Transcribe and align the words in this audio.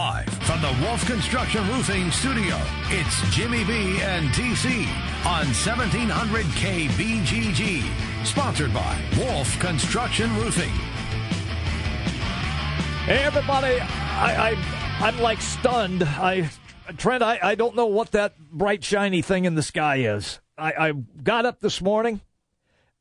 Live 0.00 0.32
from 0.44 0.62
the 0.62 0.74
Wolf 0.80 1.04
Construction 1.04 1.60
Roofing 1.68 2.10
Studio, 2.10 2.58
it's 2.84 3.20
Jimmy 3.36 3.64
B 3.64 4.00
and 4.00 4.30
TC 4.30 4.86
on 5.26 5.44
1700 5.44 6.46
KBGG. 6.46 8.24
Sponsored 8.24 8.72
by 8.72 8.98
Wolf 9.18 9.58
Construction 9.58 10.34
Roofing. 10.36 10.70
Hey, 13.04 13.24
everybody. 13.24 13.78
I, 13.78 14.52
I, 14.52 15.06
I'm 15.06 15.18
like 15.18 15.42
stunned. 15.42 16.02
I, 16.02 16.48
Trent, 16.96 17.22
I, 17.22 17.38
I 17.42 17.54
don't 17.54 17.76
know 17.76 17.84
what 17.84 18.12
that 18.12 18.38
bright, 18.38 18.82
shiny 18.82 19.20
thing 19.20 19.44
in 19.44 19.54
the 19.54 19.62
sky 19.62 19.96
is. 19.96 20.40
I, 20.56 20.72
I 20.72 20.92
got 20.92 21.44
up 21.44 21.60
this 21.60 21.82
morning 21.82 22.22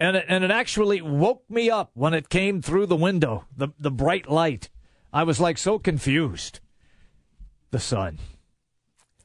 and 0.01 0.17
it, 0.17 0.25
and 0.27 0.43
it 0.43 0.51
actually 0.51 1.01
woke 1.01 1.49
me 1.49 1.69
up 1.69 1.91
when 1.93 2.13
it 2.13 2.27
came 2.27 2.61
through 2.61 2.87
the 2.87 2.97
window, 2.97 3.45
the, 3.55 3.69
the 3.79 3.89
bright 3.89 4.29
light. 4.29 4.67
I 5.13 5.23
was 5.23 5.39
like 5.39 5.57
so 5.57 5.79
confused. 5.79 6.59
The 7.71 7.79
sun. 7.79 8.19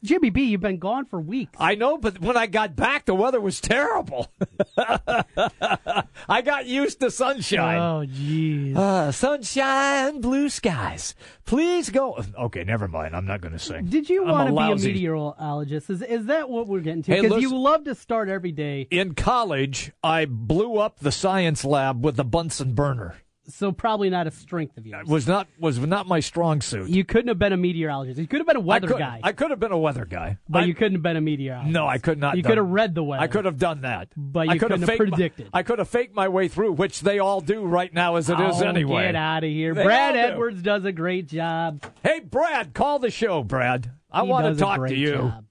Jimmy 0.05 0.29
B, 0.29 0.43
you've 0.45 0.61
been 0.61 0.77
gone 0.79 1.07
for 1.07 1.19
weeks. 1.19 1.57
I 1.59 1.77
know, 1.77 1.97
but 1.97 2.21
when 2.21 2.37
I 2.37 2.47
got 2.47 2.77
back, 2.77 3.07
the 3.07 3.15
weather 3.15 3.41
was 3.41 3.59
terrible. 3.59 4.31
I 4.77 6.43
got 6.45 6.67
used 6.67 7.01
to 7.01 7.11
sunshine. 7.11 7.79
Oh, 7.79 8.05
jeez. 8.07 8.77
Uh, 8.77 9.11
sunshine, 9.13 10.21
blue 10.21 10.51
skies. 10.51 11.15
Please 11.47 11.89
go. 11.89 12.23
Okay, 12.39 12.65
never 12.65 12.87
mind. 12.87 13.17
I'm 13.17 13.25
not 13.25 13.41
going 13.41 13.53
to 13.53 13.59
sing. 13.59 13.87
Did 13.87 14.11
you 14.11 14.25
want 14.25 14.51
to 14.51 14.55
be 14.55 14.73
a 14.73 14.93
meteorologist? 14.93 15.89
Is 15.89 16.03
is 16.03 16.27
that 16.27 16.51
what 16.51 16.67
we're 16.67 16.81
getting 16.81 17.03
to? 17.05 17.11
Hey, 17.11 17.23
Because 17.23 17.41
you 17.41 17.57
love 17.57 17.85
to 17.85 17.95
start 17.95 18.29
every 18.29 18.53
day, 18.53 18.87
In 18.91 19.15
college, 19.15 19.93
I 20.03 20.27
blew 20.27 20.77
up 20.77 21.01
the 21.01 21.13
science 21.13 21.65
lab 21.65 22.05
with 22.05 22.17
the 22.17 22.25
Bunsen 22.25 22.75
burner. 22.75 23.17
So 23.47 23.73
probably 23.73 24.11
not 24.11 24.27
a 24.27 24.31
strength 24.31 24.77
of 24.79 24.87
yours. 24.87 25.07
It 25.09 25.13
was 25.13 25.27
not 25.27 25.47
was 25.59 25.79
not 25.79 26.07
my 26.07 26.21
strong 26.21 26.61
suit. 26.61 26.89
You 26.89 27.05
couldn't 27.05 27.29
have 27.29 27.39
been 27.39 27.53
a 27.53 27.57
meteorologist. 27.57 28.19
You 28.19 28.27
could 28.27 28.39
have 28.41 28.47
been 28.47 28.57
a 28.57 28.61
weather 28.61 28.89
could, 28.89 28.99
guy, 28.99 29.21
I 29.23 29.33
could 29.33 29.51
have 29.51 29.61
been 29.61 29.73
a 29.73 29.79
weather 29.79 30.05
guy, 30.05 30.39
but 30.49 30.63
I- 30.63 30.67
you 30.67 30.75
couldn't 30.75 30.95
have 30.95 31.03
been 31.03 31.17
a 31.17 31.21
meteorologist. 31.21 31.73
No, 31.73 31.87
I 31.87 31.99
could 31.99 32.19
not. 32.19 32.37
You 32.37 32.43
done- 32.43 32.51
could 32.51 32.59
have 32.59 32.69
read 32.71 32.95
the 32.95 33.05
weather. 33.05 33.23
I 33.23 33.27
could 33.27 33.45
have 33.45 33.59
done 33.59 33.83
that, 33.83 34.09
But 34.17 34.49
I 34.49 34.55
could 34.59 34.61
couldn't 34.69 34.81
have 34.81 34.89
faked 34.89 35.01
my- 35.01 35.09
predicted. 35.11 35.49
I 35.53 35.63
could 35.63 35.79
have 35.79 35.89
faked 35.89 36.15
my 36.15 36.29
way 36.29 36.49
through, 36.49 36.73
which 36.73 37.01
they 37.03 37.19
all 37.19 37.41
do 37.41 37.65
right 37.65 37.93
now, 37.93 38.17
as 38.17 38.31
it 38.31 38.41
is 38.41 38.63
oh, 38.63 38.67
anyway. 38.67 39.05
Get 39.05 39.17
out 39.17 39.45
of 39.45 39.51
here. 39.51 39.75
They 39.75 39.85
Brad 39.85 40.15
do. 40.15 40.21
Edwards 40.21 40.63
does 40.63 40.85
a 40.85 40.93
great 40.93 41.29
job. 41.29 41.85
Hey, 42.03 42.21
Brad, 42.21 42.75
call 42.75 42.99
the 42.99 43.11
show, 43.11 43.43
Brad. 43.43 43.91
I 44.11 44.23
He 44.25 44.29
want 44.31 44.55
to 44.55 44.59
talk 44.61 44.87
to 44.87 44.95
you. 44.95 45.13
job. 45.15 45.45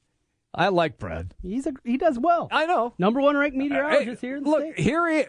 I 0.55 0.67
like 0.69 0.99
Brad. 0.99 1.33
He's 1.41 1.66
a, 1.66 1.73
he 1.83 1.97
does 1.97 2.19
well. 2.19 2.47
I 2.52 2.66
know. 2.67 2.94
Number 2.99 3.19
one 3.21 3.36
ranked 3.36 3.58
meteorologist 3.58 4.21
Hey, 4.21 4.27
here 4.27 4.38
in 4.38 4.44
the 4.44 4.49
look, 4.49 4.61
state. 4.61 4.80
here, 4.80 5.08
he- 5.11 5.25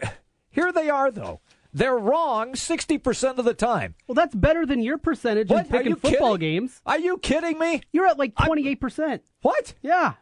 here 0.51 0.71
they 0.71 0.89
are, 0.89 1.09
though. 1.11 1.41
They're 1.75 1.97
wrong 1.97 2.55
sixty 2.55 2.97
percent 2.97 3.37
of 3.37 3.43
the 3.45 3.53
time. 3.53 3.95
Well, 4.07 4.15
that's 4.15 4.33
better 4.33 4.65
than 4.65 4.81
your 4.81 4.97
percentage 4.97 5.49
What? 5.49 5.65
in 5.65 5.71
picking 5.71 5.95
football 5.97 6.37
kidding? 6.37 6.61
games. 6.61 6.81
Are 6.85 6.97
you 6.97 7.17
kidding 7.17 7.59
me? 7.59 7.81
You're 7.91 8.07
at 8.07 8.17
like 8.17 8.33
28%. 8.35 9.19
What? 9.41 9.73
Yeah. 9.81 10.13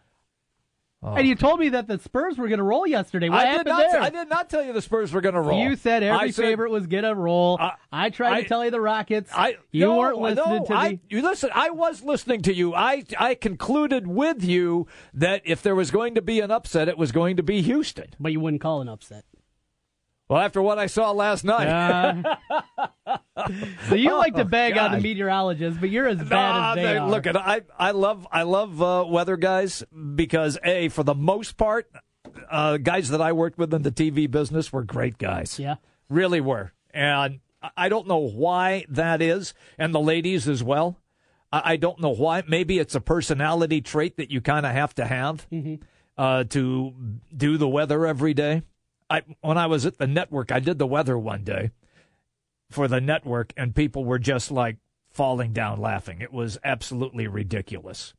Oh. 1.06 1.16
And 1.16 1.28
you 1.28 1.36
told 1.36 1.60
me 1.60 1.70
that 1.70 1.88
the 1.88 2.00
Spurs 2.00 2.38
were 2.38 2.48
going 2.48 2.60
to 2.60 2.64
roll 2.64 2.88
yesterday. 2.88 3.28
What 3.30 3.40
Oh. 3.40 3.42
I 3.42 3.46
happened 3.52 3.66
did 3.66 3.70
not. 3.72 3.92
there? 3.92 4.02
I 4.02 4.10
did 4.10 4.30
not 4.30 4.50
tell 4.50 4.64
you 4.64 4.72
the 4.74 4.82
Spurs 4.82 5.12
were 5.12 5.20
going 5.22 5.36
to 5.36 5.42
roll. 5.42 5.62
You 5.62 5.76
said 5.76 6.02
every 6.02 6.32
said- 6.32 6.42
favorite 6.44 6.72
was 6.72 6.88
going 6.88 7.04
to 7.04 7.14
roll. 7.14 7.58
I- 7.60 7.74
I 7.92 8.10
tried 8.10 8.32
I- 8.34 8.42
to 8.44 8.48
tell 8.48 8.64
you 8.66 8.72
the 8.72 8.80
Rockets. 8.82 9.30
I 9.36 9.58
you 9.72 9.82
no, 9.86 9.98
weren't 9.98 10.18
listening 10.18 10.60
no, 10.62 10.66
to 10.66 10.74
I, 10.74 10.90
me. 10.92 11.00
You 11.10 11.22
listen. 11.22 11.50
I 11.54 11.70
was 11.72 12.02
listening 12.04 12.42
to 12.44 12.54
you. 12.54 12.74
I 12.74 13.04
I 13.20 13.36
concluded 13.36 14.08
with 14.08 14.44
you 14.44 14.88
that 15.14 15.42
if 15.46 15.62
there 15.62 15.76
was 15.76 15.92
going 15.92 16.16
to 16.16 16.22
be 16.22 16.40
an 16.40 16.50
upset, 16.52 16.88
it 16.88 16.98
was 16.98 17.12
going 17.12 17.36
to 17.38 17.44
be 17.44 17.62
Houston. 17.62 18.08
But 18.20 18.32
you 18.32 18.40
wouldn't 18.40 18.62
call 18.62 18.82
an 18.82 18.88
upset. 18.90 19.26
Well, 20.30 20.40
after 20.42 20.62
what 20.62 20.80
I 20.80 20.88
saw 20.88 21.12
last 21.12 21.44
night, 21.44 21.68
Uh, 21.68 22.36
so 23.90 23.96
you 23.96 24.16
like 24.18 24.36
to 24.36 24.46
bag 24.46 24.78
on 24.78 24.94
the 24.94 25.00
meteorologists, 25.00 25.80
but 25.80 25.90
you're 25.90 26.08
as 26.08 26.18
bad 26.18 26.30
Nah, 26.30 26.70
as 26.72 26.76
they 26.76 26.82
they- 26.84 26.98
are. 26.98 27.10
Look, 27.10 27.28
I 27.28 27.62
I 27.78 27.92
love 27.92 28.28
I 28.32 28.44
love 28.44 28.82
uh, 28.82 29.06
weather 29.08 29.38
guys 29.38 29.84
because 30.16 30.58
a 30.64 30.90
for 30.90 31.04
the 31.04 31.14
most 31.16 31.58
part, 31.58 31.90
uh, 32.50 32.78
guys 32.78 33.10
that 33.10 33.22
I 33.22 33.32
worked 33.34 33.58
with 33.58 33.74
in 33.74 33.82
the 33.82 33.92
TV 33.92 34.30
business 34.30 34.72
were 34.72 34.84
great 34.84 35.18
guys. 35.18 35.60
yeah. 35.60 35.76
really 36.10 36.42
were, 36.42 36.72
and 36.94 37.40
I- 37.76 37.90
don't 37.90 38.08
know 38.08 38.18
why 38.20 38.86
that 38.90 39.22
is, 39.22 39.54
and 39.78 39.94
the 39.94 40.00
ladies 40.02 40.48
as 40.48 40.64
well. 40.64 40.98
I, 41.52 41.74
I 41.74 41.76
don't 41.76 42.00
know 42.00 42.14
why. 42.14 42.44
Maybe 42.48 42.80
it's 42.80 42.96
a 42.96 43.02
personality 43.02 43.82
trait 43.82 44.18
that 44.18 44.32
you 44.32 44.42
kind 44.42 44.66
of 44.66 44.72
have 44.72 44.96
to 44.96 45.06
have 45.06 45.48
uh, 46.18 46.44
to 46.46 46.94
do 47.36 47.58
the 47.58 47.68
weather 47.68 48.06
every 48.06 48.34
day. 48.34 48.64
I 49.14 49.22
when 49.42 49.60
I 49.60 49.68
was 49.68 49.86
at 49.86 50.00
the 50.00 50.08
network, 50.08 50.52
I 50.52 50.60
did 50.60 50.80
the 50.80 50.88
weather 50.88 51.18
one 51.18 51.44
day 51.44 51.70
for 52.72 52.88
the 52.88 53.00
network, 53.00 53.54
and 53.56 53.76
people 53.76 54.04
were 54.04 54.18
just 54.18 54.50
like 54.50 54.78
falling 55.12 55.54
down 55.54 55.80
laughing. 55.80 56.20
It 56.22 56.34
was 56.34 56.58
absolutely 56.64 57.28
ridiculous. 57.28 58.16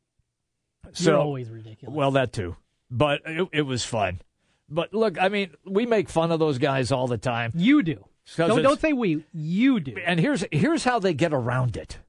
You're 0.95 1.17
always 1.17 1.49
ridiculous. 1.49 1.93
Well, 1.93 2.11
that 2.11 2.31
too, 2.31 2.55
but 2.89 3.21
it, 3.25 3.47
it 3.51 3.61
was 3.63 3.83
fun. 3.83 4.21
But 4.69 4.93
look, 4.93 5.21
I 5.21 5.27
mean, 5.27 5.51
we 5.65 5.85
make 5.85 6.07
fun 6.07 6.31
of 6.31 6.39
those 6.39 6.59
guys 6.59 6.93
all 6.93 7.07
the 7.07 7.17
time. 7.17 7.51
you 7.55 7.83
do. 7.83 8.05
Don't, 8.37 8.63
don't 8.63 8.79
say 8.79 8.93
we. 8.93 9.23
You 9.33 9.79
do. 9.81 9.97
And 10.03 10.19
here's 10.19 10.45
here's 10.51 10.85
how 10.85 10.99
they 10.99 11.13
get 11.13 11.33
around 11.33 11.75
it. 11.75 11.99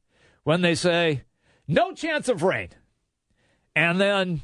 When 0.45 0.63
they 0.63 0.77
say 0.77 1.25
no 1.67 1.93
chance 1.93 2.29
of 2.29 2.45
rain, 2.45 2.69
and 3.75 4.01
then 4.01 4.43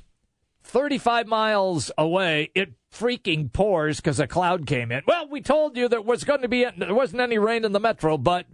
35 0.64 1.26
miles 1.26 1.90
away 1.98 2.50
it 2.54 2.72
freaking 2.92 3.52
pours 3.52 3.96
because 3.96 4.20
a 4.20 4.26
cloud 4.26 4.66
came 4.66 4.92
in. 4.92 5.02
Well, 5.06 5.28
we 5.28 5.40
told 5.40 5.76
you 5.76 5.88
there 5.88 6.00
was 6.00 6.24
going 6.24 6.42
to 6.42 6.48
be 6.48 6.66
there 6.76 6.94
wasn't 6.94 7.20
any 7.22 7.38
rain 7.38 7.64
in 7.64 7.72
the 7.72 7.80
metro, 7.80 8.16
but 8.18 8.46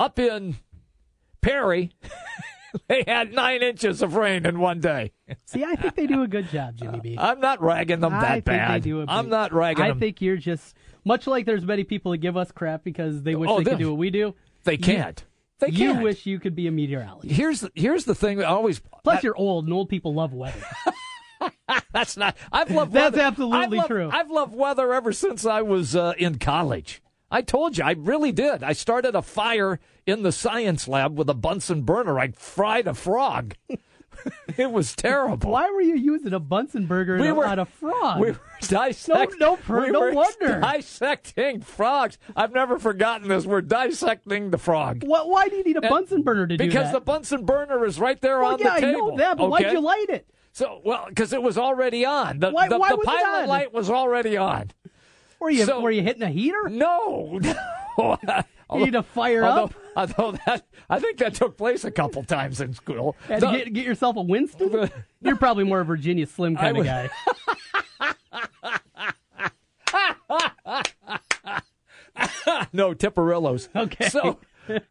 up 0.00 0.18
in 0.18 0.56
Perry, 1.40 1.90
they 2.88 3.04
had 3.06 3.32
nine 3.32 3.62
inches 3.62 4.00
of 4.02 4.14
rain 4.16 4.46
in 4.46 4.58
one 4.60 4.80
day. 4.80 5.12
See, 5.44 5.64
I 5.64 5.74
think 5.74 5.94
they 5.96 6.06
do 6.06 6.22
a 6.22 6.28
good 6.28 6.48
job, 6.48 6.76
Jimmy 6.76 7.00
B. 7.00 7.16
I'm 7.18 7.40
not 7.40 7.60
ragging 7.60 8.00
them 8.00 8.12
that 8.12 8.22
I 8.24 8.34
think 8.34 8.44
bad. 8.46 8.82
they 8.82 8.88
do 8.88 9.02
a 9.02 9.06
I'm 9.08 9.28
not 9.28 9.52
ragging 9.52 9.78
them. 9.82 9.86
I 9.86 9.88
them. 9.90 10.00
think 10.00 10.20
you're 10.20 10.36
just 10.36 10.74
much 11.04 11.26
like 11.26 11.44
there's 11.46 11.64
many 11.64 11.84
people 11.84 12.12
that 12.12 12.18
give 12.18 12.36
us 12.36 12.52
crap 12.52 12.84
because 12.84 13.22
they 13.22 13.34
wish 13.34 13.50
Oh, 13.50 13.58
they 13.58 13.64
could 13.70 13.78
do 13.78 13.90
what 13.90 13.98
we 13.98 14.10
do. 14.10 14.34
they 14.64 14.76
can't. 14.76 15.24
They 15.58 15.68
You 15.68 15.92
can't. 15.92 16.02
wish 16.04 16.26
you 16.26 16.38
could 16.40 16.54
be 16.56 16.66
a 16.66 16.72
meteorologist. 16.72 17.34
Here's 17.34 17.60
the, 17.60 17.70
here's 17.74 18.04
the 18.04 18.14
thing. 18.14 18.40
I 18.40 18.46
always 18.46 18.80
Plus, 19.04 19.22
you're 19.22 19.36
old, 19.36 19.64
and 19.64 19.72
old 19.72 19.88
people 19.88 20.14
love 20.14 20.32
weather. 20.32 20.60
That's 21.92 22.16
not. 22.16 22.36
I've 22.50 22.70
loved. 22.70 22.92
That's 22.92 23.14
weather. 23.16 23.26
absolutely 23.26 23.58
I've 23.58 23.72
loved- 23.72 23.88
true. 23.88 24.10
I've 24.12 24.30
loved 24.30 24.54
weather 24.54 24.92
ever 24.92 25.12
since 25.12 25.44
I 25.46 25.62
was 25.62 25.94
uh, 25.96 26.14
in 26.18 26.38
college. 26.38 27.02
I 27.30 27.40
told 27.42 27.78
you, 27.78 27.84
I 27.84 27.92
really 27.92 28.30
did. 28.32 28.62
I 28.62 28.72
started 28.74 29.14
a 29.14 29.22
fire 29.22 29.80
in 30.06 30.22
the 30.22 30.32
science 30.32 30.86
lab 30.86 31.16
with 31.18 31.30
a 31.30 31.34
Bunsen 31.34 31.80
burner. 31.82 32.18
I 32.18 32.32
fried 32.32 32.86
a 32.86 32.92
frog. 32.92 33.54
it 34.58 34.70
was 34.70 34.94
terrible. 34.94 35.50
Why 35.50 35.70
were 35.70 35.80
you 35.80 35.96
using 35.96 36.34
a 36.34 36.38
Bunsen 36.38 36.84
burger 36.86 37.16
We 37.18 37.28
and 37.28 37.36
were- 37.38 37.46
on 37.46 37.58
a 37.58 37.64
frog? 37.64 38.20
We 38.20 38.32
were 38.32 38.40
dissecting. 38.60 39.38
No- 39.40 39.52
no 39.52 39.56
per- 39.56 39.80
we 39.86 39.90
no 39.90 40.00
were 40.00 40.12
wonder. 40.12 40.60
dissecting 40.60 41.62
frogs. 41.62 42.18
I've 42.36 42.52
never 42.52 42.78
forgotten 42.78 43.28
this. 43.28 43.46
We're 43.46 43.62
dissecting 43.62 44.50
the 44.50 44.58
frog. 44.58 45.02
What, 45.04 45.28
why 45.30 45.48
do 45.48 45.56
you 45.56 45.64
need 45.64 45.76
a 45.78 45.80
Bunsen 45.88 46.22
burner 46.22 46.46
to 46.46 46.56
do 46.56 46.62
that? 46.64 46.68
because 46.68 46.92
the 46.92 47.00
Bunsen 47.00 47.46
burner 47.46 47.84
is 47.86 47.98
right 47.98 48.20
there 48.20 48.40
well, 48.40 48.52
on 48.52 48.58
yeah, 48.58 48.64
the 48.68 48.72
I 48.74 48.80
table. 48.80 49.08
know 49.12 49.16
that, 49.16 49.38
but 49.38 49.44
okay? 49.44 49.50
why'd 49.64 49.72
you 49.72 49.80
light 49.80 50.06
it? 50.10 50.28
So, 50.52 50.80
well, 50.84 51.06
because 51.08 51.32
it 51.32 51.42
was 51.42 51.56
already 51.56 52.04
on. 52.04 52.38
The, 52.38 52.50
Why- 52.50 52.68
the, 52.68 52.78
why 52.78 52.90
the 52.90 52.96
was 52.96 53.06
pilot 53.06 53.48
light 53.48 53.72
was 53.72 53.90
already 53.90 54.36
on. 54.36 54.70
Were 55.40 55.50
you 55.50 55.64
So- 55.64 55.80
were 55.80 55.90
you 55.90 56.02
hitting 56.02 56.22
a 56.22 56.30
heater? 56.30 56.68
No, 56.68 57.40
no. 57.98 58.18
You 58.74 58.84
need 58.86 58.92
to 58.92 59.02
fire 59.02 59.44
although, 59.44 59.64
up 59.64 59.74
Although 60.16 60.38
that, 60.46 60.64
I 60.88 60.98
think 60.98 61.18
that 61.18 61.34
took 61.34 61.58
place 61.58 61.84
a 61.84 61.90
couple 61.90 62.22
times 62.22 62.60
in 62.60 62.72
school. 62.74 63.16
and 63.28 63.42
The- 63.42 63.50
get 63.50 63.72
get 63.72 63.84
yourself 63.84 64.16
a 64.16 64.22
Winston. 64.22 64.90
You're 65.20 65.36
probably 65.36 65.64
more 65.64 65.80
a 65.80 65.84
Virginia 65.84 66.26
Slim 66.26 66.56
kind 66.56 66.78
of 66.78 66.84
guy. 66.84 67.10
no 72.72 72.94
Tipperillos. 72.94 73.68
Okay. 73.74 74.08
So, 74.08 74.38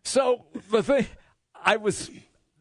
so 0.03 0.45
the 0.71 0.83
thing, 0.83 1.07
I 1.63 1.77
was 1.77 2.09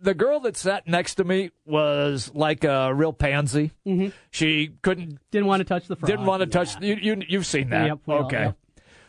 the 0.00 0.14
girl 0.14 0.40
that 0.40 0.56
sat 0.56 0.86
next 0.88 1.16
to 1.16 1.24
me 1.24 1.50
was 1.66 2.30
like 2.34 2.64
a 2.64 2.92
real 2.94 3.12
pansy. 3.12 3.72
Mm-hmm. 3.86 4.08
She 4.30 4.70
couldn't, 4.82 5.18
Didn't 5.30 5.46
want 5.46 5.60
to 5.60 5.64
touch 5.64 5.86
the 5.88 5.96
frog. 5.96 6.08
didn't 6.10 6.26
want 6.26 6.42
to 6.42 6.48
Yeah. 6.48 6.64
touch. 6.64 6.82
You, 6.82 6.94
you, 7.00 7.22
you've 7.28 7.46
seen 7.46 7.70
that, 7.70 7.86
Yep, 7.86 7.98
all- 8.06 8.24
okay? 8.24 8.42
yep. 8.44 8.58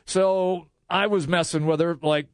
So 0.05 0.67
I 0.89 1.07
was 1.07 1.27
messing 1.27 1.65
with 1.65 1.79
her, 1.79 1.97
like, 2.01 2.27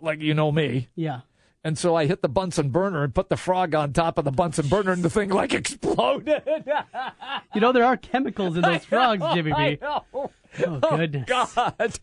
like 0.00 0.20
you 0.20 0.34
know 0.34 0.50
me. 0.50 0.88
Yeah. 0.94 1.20
And 1.64 1.76
so 1.76 1.94
I 1.96 2.06
hit 2.06 2.22
the 2.22 2.28
Bunsen 2.28 2.70
burner 2.70 3.02
and 3.02 3.14
put 3.14 3.28
the 3.28 3.36
frog 3.36 3.74
on 3.74 3.92
top 3.92 4.16
of 4.16 4.24
the 4.24 4.30
Bunsen 4.30 4.68
burner, 4.68 4.92
and 4.92 5.02
the 5.02 5.10
thing 5.10 5.28
like 5.30 5.52
exploded. 5.54 6.42
You 7.54 7.60
know 7.60 7.72
there 7.72 7.84
are 7.84 7.96
chemicals 7.96 8.56
in 8.56 8.62
those 8.62 8.84
frogs, 8.86 9.22
Jimmy 9.34 9.52
B. 9.52 9.78
Oh 9.84 10.30
goodness. 10.56 11.28
God. 11.28 11.98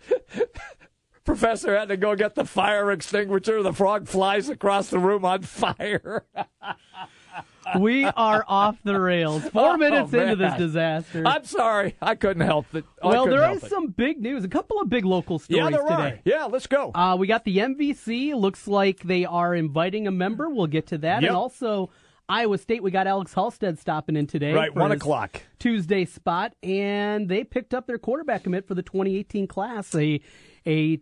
Professor 1.25 1.77
had 1.77 1.89
to 1.89 1.97
go 1.97 2.15
get 2.15 2.35
the 2.35 2.45
fire 2.45 2.91
extinguisher. 2.91 3.61
The 3.63 3.73
frog 3.73 4.07
flies 4.07 4.47
across 4.49 4.89
the 4.89 4.99
room 4.99 5.25
on 5.25 5.41
fire. 5.41 6.25
we 7.79 8.05
are 8.05 8.45
off 8.47 8.77
the 8.83 8.99
rails. 8.99 9.43
Four 9.49 9.71
Oh, 9.73 9.77
minutes 9.77 10.13
into 10.13 10.35
this 10.35 10.53
disaster. 10.55 11.23
I'm 11.25 11.43
sorry, 11.43 11.95
I 12.01 12.15
couldn't 12.15 12.45
help 12.45 12.73
it. 12.75 12.85
I 13.01 13.07
well, 13.07 13.25
there 13.25 13.51
is 13.51 13.63
it. 13.63 13.69
some 13.69 13.87
big 13.87 14.21
news. 14.21 14.43
A 14.43 14.47
couple 14.47 14.79
of 14.79 14.87
big 14.89 15.03
local 15.03 15.39
stories 15.39 15.63
Yeah, 15.63 15.69
there 15.71 15.81
today. 15.81 15.93
are. 15.93 16.19
Yeah, 16.25 16.45
let's 16.45 16.67
go. 16.67 16.91
Uh, 16.93 17.15
we 17.17 17.27
got 17.27 17.43
the 17.43 17.57
MVC. 17.57 18.33
Looks 18.35 18.67
like 18.67 18.99
they 19.01 19.25
are 19.25 19.55
inviting 19.55 20.07
a 20.07 20.11
member. 20.11 20.49
We'll 20.49 20.67
get 20.67 20.87
to 20.87 20.97
that. 20.99 21.21
Yep. 21.23 21.29
And 21.29 21.35
also 21.37 21.89
Iowa 22.29 22.57
State. 22.59 22.83
We 22.83 22.91
got 22.91 23.07
Alex 23.07 23.33
Halstead 23.33 23.79
stopping 23.79 24.15
in 24.15 24.27
today. 24.27 24.53
right, 24.53 24.73
one 24.73 24.91
o'clock. 24.91 25.41
Tuesday 25.59 26.05
spot, 26.05 26.53
and 26.61 27.27
they 27.27 27.43
picked 27.43 27.73
up 27.73 27.87
their 27.87 27.97
quarterback 27.97 28.43
commit 28.43 28.67
for 28.67 28.75
the 28.75 28.83
2018 28.83 29.47
class. 29.47 29.93
A 29.95 30.21
a 30.67 30.99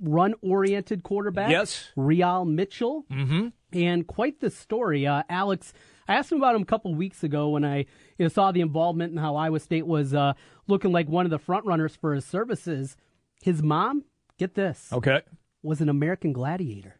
run 0.00 0.34
oriented 0.42 1.02
quarterback. 1.02 1.50
Yes. 1.50 1.90
Re-al 1.96 2.44
Mitchell. 2.44 3.04
Mm-hmm. 3.10 3.48
And 3.72 4.06
quite 4.06 4.40
the 4.40 4.50
story. 4.50 5.06
Uh, 5.06 5.22
Alex, 5.28 5.72
I 6.06 6.14
asked 6.14 6.30
him 6.30 6.38
about 6.38 6.54
him 6.54 6.62
a 6.62 6.66
couple 6.66 6.94
weeks 6.94 7.24
ago 7.24 7.48
when 7.50 7.64
I 7.64 7.78
you 7.78 7.86
know, 8.20 8.28
saw 8.28 8.52
the 8.52 8.60
involvement 8.60 9.10
and 9.12 9.18
how 9.20 9.36
Iowa 9.36 9.58
State 9.60 9.86
was 9.86 10.14
uh, 10.14 10.34
looking 10.68 10.92
like 10.92 11.08
one 11.08 11.24
of 11.26 11.30
the 11.30 11.38
front 11.38 11.66
runners 11.66 11.96
for 11.96 12.14
his 12.14 12.24
services. 12.24 12.96
His 13.42 13.62
mom, 13.62 14.04
get 14.38 14.54
this, 14.54 14.90
Okay. 14.92 15.22
was 15.62 15.80
an 15.80 15.88
American 15.88 16.32
gladiator. 16.32 16.96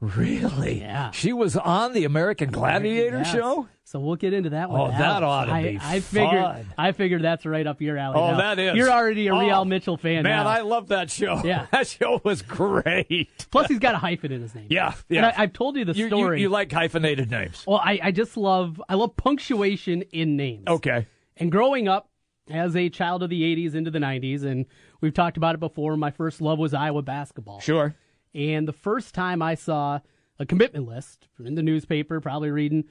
Really? 0.00 0.80
Yeah. 0.80 1.10
She 1.10 1.32
was 1.32 1.56
on 1.56 1.92
the 1.92 2.04
American 2.04 2.50
Gladiator 2.50 3.18
Yes. 3.18 3.32
show? 3.32 3.68
So 3.84 3.98
we'll 4.00 4.16
get 4.16 4.32
into 4.32 4.50
that 4.50 4.70
one. 4.70 4.80
Oh, 4.80 4.88
that 4.88 5.22
ought 5.22 5.46
to 5.46 5.52
I, 5.52 5.62
be 5.72 5.78
I 5.82 6.00
figured. 6.00 6.30
fun. 6.42 6.66
I 6.78 6.92
figured 6.92 7.22
that's 7.22 7.44
right 7.44 7.66
up 7.66 7.82
your 7.82 7.98
alley. 7.98 8.16
Oh, 8.18 8.30
now. 8.30 8.36
that 8.38 8.58
is. 8.58 8.76
You're 8.76 8.88
already 8.90 9.26
a 9.26 9.32
Re-al 9.34 9.62
Oh, 9.62 9.64
Mitchell 9.64 9.96
fan 9.96 10.22
Man, 10.22 10.44
now. 10.44 10.48
I 10.48 10.60
love 10.60 10.88
that 10.88 11.10
show. 11.10 11.42
Yeah. 11.44 11.66
That 11.72 11.86
show 11.88 12.20
was 12.24 12.40
great. 12.42 13.30
Plus, 13.50 13.66
he's 13.68 13.78
got 13.80 13.94
a 13.94 13.98
hyphen 13.98 14.32
in 14.32 14.40
his 14.42 14.54
name. 14.54 14.68
Yeah, 14.70 14.88
And 14.88 14.94
yeah. 15.08 15.34
I, 15.36 15.42
I've 15.42 15.52
told 15.52 15.76
you 15.76 15.84
the 15.84 15.92
You, 15.92 16.04
you, 16.04 16.08
story. 16.08 16.40
you 16.40 16.48
like 16.48 16.70
hyphenated 16.72 17.30
names. 17.30 17.64
well, 17.66 17.80
I, 17.82 17.98
I 18.02 18.10
just 18.12 18.36
love. 18.36 18.80
I 18.88 18.94
love 18.94 19.16
punctuation 19.16 20.02
in 20.12 20.36
names. 20.36 20.64
Okay. 20.68 21.06
And 21.36 21.50
growing 21.50 21.88
up 21.88 22.08
as 22.48 22.74
a 22.76 22.88
child 22.90 23.22
of 23.24 23.30
the 23.30 23.42
'80s 23.42 23.74
into 23.74 23.90
the 23.90 23.98
'90s, 23.98 24.44
and 24.44 24.66
we've 25.00 25.14
talked 25.14 25.36
about 25.36 25.54
it 25.56 25.58
before. 25.58 25.96
My 25.96 26.10
first 26.10 26.40
love 26.40 26.58
was 26.58 26.74
Iowa 26.74 27.02
basketball. 27.02 27.60
Sure. 27.60 27.94
And 28.34 28.66
the 28.66 28.72
first 28.72 29.14
time 29.14 29.42
I 29.42 29.54
saw 29.54 30.00
a 30.38 30.46
commitment 30.46 30.86
list 30.86 31.28
in 31.38 31.54
the 31.54 31.62
newspaper, 31.62 32.20
probably 32.20 32.50
reading, 32.50 32.84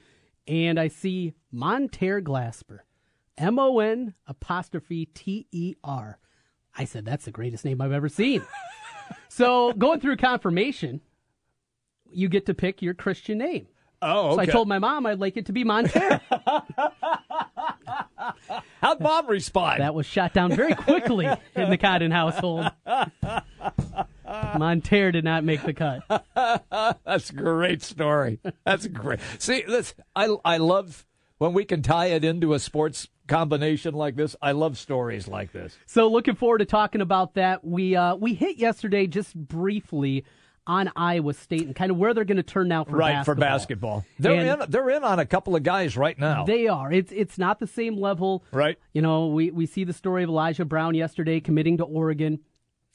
and 0.46 0.78
I 0.78 0.88
see 0.88 1.34
Mon'ter 1.52 2.22
Glasper, 2.22 2.80
M 3.38 3.58
O 3.58 3.78
N 3.80 4.14
apostrophe 4.26 5.06
T 5.06 5.46
E 5.50 5.74
R. 5.82 6.18
I 6.76 6.84
said, 6.84 7.04
that's 7.04 7.24
the 7.24 7.30
greatest 7.30 7.64
name 7.64 7.80
I've 7.80 7.92
ever 7.92 8.08
seen. 8.08 8.42
so 9.28 9.72
going 9.72 10.00
through 10.00 10.16
confirmation, 10.16 11.00
you 12.12 12.28
get 12.28 12.46
to 12.46 12.54
pick 12.54 12.82
your 12.82 12.94
Christian 12.94 13.38
name. 13.38 13.66
Oh, 14.02 14.30
okay. 14.30 14.34
So. 14.34 14.40
I 14.40 14.46
told 14.46 14.68
my 14.68 14.78
mom 14.78 15.04
I'd 15.06 15.18
like 15.18 15.36
it 15.36 15.46
to 15.46 15.52
be 15.52 15.64
Monter. 15.64 16.20
How'd 18.80 18.98
Bob 18.98 19.28
respond? 19.28 19.80
that 19.82 19.94
was 19.94 20.06
shot 20.06 20.32
down 20.32 20.54
very 20.54 20.74
quickly 20.74 21.26
in 21.54 21.70
the 21.70 21.76
Cotton 21.76 22.10
household. 22.10 22.70
Monter 24.54 25.12
did 25.12 25.24
not 25.24 25.44
make 25.44 25.62
the 25.62 25.72
cut. 25.74 26.02
That's 27.04 27.30
a 27.30 27.34
great 27.34 27.82
story. 27.82 28.40
That's 28.64 28.86
great. 28.86 29.20
See, 29.38 29.62
this 29.66 29.94
I 30.14 30.34
I 30.44 30.56
love 30.58 31.06
when 31.38 31.52
we 31.52 31.64
can 31.64 31.82
tie 31.82 32.06
it 32.06 32.24
into 32.24 32.54
a 32.54 32.58
sports 32.58 33.08
combination 33.26 33.94
like 33.94 34.16
this. 34.16 34.34
I 34.42 34.52
love 34.52 34.76
stories 34.76 35.28
like 35.28 35.52
this. 35.52 35.76
So 35.86 36.08
looking 36.08 36.34
forward 36.34 36.58
to 36.58 36.64
talking 36.66 37.00
about 37.00 37.34
that. 37.34 37.64
We 37.64 37.96
uh, 37.96 38.16
we 38.16 38.34
hit 38.34 38.58
yesterday 38.58 39.06
just 39.06 39.34
briefly 39.34 40.24
on 40.66 40.90
Iowa 40.94 41.32
State 41.32 41.62
and 41.66 41.74
kind 41.74 41.90
of 41.90 41.96
where 41.96 42.12
they're 42.14 42.24
going 42.24 42.36
to 42.36 42.42
turn 42.42 42.68
now 42.68 42.84
for 42.84 42.94
right 42.96 43.12
basketball. 43.14 43.34
for 43.34 43.40
basketball. 43.40 44.04
They're 44.18 44.32
And- 44.34 44.62
in. 44.62 44.70
They're 44.70 44.90
in 44.90 45.02
on 45.04 45.18
a 45.18 45.26
couple 45.26 45.56
of 45.56 45.62
guys 45.62 45.96
right 45.96 46.16
now. 46.18 46.44
They 46.44 46.68
are. 46.68 46.92
It's 46.92 47.10
it's 47.12 47.38
not 47.38 47.58
the 47.58 47.66
same 47.66 47.96
level. 47.96 48.44
right. 48.52 48.76
You 48.92 49.02
know, 49.02 49.28
we, 49.28 49.50
we 49.50 49.66
see 49.66 49.84
the 49.84 49.92
story 49.94 50.22
of 50.22 50.28
Elijah 50.28 50.64
Brown 50.64 50.94
yesterday 50.94 51.40
committing 51.40 51.78
to 51.78 51.84
Oregon. 51.84 52.40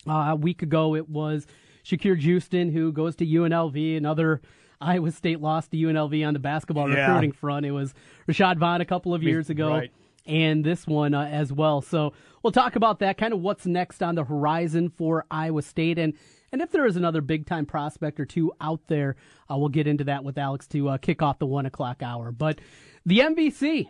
Uh, 0.08 0.30
a 0.32 0.36
week 0.36 0.62
ago, 0.62 0.96
it 0.96 1.10
was 1.10 1.46
Shakur 1.84 2.20
Juiston 2.20 2.72
who 2.72 2.92
goes 2.92 3.16
to 3.18 3.26
UNLV. 3.26 3.98
Another 3.98 4.42
Iowa 4.82 5.12
State 5.12 5.40
lost 5.42 5.72
to 5.72 5.78
UNLV 5.78 6.28
on 6.28 6.34
the 6.34 6.40
basketball 6.40 6.90
Yeah. 6.92 7.08
recruiting 7.08 7.32
front. 7.32 7.66
It 7.66 7.72
was 7.72 7.94
Rashad 8.28 8.58
Vaughn 8.58 8.82
a 8.82 8.86
couple 8.86 9.14
of 9.14 9.24
years 9.24 9.50
ago. 9.50 9.70
right. 9.70 9.92
And 10.28 10.64
this 10.64 10.88
one 10.88 11.14
uh, 11.14 11.26
as 11.26 11.54
well. 11.54 11.82
So 11.82 12.14
we'll 12.42 12.52
talk 12.52 12.76
about 12.76 12.98
that, 13.00 13.18
kind 13.18 13.32
of 13.32 13.42
what's 13.42 13.68
next 13.68 14.02
on 14.02 14.16
the 14.16 14.24
horizon 14.24 14.90
for 14.90 15.24
Iowa 15.30 15.62
State. 15.62 16.00
And, 16.00 16.14
and 16.52 16.64
if 16.64 16.72
there 16.72 16.88
is 16.88 16.96
another 16.96 17.22
big 17.22 17.46
time 17.46 17.68
prospect 17.68 18.20
or 18.20 18.26
two 18.26 18.52
out 18.60 18.82
there, 18.88 19.18
uh, 19.52 19.56
we'll 19.58 19.70
get 19.70 19.86
into 19.86 20.04
that 20.06 20.24
with 20.24 20.40
Alex 20.40 20.66
to 20.70 20.90
uh, 20.90 20.98
kick 20.98 21.22
off 21.22 21.38
the 21.38 21.46
one 21.46 21.68
o'clock 21.68 22.02
hour. 22.02 22.32
But 22.32 22.60
the 23.06 23.20
MVC, 23.20 23.88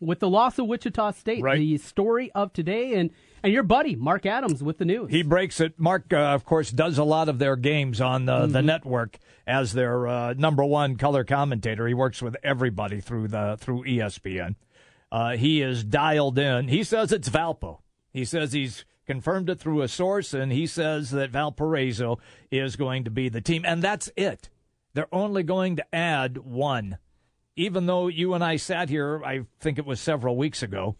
with 0.00 0.20
the 0.20 0.28
loss 0.28 0.58
of 0.58 0.66
Wichita 0.66 1.12
State, 1.12 1.42
Right. 1.42 1.58
the 1.58 1.78
story 1.78 2.30
of 2.34 2.52
today, 2.52 2.94
and 2.94 3.10
and 3.42 3.52
your 3.52 3.62
buddy 3.62 3.94
Mark 3.94 4.26
Adams 4.26 4.62
with 4.62 4.78
the 4.78 4.84
news. 4.84 5.10
He 5.10 5.22
breaks 5.22 5.60
it. 5.60 5.78
Mark, 5.78 6.12
uh, 6.12 6.16
of 6.16 6.44
course, 6.44 6.70
does 6.70 6.98
a 6.98 7.04
lot 7.04 7.28
of 7.28 7.38
their 7.38 7.54
games 7.56 8.00
on 8.00 8.28
uh, 8.28 8.46
the 8.46 8.62
network 8.62 9.18
as 9.46 9.72
their 9.72 10.08
uh, 10.08 10.34
number 10.36 10.64
one 10.64 10.96
color 10.96 11.22
commentator. 11.22 11.86
He 11.86 11.94
works 11.94 12.20
with 12.20 12.36
everybody 12.42 13.00
through 13.00 13.28
the 13.28 13.56
through 13.60 13.84
ESPN. 13.84 14.56
Uh, 15.12 15.36
he 15.36 15.62
is 15.62 15.84
dialed 15.84 16.38
in. 16.38 16.68
He 16.68 16.82
says 16.82 17.12
it's 17.12 17.28
Valpo. 17.28 17.78
He 18.12 18.24
says 18.24 18.52
he's 18.52 18.84
confirmed 19.06 19.48
it 19.48 19.60
through 19.60 19.82
a 19.82 19.88
source, 19.88 20.34
and 20.34 20.50
he 20.50 20.66
says 20.66 21.10
that 21.12 21.30
Valparaiso 21.30 22.18
is 22.50 22.74
going 22.74 23.04
to 23.04 23.10
be 23.10 23.28
the 23.28 23.40
team, 23.40 23.64
and 23.64 23.80
that's 23.80 24.10
it. 24.16 24.48
They're 24.94 25.14
only 25.14 25.44
going 25.44 25.76
to 25.76 25.94
add 25.94 26.38
one. 26.38 26.98
Even 27.56 27.86
though 27.86 28.08
you 28.08 28.34
and 28.34 28.44
I 28.44 28.56
sat 28.56 28.88
here, 28.90 29.22
I 29.24 29.46
think 29.60 29.78
it 29.78 29.86
was 29.86 29.98
several 30.00 30.36
weeks 30.36 30.62
ago, 30.62 30.96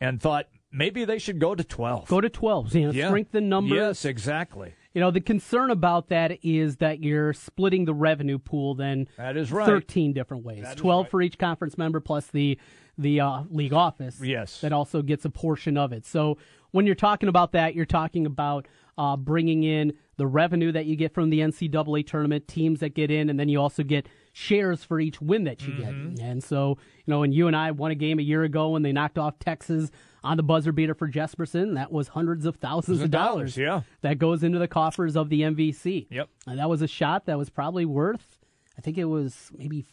and 0.00 0.20
thought 0.20 0.46
maybe 0.72 1.04
they 1.04 1.18
should 1.18 1.38
go 1.38 1.54
to 1.54 1.62
twelve. 1.62 2.08
Go 2.08 2.20
to 2.20 2.28
12, 2.30 2.74
you 2.74 2.86
know, 2.86 2.92
Yeah. 2.92 3.08
strengthen 3.08 3.48
numbers. 3.48 3.76
Yes, 3.76 4.04
exactly. 4.04 4.72
You 4.94 5.02
know, 5.02 5.10
the 5.10 5.20
concern 5.20 5.70
about 5.70 6.08
that 6.08 6.38
is 6.42 6.76
that 6.78 7.02
you're 7.02 7.32
splitting 7.34 7.84
the 7.84 7.94
revenue 7.94 8.38
pool 8.38 8.74
then 8.74 9.06
That 9.16 9.36
is 9.36 9.52
right. 9.52 9.66
13 9.66 10.12
different 10.12 10.44
ways. 10.44 10.62
That 10.62 10.76
is 10.76 10.80
12 10.80 11.04
right. 11.04 11.10
for 11.10 11.22
each 11.22 11.38
conference 11.38 11.76
member 11.78 12.00
plus 12.00 12.26
the 12.28 12.58
the 12.96 13.20
uh, 13.20 13.44
league 13.48 13.72
office. 13.72 14.20
Yes. 14.20 14.60
That 14.60 14.72
also 14.72 15.02
gets 15.02 15.24
a 15.24 15.30
portion 15.30 15.76
of 15.76 15.92
it. 15.92 16.04
So 16.04 16.36
when 16.72 16.84
you're 16.84 16.96
talking 16.96 17.28
about 17.28 17.52
that, 17.52 17.76
you're 17.76 17.84
talking 17.86 18.26
about 18.26 18.66
uh, 18.96 19.16
bringing 19.16 19.62
in 19.62 19.92
the 20.16 20.26
revenue 20.26 20.72
that 20.72 20.86
you 20.86 20.96
get 20.96 21.14
from 21.14 21.30
the 21.30 21.38
NCAA 21.38 22.04
tournament, 22.04 22.48
teams 22.48 22.80
that 22.80 22.94
get 22.94 23.12
in, 23.12 23.30
and 23.30 23.38
then 23.38 23.48
you 23.48 23.60
also 23.60 23.84
get 23.84 24.08
shares 24.38 24.84
for 24.84 25.00
each 25.00 25.20
win 25.20 25.44
that 25.44 25.62
you 25.66 25.72
Mm-hmm. 25.74 26.14
get. 26.14 26.24
And 26.24 26.42
so, 26.44 26.78
you 27.04 27.12
know, 27.12 27.20
when 27.20 27.32
you 27.32 27.48
and 27.48 27.56
I 27.56 27.72
won 27.72 27.90
a 27.90 27.94
game 27.96 28.18
a 28.18 28.22
year 28.22 28.44
ago 28.44 28.70
when 28.70 28.82
they 28.82 28.92
knocked 28.92 29.18
off 29.18 29.38
Texas 29.40 29.90
on 30.22 30.36
the 30.36 30.42
buzzer 30.42 30.70
beater 30.72 30.94
for 30.94 31.08
Jesperson, 31.10 31.74
that 31.74 31.90
was 31.90 32.08
hundreds 32.08 32.46
of 32.46 32.56
thousands 32.56 33.02
of 33.02 33.10
dollars. 33.10 33.56
yeah. 33.56 33.82
That 34.02 34.18
goes 34.18 34.42
into 34.44 34.58
the 34.58 34.68
coffers 34.68 35.16
of 35.16 35.28
the 35.28 35.42
MVC. 35.42 36.06
Yep. 36.10 36.28
And 36.46 36.58
that 36.58 36.68
was 36.68 36.82
a 36.82 36.86
shot 36.88 37.26
that 37.26 37.36
was 37.36 37.50
probably 37.50 37.84
worth, 37.84 38.38
I 38.76 38.80
think 38.80 38.96
it 38.96 39.06
was 39.06 39.50
maybe 39.56 39.84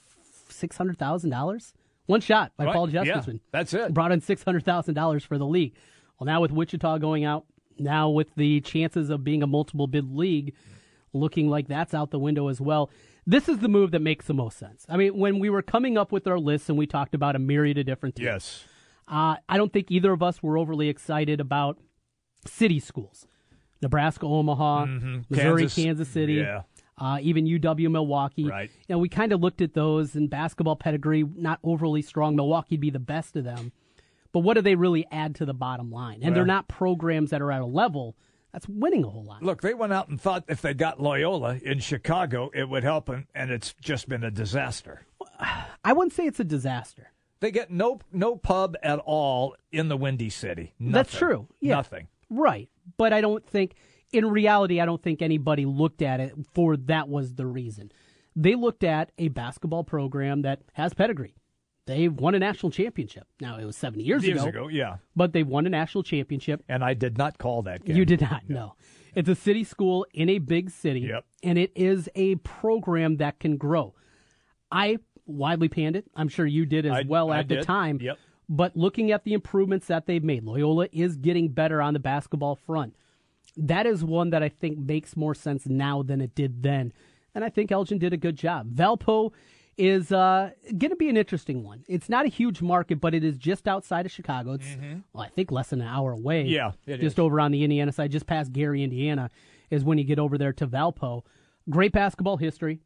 six 0.50 0.78
hundred 0.78 0.98
thousand 1.00 1.32
dollars. 1.32 1.74
One 2.06 2.22
shot 2.22 2.52
by 2.56 2.66
Right, 2.66 2.74
Paul 2.76 2.90
yeah, 2.92 3.04
Jesperson. 3.04 3.40
that's 3.52 3.74
it. 3.74 3.94
Brought 3.96 4.12
in 4.12 4.22
six 4.22 4.44
hundred 4.44 4.64
thousand 4.64 4.94
dollars 4.94 5.24
for 5.26 5.40
the 5.40 5.46
league. 5.48 5.74
Well, 6.20 6.26
now 6.26 6.40
with 6.40 6.52
Wichita 6.52 7.00
going 7.00 7.26
out, 7.26 7.46
now 7.80 8.10
with 8.10 8.28
the 8.36 8.62
chances 8.62 9.10
of 9.10 9.24
being 9.24 9.42
a 9.42 9.48
multiple 9.48 9.88
bid 9.88 10.16
league, 10.16 10.54
looking 11.14 11.50
like 11.50 11.68
that's 11.68 11.96
out 11.96 12.12
the 12.12 12.20
window 12.20 12.48
as 12.48 12.62
well. 12.62 12.92
This 13.28 13.50
is 13.50 13.60
the 13.60 13.68
move 13.68 13.92
that 13.92 14.02
makes 14.02 14.26
the 14.28 14.34
most 14.34 14.58
sense. 14.58 14.86
I 14.88 14.98
mean, 14.98 15.18
when 15.18 15.40
we 15.40 15.50
were 15.50 15.62
coming 15.64 15.98
up 15.98 16.12
with 16.12 16.28
our 16.28 16.38
lists 16.40 16.70
and 16.70 16.78
we 16.78 16.86
talked 16.86 17.16
about 17.16 17.36
a 17.36 17.40
myriad 17.40 17.78
of 17.78 17.86
different 17.86 18.16
teams, 18.16 18.26
Yes. 18.26 18.64
uh, 19.08 19.38
I 19.50 19.58
don't 19.58 19.74
think 19.74 19.90
either 19.90 20.12
of 20.12 20.22
us 20.22 20.44
were 20.44 20.58
overly 20.58 20.90
excited 20.90 21.40
about 21.40 21.80
city 22.46 22.80
schools. 22.80 23.28
Nebraska, 23.82 24.26
Omaha, 24.28 24.86
Missouri, 25.30 25.64
Kansas- 25.64 25.76
Kansas, 25.76 26.08
City, 26.10 26.34
yeah. 26.36 26.62
uh, 27.00 27.18
even 27.22 27.46
UW 27.46 27.90
Milwaukee. 27.90 28.46
Right. 28.48 28.70
You 28.88 28.96
know, 28.96 29.00
we 29.00 29.10
kind 29.10 29.32
of 29.34 29.42
looked 29.42 29.62
at 29.62 29.74
those 29.74 30.16
and 30.16 30.30
basketball 30.30 30.76
pedigree, 30.76 31.24
not 31.24 31.60
overly 31.64 32.02
strong. 32.02 32.36
Milwaukee'd 32.36 32.80
be 32.80 32.90
the 32.92 33.00
best 33.00 33.36
of 33.36 33.44
them. 33.44 33.72
But 34.32 34.40
what 34.40 34.54
do 34.56 34.62
they 34.62 34.76
really 34.76 35.06
add 35.12 35.36
to 35.36 35.46
the 35.46 35.54
bottom 35.54 35.92
line? 35.92 36.20
And 36.22 36.36
they're 36.36 36.46
not 36.46 36.68
programs 36.68 37.30
that 37.32 37.42
are 37.42 37.52
at 37.52 37.62
a 37.62 37.66
level 37.66 38.16
that's 38.56 38.70
winning 38.70 39.04
a 39.04 39.10
whole 39.10 39.26
lot. 39.26 39.44
Look, 39.44 39.62
they 39.62 39.74
went 39.74 39.92
out 39.92 40.08
and 40.08 40.20
thought 40.20 40.46
if 40.48 40.62
they 40.62 40.74
got 40.74 41.02
Loyola 41.02 41.60
in 41.62 41.80
Chicago, 41.80 42.52
it 42.54 42.70
would 42.70 42.86
help 42.86 43.08
them, 43.08 43.28
and 43.36 43.52
it's 43.52 43.76
just 43.82 44.08
been 44.08 44.24
a 44.24 44.32
disaster. 44.32 45.02
I 45.84 45.92
wouldn't 45.92 46.14
say 46.14 46.26
it's 46.26 46.40
a 46.40 46.46
disaster. 46.46 47.12
They 47.42 47.52
get 47.52 47.70
no 47.70 48.00
no 48.14 48.38
pub 48.38 48.78
at 48.82 49.00
all 49.00 49.58
in 49.74 49.90
the 49.90 49.98
Windy 49.98 50.30
City. 50.30 50.74
That's 50.80 51.14
true. 51.14 51.50
Yeah. 51.60 51.76
Nothing. 51.76 52.08
Right. 52.30 52.70
But 52.96 53.12
I 53.12 53.20
don't 53.20 53.46
think, 53.46 53.76
in 54.14 54.26
reality, 54.26 54.80
I 54.80 54.86
don't 54.86 55.04
think 55.04 55.22
anybody 55.22 55.66
looked 55.66 56.02
at 56.02 56.22
it 56.22 56.34
for 56.54 56.78
that 56.78 57.10
was 57.10 57.34
the 57.34 57.46
reason. 57.46 57.92
They 58.38 58.56
looked 58.56 58.86
at 58.86 59.12
a 59.18 59.28
basketball 59.28 59.84
program 59.84 60.44
that 60.44 60.62
has 60.74 60.94
pedigree. 60.94 61.36
They 61.88 62.08
won 62.08 62.34
a 62.34 62.40
national 62.40 62.72
championship. 62.72 63.28
Now, 63.40 63.58
it 63.58 63.66
was 63.66 63.76
70 63.78 64.04
years, 64.04 64.26
Years 64.26 64.42
ago, 64.42 64.50
ago, 64.50 64.68
yeah. 64.70 64.98
but 65.16 65.34
they 65.34 65.44
won 65.44 65.68
a 65.68 65.70
national 65.70 66.04
championship. 66.04 66.64
And 66.68 66.84
I 66.84 66.96
did 66.96 67.18
not 67.18 67.38
call 67.38 67.62
that 67.64 67.86
game. 67.86 67.96
You 67.96 68.06
did 68.06 68.22
not 68.22 68.50
know. 68.50 68.74
It's 69.14 69.30
a 69.30 69.36
city 69.36 69.64
school 69.64 70.06
in 70.14 70.28
a 70.30 70.40
big 70.40 70.72
city, 70.72 71.02
Yep. 71.02 71.26
and 71.44 71.58
it 71.60 71.72
is 71.76 72.10
a 72.16 72.36
program 72.38 73.18
that 73.18 73.40
can 73.40 73.58
grow. 73.58 73.94
I 74.72 74.98
widely 75.28 75.70
panned 75.70 75.96
it. 75.96 76.06
I'm 76.16 76.28
sure 76.28 76.46
you 76.46 76.66
did 76.66 76.86
as 76.86 76.92
I- 76.92 77.04
well 77.08 77.32
I 77.32 77.40
at 77.40 77.48
the 77.48 77.62
time. 77.62 78.00
Yep. 78.02 78.18
But 78.50 78.76
looking 78.76 79.12
at 79.12 79.24
the 79.24 79.34
improvements 79.34 79.88
that 79.88 80.06
they've 80.06 80.24
made, 80.24 80.44
Loyola 80.44 80.88
is 80.92 81.16
getting 81.16 81.50
better 81.50 81.82
on 81.82 81.94
the 81.94 82.00
basketball 82.00 82.56
front. 82.56 82.96
That 83.58 83.86
is 83.86 84.04
one 84.04 84.32
that 84.32 84.44
I 84.44 84.50
think 84.50 84.78
makes 84.80 85.16
more 85.16 85.34
sense 85.34 85.66
now 85.68 86.04
than 86.04 86.20
it 86.20 86.36
did 86.36 86.62
then. 86.62 86.94
And 87.34 87.44
I 87.44 87.50
think 87.50 87.72
Elgin 87.72 87.98
did 88.00 88.12
a 88.14 88.18
good 88.18 88.36
job. 88.36 88.70
Valpo 88.76 89.32
is 89.78 90.12
uh, 90.12 90.52
going 90.78 90.92
to 90.92 90.96
be 90.96 91.10
an 91.10 91.18
interesting 91.18 91.64
one. 91.64 91.84
It's 91.88 92.10
not 92.10 92.26
a 92.26 92.30
huge 92.30 92.62
market, 92.62 93.02
but 93.02 93.14
it 93.14 93.24
is 93.24 93.38
just 93.38 93.68
outside 93.68 94.06
of 94.06 94.12
Chicago. 94.12 94.54
It's, 94.54 94.66
well, 95.14 95.24
I 95.24 95.30
think 95.30 95.52
less 95.52 95.70
than 95.70 95.82
an 95.82 95.88
hour 95.88 96.14
away. 96.14 96.44
Mm-hmm. 96.44 96.54
Yeah, 96.54 96.72
it 96.88 97.02
just 97.02 97.16
is. 97.16 97.20
over 97.20 97.40
on 97.40 97.52
the 97.52 97.64
Indiana 97.64 97.92
side, 97.92 98.12
just 98.12 98.28
past 98.28 98.54
Gary, 98.54 98.84
Indiana, 98.84 99.30
is 99.70 99.84
when 99.84 99.98
you 99.98 100.04
get 100.04 100.20
over 100.20 100.38
there 100.38 100.54
to 100.54 100.68
Valpo. 100.68 101.24
Great 101.70 101.92
basketball 101.92 102.38
history, 102.38 102.80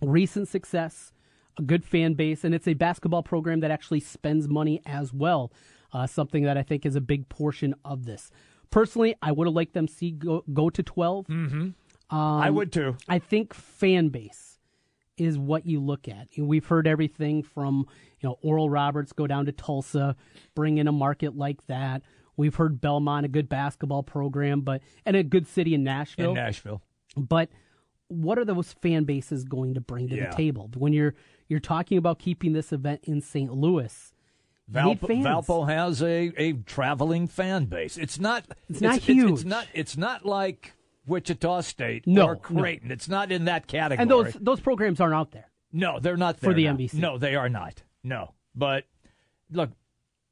recent 0.00 0.48
success, 0.48 1.12
a 1.58 1.62
good 1.62 1.84
fan 1.84 2.14
base, 2.14 2.44
and 2.44 2.54
it's 2.54 2.68
a 2.68 2.74
basketball 2.74 3.22
program 3.22 3.60
that 3.60 3.70
actually 3.70 4.00
spends 4.00 4.48
money 4.48 4.80
as 4.86 5.12
well. 5.12 5.52
Uh, 5.92 6.06
something 6.06 6.44
that 6.44 6.56
I 6.56 6.62
think 6.62 6.86
is 6.86 6.96
a 6.96 7.02
big 7.02 7.28
portion 7.28 7.74
of 7.84 8.06
this. 8.06 8.30
Personally, 8.70 9.14
I 9.20 9.32
would 9.32 9.46
have 9.46 9.54
liked 9.54 9.74
them 9.74 9.86
see 9.86 10.12
go, 10.12 10.42
go 10.50 10.70
to 10.70 10.82
12. 10.82 11.26
I 12.10 12.48
would 12.48 12.72
too. 12.72 12.96
I 13.08 13.18
think 13.18 13.52
fan 13.52 14.08
base 14.08 14.51
is 15.18 15.38
what 15.38 15.66
you 15.66 15.80
look 15.80 16.08
at. 16.08 16.28
We've 16.38 16.64
heard 16.66 16.86
everything 16.86 17.42
from 17.42 17.86
you 18.20 18.28
know 18.28 18.38
Oral 18.42 18.70
Roberts 18.70 19.12
go 19.12 19.26
down 19.26 19.46
to 19.46 19.52
Tulsa, 19.52 20.16
bring 20.54 20.78
in 20.78 20.88
a 20.88 20.92
market 20.92 21.36
like 21.36 21.66
that. 21.66 22.02
We've 22.36 22.54
heard 22.54 22.80
Belmont, 22.80 23.26
a 23.26 23.28
good 23.28 23.48
basketball 23.48 24.02
program, 24.02 24.62
but 24.62 24.80
and 25.04 25.16
a 25.16 25.22
good 25.22 25.46
city 25.46 25.74
in 25.74 25.84
Nashville. 25.84 26.30
In 26.30 26.36
Nashville. 26.36 26.80
But 27.16 27.50
what 28.08 28.38
are 28.38 28.44
those 28.44 28.72
fan 28.72 29.04
bases 29.04 29.44
going 29.44 29.74
to 29.74 29.80
bring 29.80 30.08
to 30.08 30.16
Yeah. 30.16 30.30
the 30.30 30.36
table 30.36 30.70
when 30.76 30.92
you're 30.92 31.14
you're 31.48 31.60
talking 31.60 31.98
about 31.98 32.18
keeping 32.18 32.52
this 32.54 32.72
event 32.72 33.00
in 33.04 33.20
St. 33.20 33.52
Louis? 33.52 34.12
Valpo. 34.70 35.22
Valpo 35.22 35.68
has 35.68 36.02
a, 36.02 36.32
a 36.38 36.52
traveling 36.54 37.26
fan 37.26 37.66
base. 37.66 37.98
It's 37.98 38.18
not. 38.18 38.44
It's 38.70 38.80
not 38.80 38.96
It's, 38.96 39.06
huge. 39.06 39.44
not. 39.44 39.66
It's 39.74 39.96
not 39.98 40.24
like 40.24 40.72
Wichita 41.06 41.60
State 41.62 42.06
No, 42.06 42.26
or 42.26 42.36
Creighton. 42.36 42.90
It's 42.90 43.08
not 43.08 43.32
in 43.32 43.46
that 43.46 43.66
category. 43.66 44.02
And 44.02 44.10
those 44.10 44.34
those 44.34 44.60
programs 44.60 45.00
aren't 45.00 45.14
out 45.14 45.30
there. 45.32 45.50
No, 45.72 45.98
they're 46.00 46.16
not 46.16 46.38
For 46.38 46.52
the 46.54 46.64
now. 46.64 46.74
MVC. 46.74 46.94
No, 46.94 47.18
they 47.18 47.34
are 47.34 47.48
not. 47.48 47.82
No, 48.04 48.34
but 48.54 48.84
look, 49.50 49.70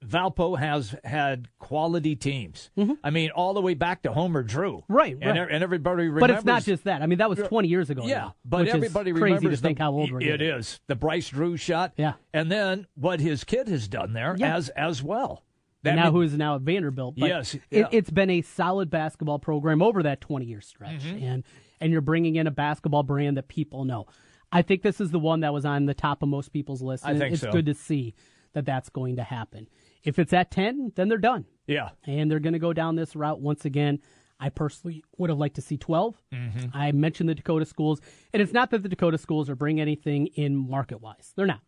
Valpo 0.05 0.59
has 0.59 0.95
had 1.05 1.49
quality 1.59 2.17
teams. 2.17 2.71
I 3.05 3.11
mean, 3.11 3.31
all 3.31 3.53
the 3.55 3.61
way 3.61 3.75
back 3.75 4.03
to 4.03 4.13
Homer 4.13 4.43
Drew. 4.43 4.79
Mm-hmm. 4.79 4.93
Right, 4.93 5.19
and, 5.21 5.39
right. 5.39 5.49
and 5.51 5.63
everybody 5.63 6.05
remembers. 6.09 6.21
But 6.21 6.31
it's 6.31 6.45
not 6.45 6.65
just 6.65 6.85
that. 6.85 7.03
I 7.03 7.07
mean, 7.07 7.19
that 7.19 7.29
was 7.29 7.39
20 7.39 7.69
years 7.69 7.91
ago. 7.91 8.03
Yeah, 8.07 8.19
now, 8.19 8.35
but 8.45 8.69
everybody 8.69 9.13
crazy 9.13 9.25
remembers 9.25 9.59
to 9.61 9.63
think 9.67 9.79
the, 9.79 9.85
how 9.85 9.93
old 9.93 10.11
we're 10.11 10.21
It 10.21 10.25
getting. 10.25 10.49
is 10.49 10.81
the 10.87 10.95
Bryce 10.95 11.29
Drew 11.29 11.57
shot. 11.57 11.93
Yeah. 11.97 12.15
and 12.33 12.51
then 12.51 12.87
what 12.95 13.21
his 13.21 13.45
kid 13.45 13.69
has 13.69 13.89
done 13.89 14.13
there 14.15 14.35
Yeah. 14.39 14.57
as 14.57 14.69
as 14.71 15.03
well. 15.03 15.43
That 15.83 15.95
now 15.97 16.05
mean- 16.05 16.13
who 16.13 16.21
is 16.23 16.37
now 16.37 16.57
at 16.57 16.61
Vanderbilt. 16.63 17.17
But 17.19 17.29
Yes, 17.29 17.55
it, 17.55 17.63
yeah. 17.71 17.89
it's 17.91 18.11
been 18.11 18.29
a 18.31 18.43
solid 18.43 18.91
basketball 18.91 19.39
program 19.39 19.81
over 19.83 20.03
that 20.03 20.21
20 20.21 20.45
year 20.45 20.61
stretch, 20.61 21.03
Mm-hmm. 21.05 21.25
and 21.25 21.45
and 21.81 21.93
you're 21.93 22.03
bringing 22.03 22.37
in 22.37 22.47
a 22.47 22.51
basketball 22.51 23.03
brand 23.03 23.37
that 23.39 23.49
people 23.49 23.85
know. 23.85 24.07
I 24.53 24.63
think 24.63 24.83
this 24.83 25.01
is 25.01 25.11
the 25.11 25.19
one 25.19 25.41
that 25.41 25.53
was 25.55 25.65
on 25.65 25.87
the 25.87 25.95
top 25.95 26.23
of 26.23 26.29
most 26.29 26.53
people's 26.53 26.83
list. 26.83 27.07
I 27.07 27.13
and 27.13 27.23
it's 27.23 27.41
so. 27.41 27.51
good 27.53 27.67
to 27.67 27.75
see 27.75 28.15
that 28.53 28.67
that's 28.67 28.89
going 28.91 29.17
to 29.17 29.23
happen. 29.23 29.69
If 30.03 30.19
it's 30.19 30.33
at 30.33 30.51
10, 30.51 30.93
then 30.97 31.09
they're 31.09 31.19
done, 31.19 31.45
yeah, 31.67 31.91
and 32.05 32.31
they're 32.31 32.41
going 32.41 32.53
to 32.55 32.59
go 32.59 32.73
down 32.73 32.97
this 32.97 33.15
route 33.17 33.41
once 33.41 33.65
again. 33.65 34.01
I 34.43 34.49
personally 34.49 35.05
would 35.19 35.29
have 35.31 35.39
liked 35.39 35.57
to 35.57 35.61
see 35.63 35.77
12. 35.77 36.17
Mm-hmm. 36.35 36.67
I 36.75 36.93
mentioned 36.93 37.29
the 37.29 37.35
Dakota 37.35 37.65
schools, 37.67 38.01
and 38.33 38.41
it's 38.43 38.53
not 38.55 38.71
that 38.71 38.83
the 38.83 38.89
Dakota 38.89 39.19
schools 39.19 39.49
are 39.51 39.55
bringing 39.55 39.81
anything 39.83 40.27
in 40.29 40.57
market 40.57 41.01
wise. 41.01 41.33
They're 41.37 41.47
not. 41.47 41.61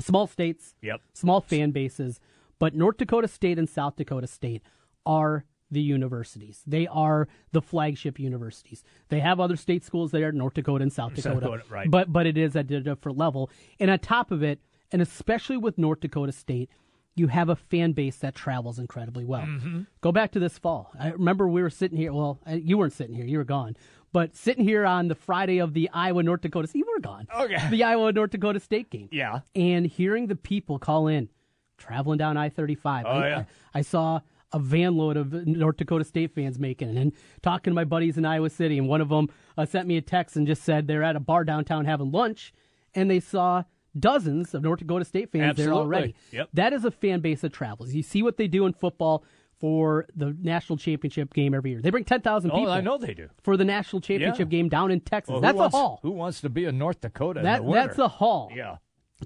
Small 0.00 0.26
states, 0.26 0.74
Yep. 0.82 1.00
small 1.12 1.40
fan 1.40 1.70
bases, 1.72 2.20
but 2.58 2.74
North 2.74 2.96
Dakota 2.96 3.28
State 3.28 3.58
and 3.58 3.68
South 3.68 3.96
Dakota 3.96 4.26
State 4.26 4.62
are 5.06 5.44
the 5.70 5.80
universities. 5.80 6.62
They 6.66 6.86
are 6.86 7.28
the 7.52 7.60
flagship 7.60 8.18
universities. 8.18 8.84
They 9.08 9.20
have 9.20 9.40
other 9.40 9.56
state 9.56 9.84
schools 9.84 10.10
there, 10.10 10.32
North 10.32 10.54
Dakota 10.54 10.82
and 10.82 10.92
South 10.92 11.12
South 11.20 11.34
Dakota, 11.34 11.58
Dakota, 11.58 11.64
right. 11.68 11.90
but 11.90 12.12
but 12.12 12.26
it 12.26 12.38
is 12.38 12.56
at 12.56 12.70
a 12.70 12.80
different 12.80 13.18
level. 13.18 13.50
And 13.78 13.90
on 13.90 13.98
top 13.98 14.30
of 14.30 14.42
it, 14.42 14.60
and 14.92 15.02
especially 15.02 15.56
with 15.56 15.78
North 15.78 16.00
Dakota 16.00 16.32
State, 16.32 16.70
you 17.16 17.28
have 17.28 17.48
a 17.48 17.56
fan 17.56 17.92
base 17.92 18.16
that 18.16 18.34
travels 18.34 18.78
incredibly 18.78 19.24
well. 19.24 19.42
Mm-hmm. 19.42 19.82
Go 20.00 20.12
back 20.12 20.32
to 20.32 20.40
this 20.40 20.58
fall. 20.58 20.90
I 20.98 21.10
remember 21.10 21.48
we 21.48 21.62
were 21.62 21.70
sitting 21.70 21.96
here. 21.96 22.12
Well, 22.12 22.40
you 22.48 22.78
weren't 22.78 22.92
sitting 22.92 23.14
here; 23.14 23.26
you 23.26 23.38
were 23.38 23.44
gone. 23.44 23.76
But 24.12 24.36
sitting 24.36 24.62
here 24.62 24.86
on 24.86 25.08
the 25.08 25.16
Friday 25.16 25.58
of 25.58 25.74
the 25.74 25.90
Iowa 25.92 26.22
North 26.22 26.42
Dakota, 26.42 26.68
you 26.72 26.86
were 26.94 27.00
gone. 27.00 27.26
Okay. 27.36 27.58
The 27.68 27.82
Iowa 27.82 28.12
North 28.12 28.30
Dakota 28.30 28.60
State 28.60 28.88
game 28.88 29.08
yeah. 29.10 29.40
and 29.56 29.84
hearing 29.84 30.28
the 30.28 30.36
people 30.36 30.78
call 30.78 31.08
in, 31.08 31.28
traveling 31.78 32.18
down 32.18 32.36
I 32.36 32.48
35. 32.48 33.04
Oh, 33.06 33.10
I, 33.10 33.28
yeah. 33.28 33.44
I, 33.74 33.78
I 33.78 33.82
saw 33.82 34.20
a 34.52 34.58
van 34.58 34.96
load 34.96 35.16
of 35.16 35.32
North 35.46 35.76
Dakota 35.76 36.04
State 36.04 36.32
fans 36.34 36.58
making 36.58 36.88
it 36.88 36.96
and 36.96 37.12
talking 37.42 37.72
to 37.72 37.74
my 37.74 37.84
buddies 37.84 38.16
in 38.16 38.24
Iowa 38.24 38.50
City. 38.50 38.78
And 38.78 38.88
one 38.88 39.00
of 39.00 39.08
them 39.08 39.28
uh, 39.58 39.66
sent 39.66 39.88
me 39.88 39.96
a 39.96 40.02
text 40.02 40.36
and 40.36 40.46
just 40.46 40.62
said 40.62 40.86
they're 40.86 41.02
at 41.02 41.16
a 41.16 41.20
bar 41.20 41.44
downtown 41.44 41.84
having 41.86 42.12
lunch 42.12 42.52
and 42.94 43.10
they 43.10 43.20
saw 43.20 43.64
dozens 43.98 44.54
of 44.54 44.62
North 44.62 44.80
Dakota 44.80 45.04
State 45.04 45.32
fans 45.32 45.56
there 45.56 45.72
already. 45.72 46.14
Yep. 46.32 46.50
That 46.54 46.72
is 46.72 46.84
a 46.84 46.90
fan 46.90 47.20
base 47.20 47.40
that 47.40 47.52
travels. 47.52 47.92
You 47.94 48.02
see 48.02 48.22
what 48.22 48.36
they 48.36 48.48
do 48.48 48.66
in 48.66 48.72
football 48.72 49.24
for 49.58 50.06
the 50.14 50.36
national 50.40 50.76
championship 50.76 51.32
game 51.32 51.54
every 51.54 51.70
year. 51.70 51.80
They 51.80 51.90
bring 51.90 52.04
10,000 52.04 52.50
Oh, 52.50 52.54
people 52.54 52.72
I 52.72 52.80
know 52.80 52.98
they 52.98 53.14
do. 53.14 53.28
for 53.42 53.56
the 53.56 53.64
national 53.64 54.02
championship 54.02 54.48
game 54.48 54.68
down 54.68 54.90
in 54.90 55.00
Texas. 55.00 55.32
Well, 55.32 55.40
That's 55.40 55.56
wants- 55.56 55.74
a 55.74 55.78
haul. 55.78 56.00
Who 56.02 56.10
wants 56.10 56.40
to 56.42 56.48
be 56.48 56.64
in 56.64 56.76
North 56.78 57.00
Dakota? 57.00 57.40
in 57.40 57.46
the 57.46 57.62
winter? 57.62 57.86
that's 57.86 57.98
a 57.98 58.08
haul 58.08 58.50
yeah. 58.54 58.76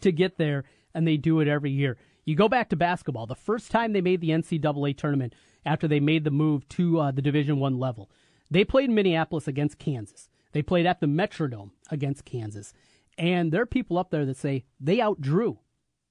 to 0.01 0.13
get 0.13 0.37
there, 0.39 0.65
and 0.95 1.07
they 1.07 1.17
do 1.17 1.41
it 1.41 1.49
every 1.49 1.71
year. 1.71 1.97
You 2.29 2.37
go 2.37 2.47
back 2.47 2.69
to 2.69 2.77
basketball. 2.77 3.25
The 3.25 3.35
first 3.35 3.71
time 3.71 3.95
they 3.95 4.03
made 4.03 4.21
the 4.21 4.29
NCAA 4.29 4.99
tournament 4.99 5.35
after 5.65 5.89
they 5.89 5.99
made 5.99 6.25
the 6.25 6.31
move 6.31 6.69
to 6.69 7.01
uh, 7.01 7.11
the 7.11 7.23
Division 7.23 7.59
One 7.59 7.79
level, 7.79 8.11
they 8.51 8.67
played 8.67 8.91
in 8.91 8.95
Minneapolis 8.95 9.49
against 9.49 9.79
Kansas. 9.79 10.29
They 10.53 10.61
played 10.61 10.85
at 10.85 11.01
the 11.01 11.07
Metrodome 11.07 11.71
against 11.91 12.27
Kansas, 12.27 12.75
and 13.17 13.51
there 13.51 13.63
are 13.63 13.67
people 13.67 13.97
up 13.97 14.11
there 14.11 14.27
that 14.27 14.37
say 14.37 14.67
they 14.79 14.99
outdrew, 14.99 15.57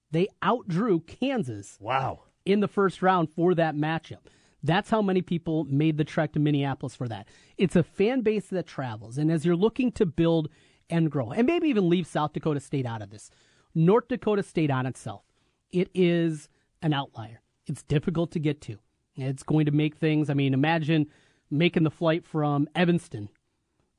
they 0.09 0.27
outdrew 0.41 1.01
Kansas 1.01 1.77
Wow. 1.79 2.23
in 2.47 2.61
the 2.61 2.67
first 2.67 3.03
round 3.03 3.29
for 3.29 3.53
that 3.53 3.75
matchup. 3.75 4.25
That's 4.63 4.89
how 4.89 5.03
many 5.03 5.21
people 5.21 5.65
made 5.65 5.99
the 5.99 6.03
trek 6.03 6.33
to 6.33 6.39
Minneapolis 6.39 6.95
for 6.95 7.07
that. 7.09 7.27
It's 7.59 7.75
a 7.75 7.83
fan 7.83 8.21
base 8.21 8.47
that 8.47 8.65
travels. 8.65 9.19
And 9.19 9.31
as 9.31 9.45
you're 9.45 9.55
looking 9.55 9.91
to 9.91 10.05
build 10.07 10.49
and 10.89 11.11
grow, 11.11 11.29
and 11.29 11.45
maybe 11.45 11.67
even 11.69 11.89
leave 11.89 12.07
South 12.07 12.33
Dakota 12.33 12.59
State 12.59 12.87
out 12.87 13.03
of 13.03 13.11
this, 13.11 13.29
North 13.75 14.07
Dakota 14.07 14.41
State 14.41 14.71
on 14.71 14.87
itself, 14.87 15.26
it 15.71 15.89
is 15.93 16.49
an 16.81 16.93
outlier. 16.93 17.41
It's 17.65 17.83
difficult 17.83 18.31
to 18.31 18.39
get 18.39 18.61
to. 18.61 18.77
It's 19.15 19.43
going 19.43 19.65
to 19.65 19.71
make 19.71 19.95
things, 19.95 20.29
I 20.29 20.33
mean, 20.33 20.53
imagine 20.53 21.07
making 21.49 21.83
the 21.83 21.89
flight 21.91 22.25
from 22.25 22.67
Evanston 22.75 23.29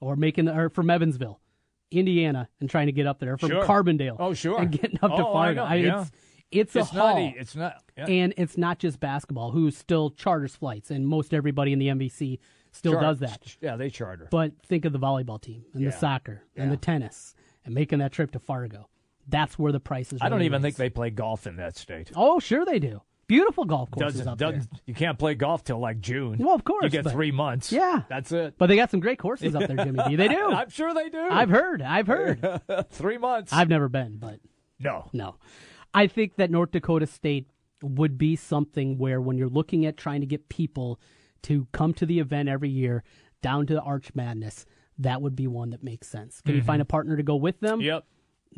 or 0.00 0.14
making 0.16 0.44
the, 0.46 0.56
or 0.56 0.68
from 0.70 0.90
Evansville, 0.90 1.40
Indiana, 1.90 2.48
and 2.60 2.70
trying 2.70 2.86
to 2.86 2.92
get 2.92 3.06
up 3.06 3.18
there, 3.18 3.36
from 3.36 3.50
Sure. 3.50 3.64
Carbondale. 3.64 4.16
Oh, 4.18 4.32
sure. 4.34 4.60
And 4.60 4.70
getting 4.70 4.98
up 5.02 5.10
to 5.16 5.24
Oh, 5.26 5.30
I 5.36 5.54
Fargo. 5.54 5.54
know, 5.54 5.64
I 5.64 5.74
yeah. 5.76 6.00
It's, 6.02 6.10
it's 6.50 6.76
a 6.76 6.78
It's 6.80 6.90
haul. 6.90 7.14
not. 7.14 7.18
e- 7.20 7.34
It's 7.38 7.56
not. 7.56 7.74
yeah. 7.96 8.06
And 8.06 8.34
it's 8.36 8.56
not 8.56 8.78
just 8.78 9.00
basketball, 9.00 9.50
who 9.50 9.70
still 9.70 10.10
charters 10.10 10.54
flights, 10.56 10.90
and 10.90 11.06
most 11.06 11.34
everybody 11.34 11.72
in 11.72 11.78
the 11.78 11.88
MVC 11.88 12.38
still 12.70 12.92
Char- 12.92 13.00
does 13.02 13.18
that. 13.18 13.56
Yeah, 13.60 13.76
they 13.76 13.90
charter. 13.90 14.28
But 14.30 14.52
think 14.64 14.84
of 14.84 14.92
the 14.92 14.98
volleyball 14.98 15.40
team 15.40 15.64
and 15.74 15.82
Yeah. 15.82 15.90
the 15.90 15.96
soccer 15.96 16.42
and 16.56 16.70
the 16.70 16.76
tennis 16.76 17.34
and 17.64 17.74
making 17.74 17.98
that 17.98 18.12
trip 18.12 18.30
to 18.32 18.38
Fargo. 18.38 18.88
That's 19.28 19.58
where 19.58 19.72
the 19.72 19.80
price 19.80 20.12
is. 20.12 20.20
I 20.22 20.28
don't 20.28 20.38
really 20.38 20.46
even 20.46 20.62
think 20.62 20.76
they 20.76 20.90
play 20.90 21.10
golf 21.10 21.46
in 21.46 21.56
that 21.56 21.76
state. 21.76 22.10
Oh, 22.16 22.40
sure 22.40 22.64
they 22.64 22.78
do. 22.78 23.02
Beautiful 23.26 23.66
golf 23.66 23.90
courses 23.90 24.20
Doesn't, 24.20 24.32
up 24.32 24.38
there. 24.38 24.52
doesn't, 24.52 24.70
you 24.86 24.94
can't 24.94 25.18
play 25.18 25.34
golf 25.34 25.62
till 25.62 25.78
like 25.78 26.00
June. 26.00 26.38
Well, 26.38 26.54
of 26.54 26.64
course, 26.64 26.84
You 26.84 26.88
get 26.88 27.04
but- 27.04 27.12
three 27.12 27.30
months. 27.30 27.70
Yeah. 27.70 28.02
That's 28.08 28.32
it. 28.32 28.54
But 28.56 28.68
they 28.68 28.76
got 28.76 28.90
some 28.90 29.00
great 29.00 29.18
courses 29.18 29.54
up 29.54 29.66
there, 29.66 29.76
Jimmy 29.76 30.00
B. 30.08 30.16
They 30.16 30.28
do. 30.28 30.50
I'm 30.50 30.70
sure 30.70 30.94
they 30.94 31.10
do. 31.10 31.28
I've 31.30 31.50
heard. 31.50 31.82
I've 31.82 32.06
heard. 32.06 32.62
three 32.90 33.18
months. 33.18 33.52
I've 33.52 33.68
never 33.68 33.90
been, 33.90 34.16
but 34.16 34.40
no. 34.78 35.10
No. 35.12 35.36
I 35.92 36.06
think 36.06 36.36
that 36.36 36.50
North 36.50 36.70
Dakota 36.70 37.06
State 37.06 37.48
would 37.82 38.16
be 38.16 38.34
something 38.34 38.96
where 38.96 39.20
when 39.20 39.36
you're 39.36 39.48
looking 39.48 39.84
at 39.84 39.98
trying 39.98 40.20
to 40.22 40.26
get 40.26 40.48
people 40.48 40.98
to 41.42 41.66
come 41.72 41.92
to 41.94 42.06
the 42.06 42.20
event 42.20 42.48
every 42.48 42.70
year 42.70 43.04
down 43.42 43.66
to 43.66 43.74
the 43.74 43.82
Arch 43.82 44.14
Madness, 44.14 44.64
that 44.98 45.20
would 45.20 45.36
be 45.36 45.46
one 45.46 45.70
that 45.70 45.82
makes 45.82 46.08
sense. 46.08 46.40
Can 46.40 46.54
you 46.54 46.60
mm-hmm. 46.60 46.66
find 46.66 46.82
a 46.82 46.86
partner 46.86 47.16
to 47.16 47.22
go 47.22 47.36
with 47.36 47.60
them? 47.60 47.80
Yep. 47.80 48.04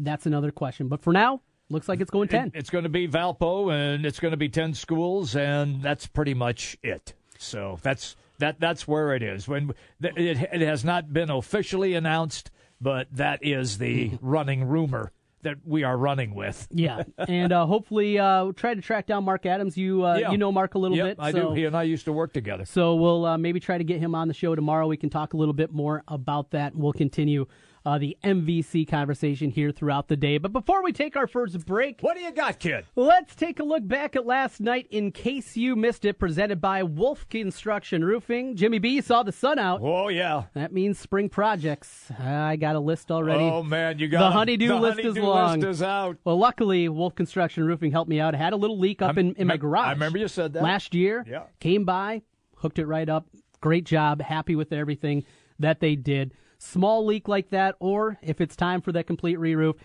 That's 0.03 0.27
another 0.27 0.51
question. 0.51 0.89
But 0.89 1.03
for 1.03 1.13
now, 1.13 1.41
looks 1.69 1.89
like 1.89 2.01
it's 2.01 2.11
going 2.11 2.29
10. 2.29 2.49
It- 2.49 2.53
it's 2.55 2.71
going 2.71 2.85
to 2.85 2.91
be 2.91 3.07
Valpo, 3.09 3.73
and 3.73 4.05
it's 4.05 4.19
going 4.21 4.33
to 4.33 4.37
be 4.39 4.49
ten 4.49 4.75
schools, 4.75 5.37
and 5.37 5.83
that's 5.83 6.07
pretty 6.07 6.35
much 6.35 6.77
it. 6.83 7.15
So 7.39 7.79
that's 7.83 8.17
that. 8.39 8.59
That's 8.61 8.87
where 8.89 9.15
it 9.15 9.23
is. 9.23 9.47
When 9.49 9.71
it, 10.03 10.17
it 10.53 10.61
has 10.63 10.85
not 10.85 11.13
been 11.13 11.31
officially 11.31 11.95
announced, 11.95 12.51
but 12.81 13.09
that 13.13 13.39
is 13.43 13.79
the 13.79 14.13
running 14.21 14.65
rumor 14.65 15.13
that 15.43 15.57
we 15.65 15.85
are 15.85 15.97
running 15.97 16.35
with. 16.35 16.69
yeah. 16.71 17.03
And 17.17 17.51
uh, 17.51 17.65
hopefully 17.65 18.19
uh, 18.19 18.53
try 18.57 18.75
to 18.75 18.83
track 18.83 19.07
down 19.07 19.25
Mark 19.25 19.47
Adams. 19.47 19.75
You 19.75 20.05
uh, 20.05 20.17
Yeah. 20.17 20.33
you 20.33 20.37
know 20.37 20.53
Mark 20.53 20.75
a 20.75 20.79
little 20.79 20.99
Yep, 20.99 21.07
bit. 21.07 21.17
I 21.19 21.33
so- 21.33 21.49
do. 21.49 21.55
He 21.55 21.65
and 21.65 21.75
I 21.75 21.85
used 21.85 22.05
to 22.05 22.13
work 22.13 22.35
together. 22.35 22.67
So 22.67 22.95
we'll 22.97 23.25
uh, 23.25 23.39
maybe 23.39 23.59
try 23.59 23.79
to 23.79 23.85
get 23.85 24.01
him 24.01 24.15
on 24.15 24.29
the 24.29 24.35
show 24.35 24.55
tomorrow. 24.55 24.87
We 24.87 24.99
can 24.99 25.09
talk 25.09 25.33
a 25.33 25.39
little 25.39 25.55
bit 25.55 25.73
more 25.73 26.03
about 26.09 26.51
that. 26.51 26.77
We'll 26.77 26.93
continue 26.93 27.47
uh, 27.87 27.99
the 27.99 28.17
MVC 28.23 28.87
conversation 28.87 29.51
here 29.51 29.71
throughout 29.73 30.09
the 30.09 30.17
day. 30.17 30.37
But 30.39 30.53
before 30.53 30.83
we 30.83 30.93
take 30.93 31.17
our 31.17 31.27
first 31.27 31.65
break, 31.65 32.01
What 32.03 32.15
do 32.17 32.23
you 32.23 32.31
got, 32.33 32.59
kid? 32.59 32.85
let's 32.95 33.35
take 33.35 33.59
a 33.59 33.63
look 33.63 33.87
back 33.89 34.17
at 34.17 34.27
last 34.27 34.61
night 34.61 34.87
in 34.91 35.13
case 35.13 35.57
you 35.57 35.77
missed 35.77 36.05
it, 36.05 36.19
presented 36.19 36.61
by 36.61 36.83
Wolf 36.83 37.29
Construction 37.29 38.05
Roofing. 38.05 38.55
Jimmy 38.57 38.79
B, 38.79 39.01
saw 39.01 39.23
the 39.23 39.33
sun 39.33 39.59
out. 39.59 39.81
Oh 39.83 40.09
yeah. 40.09 40.45
That 40.55 40.73
means 40.73 40.99
spring 40.99 41.29
projects. 41.29 42.11
I 42.19 42.57
got 42.57 42.77
a 42.77 42.81
list 42.81 43.11
already. 43.11 43.45
Oh 43.45 43.63
man, 43.63 43.99
you 43.99 44.09
got 44.09 44.21
The 44.29 44.31
honeydew 44.33 44.69
the 44.69 44.75
list 44.77 44.99
is 45.01 45.05
honeydew 45.07 45.23
long. 45.27 45.61
List 45.61 45.69
is 45.71 45.83
out. 45.83 46.17
Well, 46.25 46.39
luckily, 46.39 46.89
Wolf 46.89 47.15
Construction 47.15 47.65
Roofing 47.65 47.93
helped 47.93 48.11
me 48.11 48.21
out. 48.21 48.35
I 48.35 48.39
had 48.39 48.53
a 48.53 48.57
little 48.57 48.79
leak 48.79 49.01
up 49.03 49.17
I'm- 49.17 49.19
in, 49.19 49.35
in 49.37 49.47
my 49.47 49.57
garage. 49.57 49.89
I 49.89 49.93
remember 49.93 50.19
you 50.19 50.29
said 50.29 50.53
that. 50.53 50.63
Last 50.63 50.95
year, 50.95 51.25
Yeah. 51.29 51.45
came 51.61 51.85
by, 51.85 52.23
hooked 52.57 52.79
it 52.79 52.87
right 52.87 53.09
up. 53.09 53.27
Great 53.63 53.85
job. 53.85 54.21
Happy 54.23 54.55
with 54.57 54.73
everything 54.73 55.25
that 55.59 55.81
they 55.81 55.95
did. 55.97 56.33
Small 56.63 57.07
leak 57.07 57.27
like 57.27 57.49
that, 57.51 57.75
or 57.81 58.19
if 58.23 58.41
it's 58.41 58.55
time 58.55 58.83
for 58.83 58.93
that 58.93 59.07
complete 59.07 59.37
re 59.39 59.55
roof, 59.55 59.77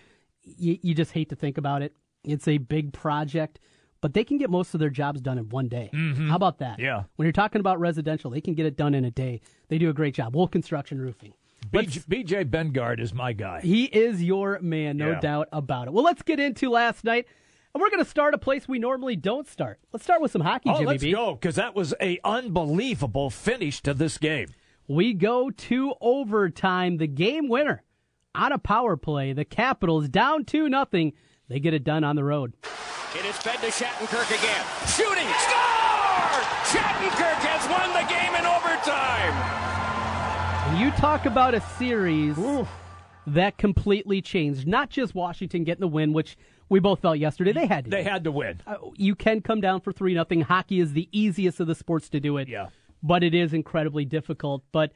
you, 0.42 0.78
you 0.82 0.94
just 0.94 1.12
hate 1.12 1.30
to 1.30 1.34
think 1.36 1.56
about 1.56 1.80
it. 1.80 1.94
It's 2.22 2.46
a 2.46 2.58
big 2.58 2.92
project, 2.92 3.60
but 4.02 4.12
they 4.12 4.24
can 4.24 4.36
get 4.36 4.50
most 4.50 4.74
of 4.74 4.80
their 4.80 4.90
jobs 4.90 5.22
done 5.22 5.38
in 5.38 5.48
one 5.48 5.68
day. 5.68 5.90
How 6.28 6.36
about 6.36 6.58
that? 6.58 6.74
Mm-hmm. 6.74 6.82
Yeah. 6.84 7.04
When 7.16 7.24
you're 7.24 7.32
talking 7.32 7.60
about 7.60 7.80
residential, 7.80 8.30
they 8.30 8.42
can 8.42 8.52
get 8.54 8.66
it 8.66 8.76
done 8.76 8.92
in 8.94 9.06
a 9.06 9.10
day. 9.10 9.40
They 9.68 9.78
do 9.78 9.88
a 9.88 9.94
great 9.94 10.14
job. 10.14 10.36
Wolf 10.36 10.50
Construction 10.50 11.00
Roofing. 11.00 11.32
BJ, 11.70 12.04
BJ 12.06 12.44
Bengard 12.44 13.00
is 13.00 13.14
my 13.14 13.32
guy. 13.32 13.60
He 13.62 13.84
is 13.86 14.22
your 14.22 14.58
man, 14.60 14.98
no 14.98 15.12
Yeah. 15.12 15.20
doubt 15.20 15.48
about 15.52 15.88
it. 15.88 15.94
Well, 15.94 16.04
let's 16.04 16.22
get 16.22 16.38
into 16.38 16.68
last 16.70 17.04
night. 17.04 17.26
And 17.74 17.80
we're 17.80 17.90
going 17.90 18.04
to 18.04 18.08
start 18.08 18.34
a 18.34 18.38
place 18.38 18.68
we 18.68 18.78
normally 18.78 19.16
don't 19.16 19.48
start. 19.48 19.78
Let's 19.92 20.04
start 20.04 20.20
with 20.20 20.30
some 20.30 20.42
hockey, 20.42 20.68
Oh, 20.70 20.74
Jimmy 20.74 20.86
let's 20.86 21.02
B. 21.02 21.12
go 21.12 21.32
because 21.34 21.56
that 21.56 21.74
was 21.74 21.94
a 22.00 22.18
unbelievable 22.22 23.30
finish 23.30 23.80
to 23.82 23.94
this 23.94 24.18
game. 24.18 24.48
We 24.88 25.14
go 25.14 25.50
to 25.50 25.94
overtime. 26.00 26.98
The 26.98 27.06
game 27.08 27.48
winner 27.48 27.82
on 28.34 28.52
a 28.52 28.58
power 28.58 28.96
play. 28.96 29.32
The 29.32 29.44
Capitals 29.44 30.08
down 30.08 30.44
2 30.44 30.68
nothing. 30.68 31.12
They 31.48 31.60
get 31.60 31.74
it 31.74 31.84
done 31.84 32.04
on 32.04 32.16
the 32.16 32.24
road. 32.24 32.54
It 33.14 33.24
is 33.24 33.36
fed 33.38 33.58
to 33.60 33.66
Shattenkirk 33.66 34.28
again. 34.28 34.64
Shooting! 34.86 35.26
Score! 35.26 36.40
Shattenkirk 36.70 37.40
has 37.42 37.68
won 37.68 37.92
the 37.94 38.08
game 38.08 38.34
in 38.34 38.44
overtime! 38.46 39.32
And 40.68 40.80
you 40.80 40.90
talk 40.92 41.26
about 41.26 41.54
a 41.54 41.60
series 41.78 42.36
that 43.26 43.56
completely 43.58 44.20
changed. 44.20 44.66
Not 44.66 44.90
just 44.90 45.14
Washington 45.14 45.64
getting 45.64 45.80
the 45.80 45.88
win, 45.88 46.12
which 46.12 46.36
we 46.68 46.78
both 46.80 47.00
felt 47.00 47.18
yesterday. 47.18 47.52
They 47.52 47.66
had 47.66 47.84
to. 47.84 47.90
They 47.90 48.02
do. 48.04 48.10
had 48.10 48.24
to 48.24 48.32
win. 48.32 48.60
Uh, 48.66 48.76
you 48.96 49.14
can 49.14 49.40
come 49.40 49.60
down 49.60 49.80
for 49.80 49.92
3 49.92 50.14
nothing. 50.14 50.42
Hockey 50.42 50.80
is 50.80 50.92
the 50.92 51.08
easiest 51.12 51.58
of 51.60 51.66
the 51.68 51.74
sports 51.74 52.08
to 52.10 52.20
do 52.20 52.36
it. 52.36 52.48
Yeah. 52.48 52.66
But 53.06 53.22
it 53.22 53.34
is 53.34 53.52
incredibly 53.52 54.04
difficult. 54.04 54.64
But 54.72 54.92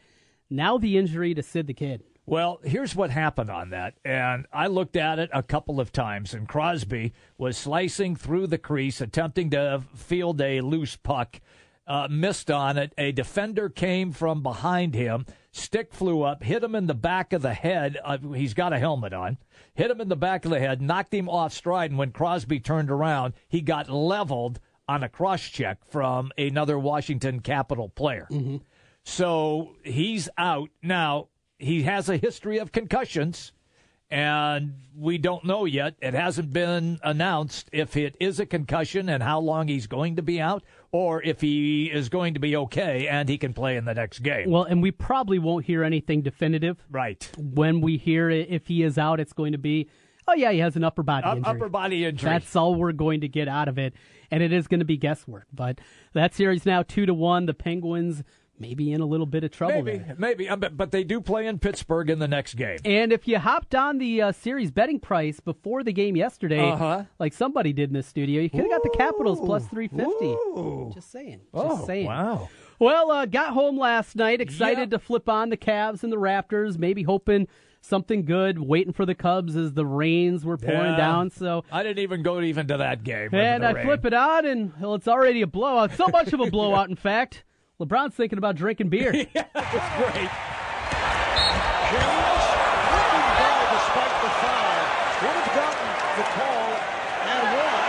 now 0.50 0.78
the 0.78 0.98
injury 0.98 1.32
to 1.34 1.42
Sid 1.42 1.68
the 1.68 1.74
Kid. 1.74 2.02
Well, 2.26 2.60
here's 2.64 2.94
what 2.94 3.10
happened 3.10 3.50
on 3.50 3.70
that. 3.70 3.94
And 4.04 4.46
I 4.52 4.66
looked 4.66 4.96
at 4.96 5.18
it 5.18 5.30
a 5.32 5.42
couple 5.42 5.80
of 5.80 5.92
times, 5.92 6.34
and 6.34 6.48
Crosby 6.48 7.12
was 7.38 7.56
slicing 7.56 8.14
through 8.14 8.48
the 8.48 8.58
crease, 8.58 9.00
attempting 9.00 9.50
to 9.50 9.82
field 9.94 10.40
a 10.40 10.60
loose 10.60 10.96
puck. 10.96 11.40
Uh, 11.86 12.06
missed 12.08 12.48
on 12.48 12.78
it. 12.78 12.92
A 12.96 13.10
defender 13.10 13.68
came 13.68 14.12
from 14.12 14.44
behind 14.44 14.94
him. 14.94 15.26
Stick 15.50 15.92
flew 15.92 16.22
up, 16.22 16.44
hit 16.44 16.62
him 16.62 16.76
in 16.76 16.86
the 16.86 16.94
back 16.94 17.32
of 17.32 17.42
the 17.42 17.54
head. 17.54 17.98
Uh, 18.04 18.18
he's 18.32 18.54
got 18.54 18.72
a 18.72 18.78
helmet 18.78 19.12
on. 19.12 19.38
Hit 19.74 19.90
him 19.90 20.00
in 20.00 20.08
the 20.08 20.14
back 20.14 20.44
of 20.44 20.52
the 20.52 20.60
head, 20.60 20.80
knocked 20.80 21.12
him 21.12 21.28
off 21.28 21.52
stride. 21.52 21.90
And 21.90 21.98
when 21.98 22.12
Crosby 22.12 22.60
turned 22.60 22.92
around, 22.92 23.34
he 23.48 23.60
got 23.60 23.90
leveled 23.90 24.60
on 24.90 25.02
a 25.04 25.08
cross 25.08 25.42
check 25.42 25.78
from 25.88 26.32
another 26.36 26.78
Washington 26.78 27.40
Capital 27.40 27.88
player. 27.88 28.26
Mm-hmm. 28.30 28.56
So 29.04 29.76
he's 29.84 30.28
out. 30.36 30.70
Now, 30.82 31.28
he 31.58 31.82
has 31.84 32.08
a 32.08 32.16
history 32.16 32.58
of 32.58 32.72
concussions, 32.72 33.52
and 34.10 34.74
we 34.96 35.16
don't 35.18 35.44
know 35.44 35.64
yet. 35.64 35.94
It 36.00 36.14
hasn't 36.14 36.52
been 36.52 36.98
announced 37.02 37.68
if 37.72 37.96
it 37.96 38.16
is 38.18 38.40
a 38.40 38.46
concussion 38.46 39.08
and 39.08 39.22
how 39.22 39.38
long 39.40 39.68
he's 39.68 39.86
going 39.86 40.16
to 40.16 40.22
be 40.22 40.40
out, 40.40 40.62
or 40.92 41.22
if 41.22 41.40
he 41.40 41.86
is 41.86 42.08
going 42.08 42.34
to 42.34 42.40
be 42.40 42.56
okay 42.56 43.06
and 43.06 43.28
he 43.28 43.38
can 43.38 43.52
play 43.52 43.76
in 43.76 43.84
the 43.84 43.94
next 43.94 44.18
game. 44.20 44.50
Well, 44.50 44.64
and 44.64 44.82
we 44.82 44.90
probably 44.90 45.38
won't 45.38 45.64
hear 45.66 45.84
anything 45.84 46.22
definitive. 46.22 46.84
right. 46.90 47.30
When 47.38 47.80
we 47.80 47.96
hear 47.96 48.28
it, 48.30 48.48
if 48.50 48.66
he 48.66 48.82
is 48.82 48.98
out, 48.98 49.20
it's 49.20 49.32
going 49.32 49.52
to 49.52 49.58
be, 49.58 49.88
oh, 50.26 50.34
yeah, 50.34 50.50
he 50.50 50.58
has 50.58 50.76
an 50.76 50.84
upper 50.84 51.02
body 51.02 51.26
Up- 51.26 51.36
injury. 51.38 51.54
upper 51.56 51.68
body 51.68 52.04
injury. 52.04 52.28
That's 52.30 52.56
all 52.56 52.74
we're 52.74 52.92
going 52.92 53.20
to 53.22 53.28
get 53.28 53.46
out 53.48 53.68
of 53.68 53.78
it, 53.78 53.94
and 54.30 54.42
it 54.42 54.52
is 54.52 54.66
going 54.68 54.80
to 54.80 54.84
be 54.86 54.96
guesswork. 54.96 55.46
But 55.52 55.80
that 56.12 56.34
series 56.34 56.64
now 56.66 56.82
two 56.82 57.06
to 57.06 57.14
one. 57.14 57.46
The 57.46 57.54
Penguins 57.54 58.22
maybe 58.58 58.92
in 58.92 59.00
a 59.00 59.06
little 59.06 59.24
bit 59.24 59.42
of 59.42 59.50
trouble 59.50 59.82
maybe, 59.82 59.96
there. 60.04 60.14
maybe, 60.18 60.46
Uh, 60.46 60.54
but, 60.54 60.90
they 60.90 61.02
do 61.02 61.18
play 61.22 61.46
in 61.46 61.58
Pittsburgh 61.58 62.10
in 62.10 62.18
the 62.18 62.28
next 62.28 62.56
game. 62.56 62.76
And 62.84 63.10
if 63.10 63.26
you 63.26 63.38
hopped 63.38 63.74
on 63.74 63.96
the 63.96 64.20
uh, 64.20 64.32
series 64.32 64.70
betting 64.70 65.00
price 65.00 65.40
before 65.40 65.82
the 65.82 65.94
game 65.94 66.14
yesterday, 66.14 66.68
Uh-huh. 66.70 67.04
like 67.18 67.32
somebody 67.32 67.72
did 67.72 67.88
in 67.88 67.94
the 67.94 68.02
studio, 68.02 68.42
you 68.42 68.50
could 68.50 68.60
have 68.60 68.68
got 68.68 68.82
the 68.82 68.94
Capitals 68.98 69.40
plus 69.40 69.66
three 69.66 69.88
fifty. 69.88 70.36
Just 70.92 71.10
saying. 71.10 71.40
Just 71.54 71.54
Oh, 71.54 71.86
saying. 71.86 72.04
wow. 72.04 72.50
Well, 72.78 73.10
uh, 73.10 73.24
got 73.24 73.54
home 73.54 73.78
last 73.78 74.14
night, 74.16 74.42
excited 74.42 74.78
Yep. 74.80 74.90
to 74.90 74.98
flip 74.98 75.28
on 75.30 75.48
the 75.48 75.56
Cavs 75.56 76.02
and 76.02 76.12
the 76.12 76.18
Raptors, 76.18 76.76
maybe 76.78 77.02
hoping 77.02 77.48
something 77.80 78.24
good, 78.24 78.58
waiting 78.58 78.92
for 78.92 79.04
the 79.06 79.14
Cubs 79.14 79.56
as 79.56 79.72
the 79.72 79.86
rains 79.86 80.44
were 80.44 80.56
pouring 80.56 80.92
Yeah. 80.92 80.96
down. 80.96 81.30
So, 81.30 81.64
I 81.72 81.82
didn't 81.82 81.98
even 82.00 82.22
go 82.22 82.40
even 82.40 82.66
to 82.68 82.76
that 82.78 83.02
game. 83.04 83.30
and 83.34 83.64
I 83.64 83.72
rain. 83.72 83.84
flip 83.86 84.04
it 84.04 84.14
on, 84.14 84.44
and 84.46 84.72
well, 84.80 84.94
it's 84.94 85.08
already 85.08 85.42
a 85.42 85.46
blowout. 85.46 85.92
So 85.92 86.06
much 86.08 86.32
of 86.32 86.40
a 86.40 86.50
blowout, 86.50 86.88
in 86.90 86.96
fact. 86.96 87.44
LeBron's 87.80 88.14
thinking 88.14 88.36
about 88.38 88.56
drinking 88.56 88.88
beer. 88.90 89.10
It's 89.14 89.32
great. 89.32 90.30
James, 91.90 92.46
looking 92.92 93.26
ball 93.40 93.62
despite 93.72 94.16
the 94.20 94.30
foul, 94.40 94.80
would 95.22 95.36
have 95.40 95.50
gotten 95.56 95.88
the 96.16 96.26
call 96.36 96.68
and 97.26 97.42
won. 97.56 97.80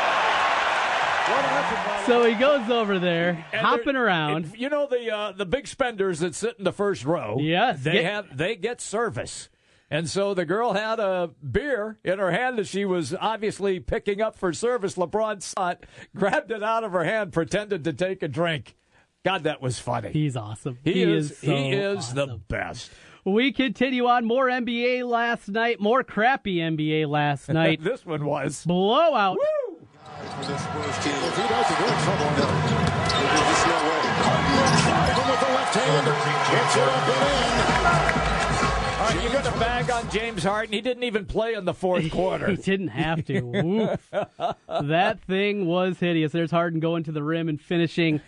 So 2.06 2.24
he 2.26 2.34
goes 2.36 2.70
over 2.70 2.98
there, 3.00 3.46
And 3.54 3.62
hopping 3.66 3.96
around. 3.96 4.54
You 4.58 4.70
know 4.70 4.88
the 4.88 5.14
uh, 5.14 5.32
the 5.34 5.46
big 5.46 5.68
spenders 5.68 6.20
that 6.20 6.34
sit 6.36 6.56
in 6.58 6.64
the 6.64 6.74
first 6.74 7.06
row. 7.06 7.38
Yes, 7.40 7.84
they 7.84 7.92
get- 7.94 8.06
have 8.06 8.38
they 8.38 8.56
get 8.56 8.82
service, 8.82 9.50
and 9.92 10.10
so 10.10 10.34
the 10.34 10.46
girl 10.46 10.72
had 10.72 11.02
a 11.02 11.32
beer 11.44 12.00
in 12.04 12.18
her 12.18 12.32
hand 12.32 12.58
that 12.58 12.66
she 12.66 12.86
was 12.86 13.14
obviously 13.14 13.82
picking 13.82 14.22
up 14.22 14.38
for 14.38 14.54
service. 14.54 14.96
LeBron 14.96 15.44
saw 15.44 15.72
it, 15.72 15.86
grabbed 16.16 16.50
it 16.50 16.64
out 16.64 16.86
of 16.86 16.94
her 16.94 17.04
hand, 17.04 17.34
pretended 17.34 17.84
to 17.84 17.92
take 17.92 18.24
a 18.24 18.30
drink. 18.30 18.78
God, 19.26 19.44
that 19.44 19.62
was 19.62 19.80
funny. 19.80 20.10
He's 20.12 20.38
awesome. 20.38 20.80
he, 20.86 21.04
is, 21.04 21.38
so 21.38 21.54
he 21.54 21.74
is 21.74 22.14
the 22.14 22.40
best. 22.48 22.90
We 23.26 23.52
continue 23.52 24.08
on. 24.08 24.26
More 24.26 24.48
NBA 24.48 25.08
last 25.08 25.50
night. 25.50 25.80
More 25.82 26.04
crappy 26.04 26.56
NBA 26.56 27.08
last 27.08 27.50
night. 27.50 27.84
this 27.84 28.06
one 28.06 28.26
was. 28.26 28.66
Blowout. 28.66 29.38
For 29.38 30.46
this 30.46 30.64
Spurs 30.64 31.04
team, 31.04 31.14
if 31.14 31.36
he 31.36 31.44
doesn't, 31.44 31.80
they're 31.80 31.88
in 31.88 32.04
trouble 32.04 32.32
now. 32.38 32.50
There's 33.12 33.66
no 33.68 33.78
way. 33.90 34.02
Harden 34.88 35.30
with 35.30 35.40
the 35.40 35.54
left 35.54 35.76
hand. 35.76 36.08
Hits 36.50 36.76
it 36.78 36.88
up 36.88 37.10
and 37.10 38.26
in. 38.26 38.31
Right, 39.14 39.24
you're 39.24 39.32
going 39.34 39.44
to 39.54 39.60
bag 39.60 39.92
on 39.92 40.10
James 40.10 40.44
Harden. 40.44 40.74
He 40.74 40.80
didn't 40.80 41.04
even 41.04 41.26
play 41.26 41.54
in 41.54 41.66
the 41.66 41.74
fourth 41.74 42.10
quarter. 42.12 42.50
He 42.50 42.56
didn't 42.56 42.90
have 42.90 43.26
to. 43.26 43.98
That 44.82 45.22
thing 45.22 45.66
was 45.66 46.00
hideous. 46.00 46.32
There's 46.32 46.52
Harden 46.52 46.80
going 46.80 47.04
to 47.04 47.12
the 47.12 47.22
rim 47.22 47.50
and 47.50 47.60
finishing 47.62 48.22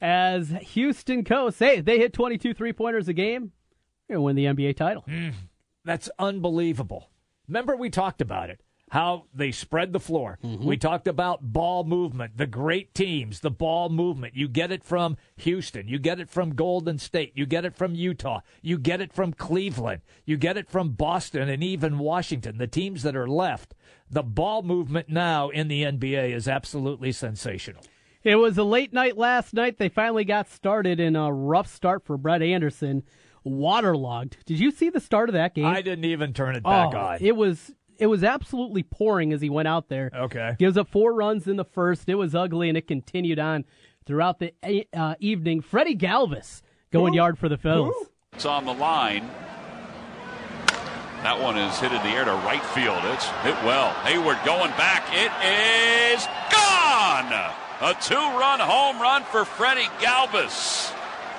as 0.00 0.48
Houston 0.72 1.22
Coast. 1.22 1.58
Hey, 1.58 1.80
they 1.80 1.98
hit 1.98 2.12
22 2.12 2.54
three 2.54 2.72
pointers 2.72 3.08
a 3.08 3.12
game. 3.12 3.52
To 4.10 4.20
win 4.20 4.36
the 4.36 4.46
NBA 4.46 4.76
title. 4.76 5.04
Mm, 5.08 5.32
that's 5.84 6.10
unbelievable. 6.18 7.08
Remember, 7.48 7.76
we 7.76 7.88
talked 7.90 8.20
about 8.20 8.50
it. 8.50 8.60
How 8.92 9.24
they 9.32 9.52
spread 9.52 9.94
the 9.94 9.98
floor. 9.98 10.38
Mm-hmm. 10.44 10.66
We 10.66 10.76
talked 10.76 11.08
about 11.08 11.54
ball 11.54 11.82
movement, 11.82 12.36
the 12.36 12.46
great 12.46 12.92
teams, 12.92 13.40
the 13.40 13.50
ball 13.50 13.88
movement. 13.88 14.36
You 14.36 14.48
get 14.48 14.70
it 14.70 14.84
from 14.84 15.16
Houston. 15.36 15.88
You 15.88 15.98
get 15.98 16.20
it 16.20 16.28
from 16.28 16.54
Golden 16.54 16.98
State. 16.98 17.32
You 17.34 17.46
get 17.46 17.64
it 17.64 17.74
from 17.74 17.94
Utah. 17.94 18.40
You 18.60 18.78
get 18.78 19.00
it 19.00 19.10
from 19.10 19.32
Cleveland. 19.32 20.02
You 20.26 20.36
get 20.36 20.58
it 20.58 20.68
from 20.68 20.90
Boston 20.90 21.48
and 21.48 21.64
even 21.64 21.98
Washington, 21.98 22.58
the 22.58 22.66
teams 22.66 23.02
that 23.02 23.16
are 23.16 23.26
left. 23.26 23.74
The 24.10 24.22
ball 24.22 24.62
movement 24.62 25.08
now 25.08 25.48
in 25.48 25.68
the 25.68 25.84
NBA 25.84 26.30
is 26.34 26.46
absolutely 26.46 27.12
sensational. 27.12 27.84
It 28.22 28.36
was 28.36 28.58
a 28.58 28.62
late 28.62 28.92
night 28.92 29.16
last 29.16 29.54
night. 29.54 29.78
They 29.78 29.88
finally 29.88 30.26
got 30.26 30.50
started 30.50 31.00
in 31.00 31.16
a 31.16 31.32
rough 31.32 31.72
start 31.74 32.04
for 32.04 32.18
Brett 32.18 32.42
Anderson. 32.42 33.04
Waterlogged. 33.42 34.36
Did 34.44 34.60
you 34.60 34.70
see 34.70 34.90
the 34.90 35.00
start 35.00 35.30
of 35.30 35.32
that 35.32 35.54
game? 35.54 35.64
I 35.64 35.80
didn't 35.82 36.04
even 36.04 36.32
turn 36.32 36.56
it 36.56 36.62
oh, 36.64 36.70
back 36.70 36.94
oh, 36.94 36.98
on. 36.98 37.18
It 37.20 37.34
was 37.34 37.72
it 37.98 38.06
was 38.06 38.24
absolutely 38.24 38.82
pouring 38.82 39.32
as 39.32 39.40
he 39.40 39.50
went 39.50 39.68
out 39.68 39.88
there. 39.88 40.10
Okay. 40.14 40.56
Gives 40.58 40.76
up 40.76 40.88
four 40.88 41.12
runs 41.12 41.46
in 41.46 41.56
the 41.56 41.64
first. 41.64 42.08
It 42.08 42.16
was 42.16 42.34
ugly, 42.34 42.68
and 42.68 42.76
it 42.76 42.86
continued 42.86 43.38
on 43.38 43.64
throughout 44.06 44.38
the 44.38 44.52
uh, 44.92 45.14
evening. 45.20 45.60
Freddie 45.60 45.96
Galvis 45.96 46.62
going 46.90 47.14
yard 47.14 47.38
for 47.38 47.48
the 47.48 47.56
Phils. 47.56 47.92
It's 48.32 48.46
on 48.46 48.64
the 48.64 48.72
line. 48.74 49.28
That 51.22 51.40
one 51.40 51.56
is 51.56 51.78
hit 51.78 51.92
in 51.92 52.02
the 52.02 52.08
air 52.08 52.24
to 52.24 52.32
right 52.32 52.64
field. 52.74 52.98
It's 53.14 53.26
hit 53.42 53.54
well. 53.62 53.92
Heyward 54.02 54.44
going 54.44 54.72
back. 54.72 55.04
It 55.12 55.30
is 56.12 56.26
gone. 56.50 57.30
A 57.80 57.94
two-run 58.00 58.58
home 58.58 59.00
run 59.00 59.22
for 59.24 59.44
Freddie 59.44 59.88
Galvis. 60.00 60.92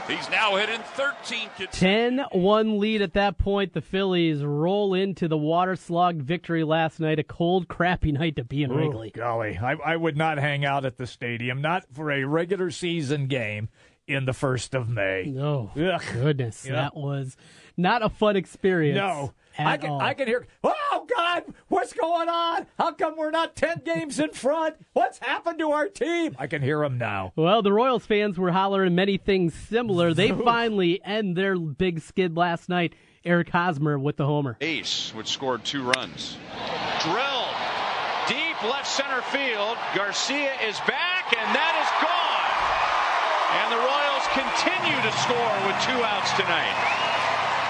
He's 0.08 0.30
now 0.30 0.56
hitting 0.58 0.82
13. 0.96 1.50
to 1.60 1.68
10 1.68 2.26
1 2.32 2.80
lead 2.80 3.02
at 3.02 3.14
that 3.14 3.38
point. 3.38 3.74
The 3.74 3.82
Phillies 3.82 4.44
roll 4.44 4.94
into 4.94 5.28
the 5.30 5.38
water 5.38 5.76
slogged 5.78 6.22
victory 6.22 6.64
last 6.64 7.00
night. 7.00 7.20
A 7.20 7.24
cold, 7.24 7.68
crappy 7.70 8.12
night 8.12 8.36
to 8.36 8.44
be 8.44 8.64
in 8.64 8.72
Wrigley. 8.72 9.12
golly, 9.12 9.58
I, 9.58 9.74
I 9.74 9.96
would 9.96 10.18
not 10.18 10.38
hang 10.38 10.66
out 10.66 10.84
at 10.86 10.98
the 10.98 11.08
stadium, 11.08 11.62
not 11.62 11.86
for 11.92 12.12
a 12.12 12.26
regular 12.26 12.70
season 12.70 13.28
game 13.28 13.70
in 14.06 14.26
the 14.26 14.34
first 14.34 14.76
of 14.76 14.90
May. 14.90 15.32
No, 15.34 15.72
Ugh. 15.78 16.02
goodness, 16.12 16.66
Yeah. 16.66 16.74
that 16.74 16.96
was 16.98 17.38
not 17.78 18.04
a 18.04 18.10
fun 18.10 18.36
experience. 18.36 18.96
No. 18.98 19.34
at 19.58 19.68
I 19.68 19.78
can, 19.78 19.90
all. 19.90 20.02
I 20.02 20.14
can 20.14 20.28
hear, 20.28 20.48
oh, 20.64 21.08
God, 21.16 21.44
what's 21.68 21.94
going 21.94 22.30
on? 22.30 22.66
How 22.78 22.92
come 22.94 23.18
we're 23.18 23.32
not 23.32 23.56
10 23.56 23.82
games 23.86 24.20
in 24.20 24.32
front? 24.32 24.76
What's 24.94 25.20
happened 25.20 25.60
to 25.60 25.72
our 25.72 25.88
team? 25.88 26.36
I 26.40 26.48
can 26.48 26.62
hear 26.62 26.80
them 26.80 26.98
now. 26.98 27.34
Well, 27.36 27.62
the 27.62 27.74
Royals 27.74 28.06
fans 28.06 28.38
were 28.38 28.52
hollering 28.52 28.96
many 28.96 29.18
things 29.18 29.54
similar. 29.54 30.14
They 30.14 30.32
finally 30.44 31.04
end 31.04 31.36
their 31.36 31.58
big 31.58 32.02
skid 32.02 32.36
last 32.38 32.70
night. 32.70 32.94
Eric 33.26 33.50
Hosmer 33.52 33.98
with 33.98 34.18
the 34.18 34.26
homer. 34.26 34.58
Ace, 34.60 35.14
which 35.16 35.28
scored 35.28 35.64
two 35.64 35.82
runs. 35.84 36.36
Drilled 37.02 37.56
deep 38.28 38.62
left 38.64 38.88
center 38.88 39.22
field. 39.32 39.78
Garcia 39.96 40.52
is 40.68 40.80
back, 40.88 41.32
and 41.32 41.50
that 41.56 41.76
is 41.80 41.90
gone. 42.04 42.52
And 43.64 43.68
the 43.72 43.80
Royals 43.80 44.26
continue 44.36 45.00
to 45.04 45.12
score 45.24 45.56
with 45.68 45.78
two 45.84 46.00
outs 46.04 46.32
tonight. 46.36 47.23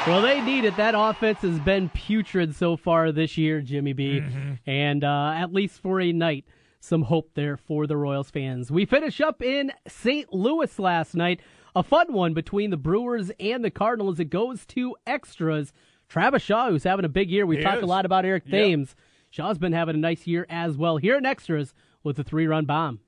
Well, 0.05 0.21
they 0.21 0.41
need 0.41 0.65
it. 0.65 0.75
That 0.75 0.95
offense 0.97 1.39
has 1.39 1.59
been 1.61 1.87
putrid 1.87 2.55
so 2.55 2.75
far 2.75 3.13
this 3.13 3.37
year, 3.37 3.61
Jimmy 3.61 3.93
B. 3.93 4.21
And 4.67 5.01
uh, 5.01 5.31
at 5.33 5.53
least 5.53 5.79
for 5.81 6.01
a 6.01 6.11
night, 6.11 6.43
some 6.81 7.03
hope 7.03 7.31
there 7.35 7.55
for 7.55 7.87
the 7.87 7.95
Royals 7.95 8.29
fans. 8.29 8.69
We 8.69 8.85
finish 8.85 9.21
up 9.21 9.41
in 9.41 9.71
St. 9.87 10.33
Louis 10.33 10.77
last 10.77 11.15
night. 11.15 11.39
A 11.73 11.83
fun 11.83 12.11
one 12.11 12.33
between 12.33 12.69
the 12.69 12.75
Brewers 12.77 13.31
and 13.39 13.63
the 13.63 13.71
Cardinals. 13.71 14.19
It 14.19 14.25
goes 14.25 14.65
to 14.67 14.93
extras. 15.07 15.71
Travis 16.09 16.43
Shaw, 16.43 16.69
who's 16.69 16.83
having 16.83 17.05
a 17.05 17.09
big 17.09 17.29
year. 17.31 17.45
We 17.45 17.57
He 17.57 17.63
talked 17.63 17.81
a 17.81 17.85
lot 17.85 18.05
about 18.05 18.25
Eric 18.25 18.43
Yep. 18.47 18.51
Thames. 18.51 18.95
Shaw's 19.29 19.57
been 19.57 19.71
having 19.73 19.95
a 19.95 19.99
nice 19.99 20.27
year 20.27 20.45
as 20.49 20.75
well. 20.75 20.97
Here 20.97 21.17
in 21.17 21.25
extras 21.25 21.73
with 22.03 22.19
a 22.19 22.23
three 22.25 22.45
run 22.45 22.65
bomb. 22.65 22.99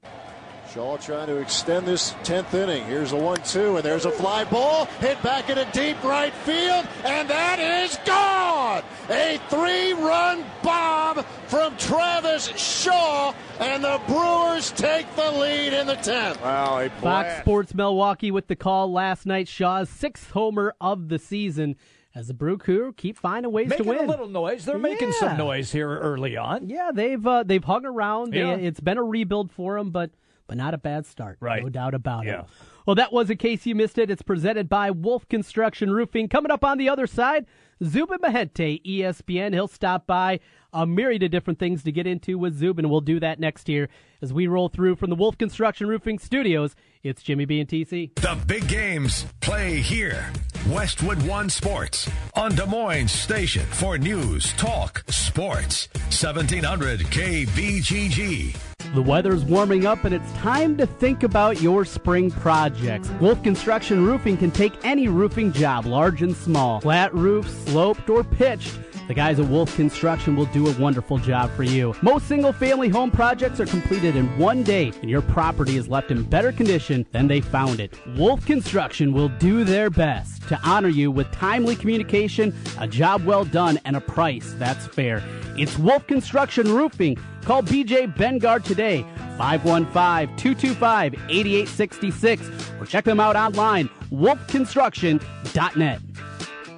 Shaw 0.75 0.97
trying 0.97 1.27
to 1.27 1.37
extend 1.37 1.85
this 1.87 2.11
10th 2.25 2.53
inning. 2.53 2.83
Here's 2.83 3.13
a 3.13 3.15
1 3.15 3.37
2, 3.43 3.77
and 3.77 3.85
there's 3.85 4.03
a 4.03 4.11
fly 4.11 4.43
ball 4.43 4.83
hit 4.99 5.21
back 5.23 5.49
into 5.49 5.63
deep 5.71 6.03
right 6.03 6.33
field, 6.33 6.85
and 7.05 7.29
that 7.29 7.59
is 7.59 7.97
gone! 8.05 8.83
A 9.09 9.39
three 9.47 9.93
run 9.93 10.43
bomb 10.61 11.23
from 11.47 11.77
Travis 11.77 12.47
Shaw, 12.57 13.33
and 13.61 13.85
the 13.85 14.01
Brewers 14.05 14.71
take 14.71 15.05
the 15.15 15.31
lead 15.31 15.71
in 15.71 15.87
the 15.87 15.95
10th. 15.95 16.41
Wow, 16.41 16.79
a 16.79 16.89
Fox 16.89 17.37
Sports 17.39 17.73
Milwaukee 17.73 18.31
with 18.31 18.47
the 18.47 18.57
call 18.57 18.91
last 18.91 19.25
night. 19.25 19.47
Shaw's 19.47 19.89
sixth 19.89 20.31
homer 20.31 20.75
of 20.81 21.07
the 21.07 21.19
season 21.19 21.77
as 22.13 22.27
the 22.27 22.33
Brew 22.33 22.57
Crew 22.57 22.91
keep 22.91 23.15
finding 23.17 23.53
ways 23.53 23.69
Making 23.69 23.85
to 23.85 23.89
win. 23.89 23.97
Making 23.99 24.09
a 24.09 24.11
little 24.11 24.27
noise. 24.29 24.65
They're 24.65 24.77
making 24.77 25.07
Yeah. 25.13 25.19
some 25.21 25.37
noise 25.37 25.71
here 25.71 25.89
early 25.99 26.35
on. 26.35 26.67
Yeah, 26.67 26.91
they've 26.93 27.25
uh, 27.25 27.43
they've 27.43 27.63
hung 27.63 27.85
around. 27.85 28.33
They- 28.33 28.65
it's 28.65 28.81
been 28.81 28.97
a 28.97 29.03
rebuild 29.03 29.51
for 29.53 29.77
them, 29.77 29.91
but 29.91 30.11
but 30.47 30.57
not 30.57 30.73
a 30.73 30.77
bad 30.77 31.05
start. 31.05 31.37
Right. 31.39 31.63
No 31.63 31.69
doubt 31.69 31.93
about 31.93 32.25
Yeah. 32.25 32.41
it. 32.41 32.45
Well, 32.85 32.95
that 32.95 33.11
was 33.11 33.29
in 33.31 33.37
case 33.37 33.65
you 33.65 33.73
missed 33.73 33.97
it. 33.97 34.11
It's 34.11 34.21
presented 34.21 34.69
by 34.69 34.91
Wolf 34.91 35.27
Construction 35.27 35.89
Roofing. 35.91 36.29
Coming 36.29 36.51
up 36.51 36.63
on 36.63 36.77
the 36.77 36.87
other 36.87 37.07
side, 37.07 37.45
Zubin 37.83 38.19
Mehenti, 38.19 38.79
ESPN. 38.85 39.53
He'll 39.53 39.67
stop 39.67 40.05
by 40.05 40.39
a 40.71 40.85
myriad 40.85 41.23
of 41.23 41.31
different 41.31 41.57
things 41.57 41.81
to 41.83 41.91
get 41.91 42.05
into 42.05 42.37
with 42.37 42.55
Zubin. 42.55 42.87
We'll 42.89 43.01
do 43.01 43.19
that 43.21 43.39
next 43.39 43.67
year 43.67 43.89
as 44.21 44.31
we 44.31 44.45
roll 44.45 44.69
through 44.69 44.97
from 44.97 45.09
the 45.09 45.15
Wolf 45.15 45.35
Construction 45.37 45.87
Roofing 45.87 46.19
Studios. 46.19 46.75
It's 47.01 47.23
Jimmy 47.23 47.45
B 47.45 47.59
and 47.59 47.67
TC. 47.67 48.11
The 48.15 48.37
big 48.45 48.67
games 48.67 49.25
play 49.41 49.77
here. 49.81 50.31
Westwood 50.69 51.25
One 51.27 51.49
Sports 51.49 52.07
on 52.35 52.53
Des 52.55 52.65
Moines 52.67 53.11
Station 53.11 53.65
for 53.65 53.97
news, 53.97 54.53
talk, 54.53 55.03
sports. 55.09 55.87
1700 56.11 56.99
KBGG. 57.01 58.55
The 58.95 59.01
weather's 59.01 59.43
warming 59.43 59.85
up 59.85 60.05
and 60.05 60.15
it's 60.15 60.31
time 60.37 60.77
to 60.77 60.87
think 60.87 61.23
about 61.23 61.61
your 61.61 61.83
spring 61.83 62.31
projects. 62.31 63.09
Wolf 63.19 63.43
Construction 63.43 64.05
Roofing 64.05 64.37
can 64.37 64.51
take 64.51 64.73
any 64.85 65.09
roofing 65.09 65.51
job, 65.51 65.85
large 65.85 66.21
and 66.21 66.33
small, 66.33 66.79
flat 66.79 67.13
roof, 67.13 67.45
sloped, 67.67 68.09
or 68.09 68.23
pitched. 68.23 68.79
The 69.09 69.13
guys 69.13 69.37
at 69.37 69.49
Wolf 69.49 69.75
Construction 69.75 70.37
will 70.37 70.45
do 70.45 70.69
a 70.69 70.79
wonderful 70.79 71.17
job 71.17 71.51
for 71.51 71.63
you. 71.63 71.93
Most 72.01 72.29
single 72.29 72.53
family 72.53 72.87
home 72.87 73.11
projects 73.11 73.59
are 73.59 73.65
completed 73.65 74.15
in 74.15 74.25
one 74.39 74.63
day 74.63 74.93
and 75.01 75.09
your 75.09 75.21
property 75.21 75.75
is 75.75 75.89
left 75.89 76.09
in 76.09 76.23
better 76.23 76.53
condition 76.53 77.05
than 77.11 77.27
they 77.27 77.41
found 77.41 77.81
it. 77.81 77.99
Wolf 78.15 78.45
Construction 78.45 79.11
will 79.11 79.27
do 79.27 79.65
their 79.65 79.89
best 79.89 80.47
to 80.47 80.57
honor 80.63 80.87
you 80.87 81.11
with 81.11 81.29
timely 81.33 81.75
communication, 81.75 82.55
a 82.79 82.87
job 82.87 83.25
well 83.25 83.43
done, 83.43 83.77
and 83.83 83.97
a 83.97 84.01
price 84.01 84.55
that's 84.57 84.87
fair. 84.87 85.21
It's 85.57 85.77
Wolf 85.77 86.07
Construction 86.07 86.71
Roofing. 86.73 87.17
Call 87.45 87.61
BJ 87.61 88.11
Bengard 88.13 88.63
today, 88.63 89.05
515 89.37 90.35
225 90.35 91.13
8866, 91.29 92.71
or 92.79 92.85
check 92.87 93.05
them 93.05 93.19
out 93.19 93.35
online, 93.35 93.87
wolfconstruction.net. 94.11 96.01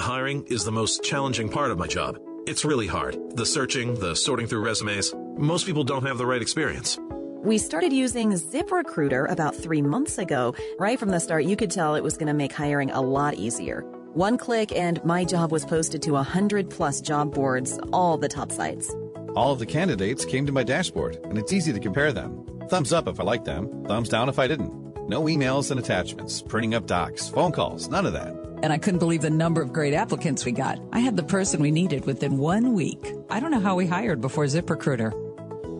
Hiring 0.00 0.46
is 0.46 0.64
the 0.64 0.72
most 0.72 1.04
challenging 1.04 1.50
part 1.50 1.70
of 1.70 1.78
my 1.78 1.86
job. 1.86 2.18
It's 2.46 2.64
really 2.64 2.86
hard. 2.86 3.18
The 3.36 3.44
searching, 3.44 3.94
the 3.94 4.16
sorting 4.16 4.46
through 4.46 4.64
resumes. 4.64 5.12
Most 5.36 5.66
people 5.66 5.84
don't 5.84 6.06
have 6.06 6.16
the 6.16 6.24
right 6.24 6.40
experience. 6.40 6.98
We 7.44 7.58
started 7.58 7.92
using 7.92 8.32
ZipRecruiter 8.32 9.30
about 9.30 9.54
three 9.54 9.82
months 9.82 10.16
ago. 10.16 10.54
Right 10.78 10.98
from 10.98 11.10
the 11.10 11.20
start, 11.20 11.44
you 11.44 11.54
could 11.54 11.70
tell 11.70 11.94
it 11.94 12.02
was 12.02 12.16
going 12.16 12.28
to 12.28 12.34
make 12.34 12.52
hiring 12.52 12.90
a 12.90 13.00
lot 13.02 13.34
easier. 13.34 13.82
One 14.14 14.38
click 14.38 14.72
and 14.72 15.04
my 15.04 15.22
job 15.22 15.52
was 15.52 15.66
posted 15.66 16.00
to 16.02 16.12
100 16.12 16.70
plus 16.70 17.02
job 17.02 17.34
boards, 17.34 17.78
all 17.92 18.16
the 18.16 18.28
top 18.28 18.50
sites. 18.50 18.94
All 19.36 19.52
of 19.52 19.58
the 19.58 19.66
candidates 19.66 20.24
came 20.24 20.46
to 20.46 20.52
my 20.52 20.62
dashboard, 20.62 21.16
and 21.24 21.36
it's 21.36 21.52
easy 21.52 21.74
to 21.74 21.78
compare 21.78 22.12
them. 22.12 22.46
Thumbs 22.70 22.94
up 22.94 23.06
if 23.06 23.20
I 23.20 23.24
liked 23.24 23.44
them, 23.44 23.84
thumbs 23.84 24.08
down 24.08 24.30
if 24.30 24.38
I 24.38 24.48
didn't. 24.48 25.08
No 25.08 25.24
emails 25.24 25.70
and 25.70 25.78
attachments, 25.78 26.40
printing 26.40 26.74
up 26.74 26.86
docs, 26.86 27.28
phone 27.28 27.52
calls, 27.52 27.88
none 27.88 28.06
of 28.06 28.14
that. 28.14 28.39
And 28.62 28.72
I 28.72 28.78
couldn't 28.78 29.00
believe 29.00 29.22
the 29.22 29.30
number 29.30 29.62
of 29.62 29.72
great 29.72 29.94
applicants 29.94 30.44
we 30.44 30.52
got. 30.52 30.78
I 30.92 31.00
had 31.00 31.16
the 31.16 31.22
person 31.22 31.60
we 31.60 31.70
needed 31.70 32.04
within 32.04 32.38
one 32.38 32.74
week. 32.74 33.12
I 33.30 33.40
don't 33.40 33.50
know 33.50 33.60
how 33.60 33.74
we 33.74 33.86
hired 33.86 34.20
before 34.20 34.44
ZipRecruiter. 34.44 35.12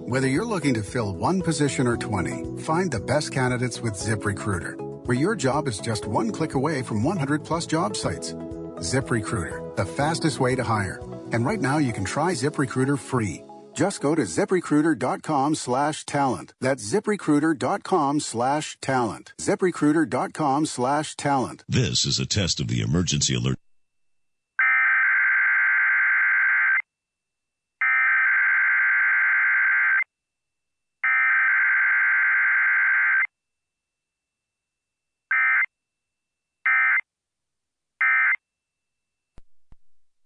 Whether 0.09 0.29
you're 0.29 0.45
looking 0.45 0.75
to 0.75 0.83
fill 0.83 1.13
one 1.13 1.43
position 1.43 1.87
or 1.87 1.97
20, 1.97 2.63
find 2.63 2.91
the 2.91 3.01
best 3.01 3.33
candidates 3.33 3.81
with 3.81 3.95
ZipRecruiter, 3.95 4.75
where 5.07 5.17
your 5.17 5.37
job 5.37 5.69
is 5.69 5.79
just 5.79 6.07
one 6.07 6.33
click 6.33 6.55
away 6.55 6.83
from 6.83 7.05
100 7.05 7.45
plus 7.45 7.67
job 7.67 7.97
sites. 7.97 8.33
ZipRecruiter, 8.81 9.77
the 9.77 9.87
fastest 9.87 10.41
way 10.41 10.55
to 10.57 10.65
hire. 10.65 11.01
And 11.33 11.45
right 11.45 11.61
now 11.61 11.79
you 11.79 11.93
can 11.93 12.05
try 12.05 12.33
ZipRecruiter 12.33 12.99
free. 12.99 13.45
Just 13.81 14.03
go 14.03 14.15
to 14.15 14.25
ziprecruiter.com 14.25 15.55
slash 15.55 16.05
talent. 16.05 16.53
That's 16.61 16.85
ziprecruiter.com 16.85 18.21
slash 18.21 18.77
talent. 18.83 19.33
ziprecruiter.com 19.39 20.67
slash 20.67 21.17
talent. 21.17 21.65
This 21.67 22.05
is 22.05 22.19
a 22.19 22.27
test 22.27 22.61
of 22.61 22.69
the 22.69 22.83
emergency 22.83 23.35
alert. 23.35 23.57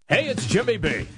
Hey, 0.08 0.26
it's 0.26 0.44
Jimmy 0.46 0.76
B. 0.76 1.06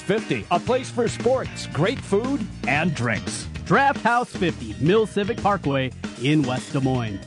50, 0.00 0.46
a 0.50 0.60
place 0.60 0.90
for 0.90 1.08
sports, 1.08 1.66
great 1.68 2.00
food, 2.00 2.46
and 2.66 2.94
drinks. 2.94 3.48
Draft 3.64 4.00
House 4.00 4.30
50, 4.30 4.76
Mills 4.80 5.10
Civic 5.10 5.40
Parkway 5.42 5.90
in 6.22 6.42
West 6.42 6.72
Des 6.72 6.80
Moines. 6.80 7.20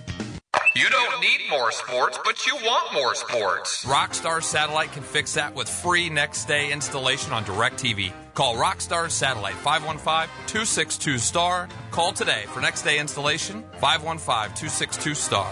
You 0.75 0.87
don't 0.89 1.21
need 1.21 1.39
more 1.49 1.71
sports, 1.71 2.19
but 2.23 2.45
you 2.45 2.55
want 2.57 2.93
more 2.93 3.15
sports. 3.15 3.83
Rockstar 3.85 4.43
Satellite 4.43 4.91
can 4.91 5.01
fix 5.01 5.33
that 5.33 5.55
with 5.55 5.67
free 5.67 6.07
next 6.07 6.45
day 6.45 6.71
installation 6.71 7.33
on 7.33 7.43
DirecTV. 7.45 8.11
Call 8.35 8.55
Rockstar 8.57 9.09
Satellite 9.09 9.55
515 9.55 10.29
262 10.45 11.17
STAR. 11.17 11.67
Call 11.89 12.11
today 12.11 12.43
for 12.49 12.61
next 12.61 12.83
day 12.83 12.99
installation 12.99 13.63
515 13.79 14.55
262 14.55 15.15
STAR. 15.15 15.51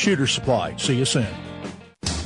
Shooter 0.00 0.26
Supply. 0.26 0.74
See 0.76 0.96
you 0.96 1.04
soon. 1.04 1.28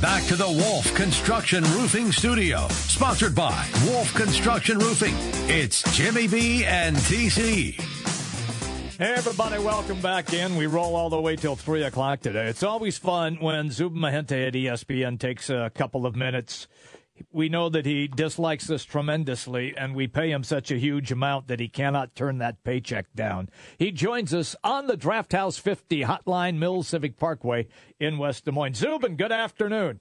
Back 0.01 0.23
to 0.27 0.37
the 0.37 0.47
Wolf 0.47 0.95
Construction 0.95 1.65
Roofing 1.65 2.13
Studio, 2.13 2.69
sponsored 2.69 3.35
by 3.35 3.69
Wolf 3.87 4.15
Construction 4.15 4.79
Roofing. 4.79 5.15
It's 5.49 5.83
Jimmy 5.93 6.29
B 6.29 6.65
and 6.65 6.95
TC. 6.95 7.75
Hey, 8.97 9.15
everybody, 9.17 9.59
welcome 9.59 10.01
back 10.01 10.33
in. 10.33 10.55
We 10.55 10.67
roll 10.67 10.95
all 10.95 11.11
the 11.11 11.21
way 11.21 11.35
till 11.35 11.57
3 11.57 11.83
o'clock 11.83 12.21
today. 12.21 12.47
It's 12.47 12.63
always 12.63 12.97
fun 12.97 13.39
when 13.41 13.73
Zubin 13.73 13.99
Mehenti 13.99 14.47
at 14.47 14.55
ESPN 14.55 15.19
takes 15.19 15.51
a 15.51 15.69
couple 15.75 16.07
of 16.07 16.15
minutes. 16.15 16.69
We 17.31 17.49
know 17.49 17.69
that 17.69 17.87
he 17.87 18.09
dislikes 18.09 18.67
this 18.67 18.85
tremendously, 18.85 19.77
and 19.77 19.95
we 19.95 20.07
pay 20.07 20.31
him 20.31 20.43
such 20.43 20.71
a 20.71 20.79
huge 20.79 21.13
amount 21.13 21.47
that 21.49 21.61
he 21.61 21.69
cannot 21.69 22.15
turn 22.15 22.39
that 22.39 22.65
paycheck 22.65 23.07
down. 23.15 23.51
He 23.79 23.93
joins 23.93 24.35
us 24.35 24.57
on 24.65 24.87
the 24.87 24.97
Draft 24.97 25.33
House 25.33 25.57
50 25.57 26.03
Hotline 26.03 26.59
Mills 26.59 26.89
Civic 26.89 27.17
Parkway 27.17 27.69
in 28.01 28.19
West 28.19 28.45
Des 28.45 28.51
Moines. 28.51 28.75
Zubin, 28.75 29.17
good 29.17 29.33
afternoon. 29.33 30.01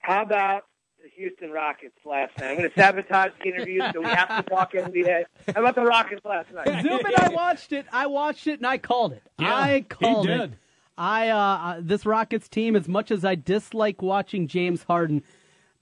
How 0.00 0.22
about 0.22 0.64
the 1.00 1.08
Houston 1.16 1.52
Rockets 1.52 1.96
last 2.04 2.36
night? 2.38 2.50
I'm 2.50 2.56
going 2.56 2.68
to 2.68 2.74
sabotage 2.74 3.32
the 3.40 3.50
interview 3.50 3.82
so 3.92 4.00
we 4.00 4.06
have 4.06 4.44
to 4.44 4.50
talk 4.50 4.72
NBA. 4.72 5.24
How 5.54 5.60
about 5.60 5.76
the 5.76 5.84
Rockets 5.84 6.24
last 6.24 6.52
night? 6.52 6.66
Zubin, 6.82 7.12
I 7.16 7.28
watched 7.28 7.72
it. 7.72 7.86
I 7.92 8.06
watched 8.06 8.48
it 8.48 8.58
and 8.58 8.66
I 8.66 8.78
called 8.78 9.12
it. 9.12 9.22
Yeah, 9.38 9.54
I 9.54 9.84
called 9.88 10.28
he 10.28 10.34
it. 10.34 10.52
I 10.98 11.28
uh, 11.30 11.36
uh, 11.36 11.80
this 11.80 12.04
Rockets 12.04 12.48
team, 12.48 12.76
as 12.76 12.88
much 12.88 13.10
as 13.10 13.24
I 13.24 13.34
dislike 13.34 14.02
watching 14.02 14.46
James 14.46 14.82
Harden, 14.82 15.22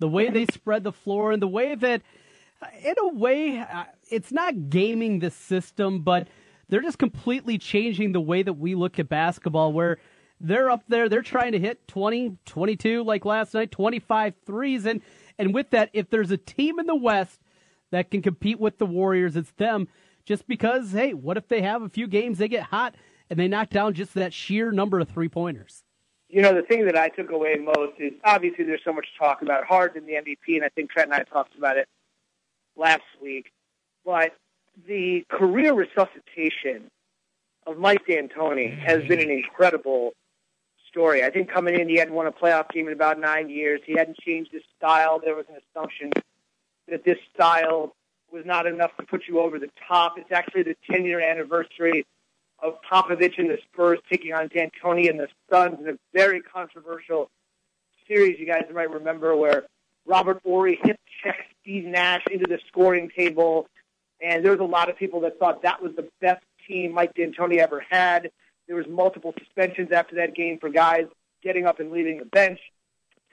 the 0.01 0.09
way 0.09 0.31
they 0.31 0.47
spread 0.47 0.83
the 0.83 0.93
floor 0.93 1.31
and 1.31 1.41
the 1.41 1.49
way 1.49 1.75
that, 1.77 2.03
in 2.83 2.95
a 2.99 3.09
way, 3.09 3.61
uh, 3.61 3.85
it's 4.11 4.33
not 4.33 4.71
gaming 4.71 5.21
the 5.21 5.31
system, 5.31 6.03
but 6.03 6.27
they're 6.69 6.83
just 6.83 6.99
completely 6.99 7.59
changing 7.59 8.13
the 8.13 8.21
way 8.21 8.43
that 8.43 8.55
we 8.55 8.75
look 8.75 8.99
at 8.99 9.09
basketball. 9.09 9.73
Where 9.73 9.99
they're 10.41 10.71
up 10.71 10.85
there, 10.89 11.09
they're 11.09 11.23
trying 11.23 11.53
to 11.53 11.59
hit 11.59 11.87
20, 11.87 12.39
22 12.47 13.05
like 13.05 13.25
last 13.25 13.55
night, 13.55 13.71
25 13.71 14.35
threes, 14.45 14.87
and 14.87 15.03
and 15.39 15.55
with 15.55 15.71
that, 15.71 15.91
if 15.93 16.11
there's 16.11 16.31
a 16.31 16.37
team 16.37 16.79
in 16.79 16.87
the 16.87 16.97
West 16.97 17.41
that 17.91 18.11
can 18.11 18.23
compete 18.23 18.59
with 18.59 18.79
the 18.79 18.87
Warriors, 18.87 19.37
it's 19.37 19.53
them. 19.53 19.89
Just 20.25 20.47
because, 20.47 20.93
hey, 20.93 21.15
what 21.15 21.37
if 21.37 21.49
they 21.49 21.63
have 21.63 21.83
a 21.83 21.89
few 21.89 22.07
games, 22.07 22.39
they 22.39 22.49
get 22.49 22.65
hot 22.65 22.95
and 23.29 23.39
they 23.39 23.49
knock 23.49 23.71
down 23.71 23.95
just 23.95 24.15
that 24.15 24.33
sheer 24.33 24.71
number 24.71 25.01
of 25.01 25.09
three 25.09 25.29
pointers? 25.29 25.83
You 26.31 26.43
know, 26.43 26.55
the 26.55 26.63
thing 26.63 26.87
that 26.87 26.97
I 26.97 27.09
took 27.09 27.31
away 27.31 27.57
most 27.57 27.95
is 27.99 28.13
obviously 28.25 28.65
there's 28.65 28.85
so 28.85 28.93
much 28.93 29.07
talk 29.19 29.43
about 29.43 29.65
Harden, 29.65 30.07
the 30.07 30.13
MVP, 30.13 30.55
and 30.55 30.65
I 30.65 30.69
think 30.69 30.91
Trent 30.91 31.11
and 31.11 31.15
I 31.15 31.25
talked 31.25 31.57
about 31.59 31.77
it 31.77 31.89
last 32.77 33.03
week. 33.21 33.51
But 34.05 34.37
the 34.87 35.27
career 35.29 35.75
resuscitation 35.75 36.91
of 37.67 37.79
Mike 37.79 38.07
D'Antoni 38.07 38.79
has 38.79 39.05
been 39.07 39.21
an 39.21 39.31
incredible 39.31 40.13
story. 40.89 41.25
I 41.25 41.31
think 41.31 41.51
coming 41.51 41.79
in, 41.79 41.89
he 41.89 41.97
hadn't 41.97 42.15
won 42.15 42.29
a 42.29 42.33
playoff 42.33 42.71
game 42.71 42.87
in 42.87 42.93
about 42.93 43.19
nine 43.19 43.51
years. 43.51 43.81
He 43.85 43.97
hadn't 43.97 44.19
changed 44.19 44.53
his 44.53 44.63
style. 44.77 45.21
There 45.23 45.35
was 45.35 45.47
an 45.49 45.57
assumption 45.57 46.13
that 46.89 47.05
this 47.05 47.19
style 47.35 47.95
was 48.33 48.45
not 48.47 48.67
enough 48.67 48.97
to 48.99 49.05
put 49.05 49.27
you 49.27 49.41
over 49.41 49.59
the 49.59 49.71
top. 49.89 50.17
It's 50.17 50.31
actually 50.31 50.63
the 50.63 50.77
10-year 50.89 51.21
anniversary 51.21 52.07
of 52.63 52.75
Popovich 52.83 53.39
and 53.39 53.51
the 53.51 53.59
Spurs 53.73 53.99
taking 54.11 54.33
on 54.33 54.49
D'Antoni 54.49 55.09
and 55.09 55.19
the 55.19 55.29
Suns 55.51 55.79
in 55.81 55.89
a 55.89 55.99
very 56.13 56.41
controversial 56.41 57.31
series. 58.07 58.39
You 58.39 58.47
guys 58.47 58.65
might 58.73 58.91
remember 58.91 59.37
where 59.37 59.65
Robert 60.07 60.41
Horry 60.45 60.79
hit 60.83 60.99
check 61.23 61.37
Steve 61.63 61.85
Nash 61.85 62.23
into 62.31 62.47
the 62.47 62.59
scoring 62.69 63.11
table, 63.17 63.67
and 64.21 64.45
there 64.45 64.53
was 64.53 64.61
a 64.61 64.65
lot 64.65 64.91
of 64.91 64.97
people 64.97 65.21
that 65.21 65.39
thought 65.39 65.63
that 65.63 65.83
was 65.83 65.93
the 65.97 66.09
best 66.21 66.43
team 66.67 66.93
Mike 66.93 67.15
D'Antoni 67.15 67.59
ever 67.59 67.85
had. 67.89 68.31
There 68.67 68.77
was 68.77 68.87
multiple 68.89 69.35
suspensions 69.39 69.91
after 69.93 70.17
that 70.17 70.35
game 70.35 70.59
for 70.59 70.69
guys 70.69 71.07
getting 71.43 71.67
up 71.67 71.81
and 71.81 71.91
leaving 71.91 72.19
the 72.19 72.25
bench. 72.27 72.61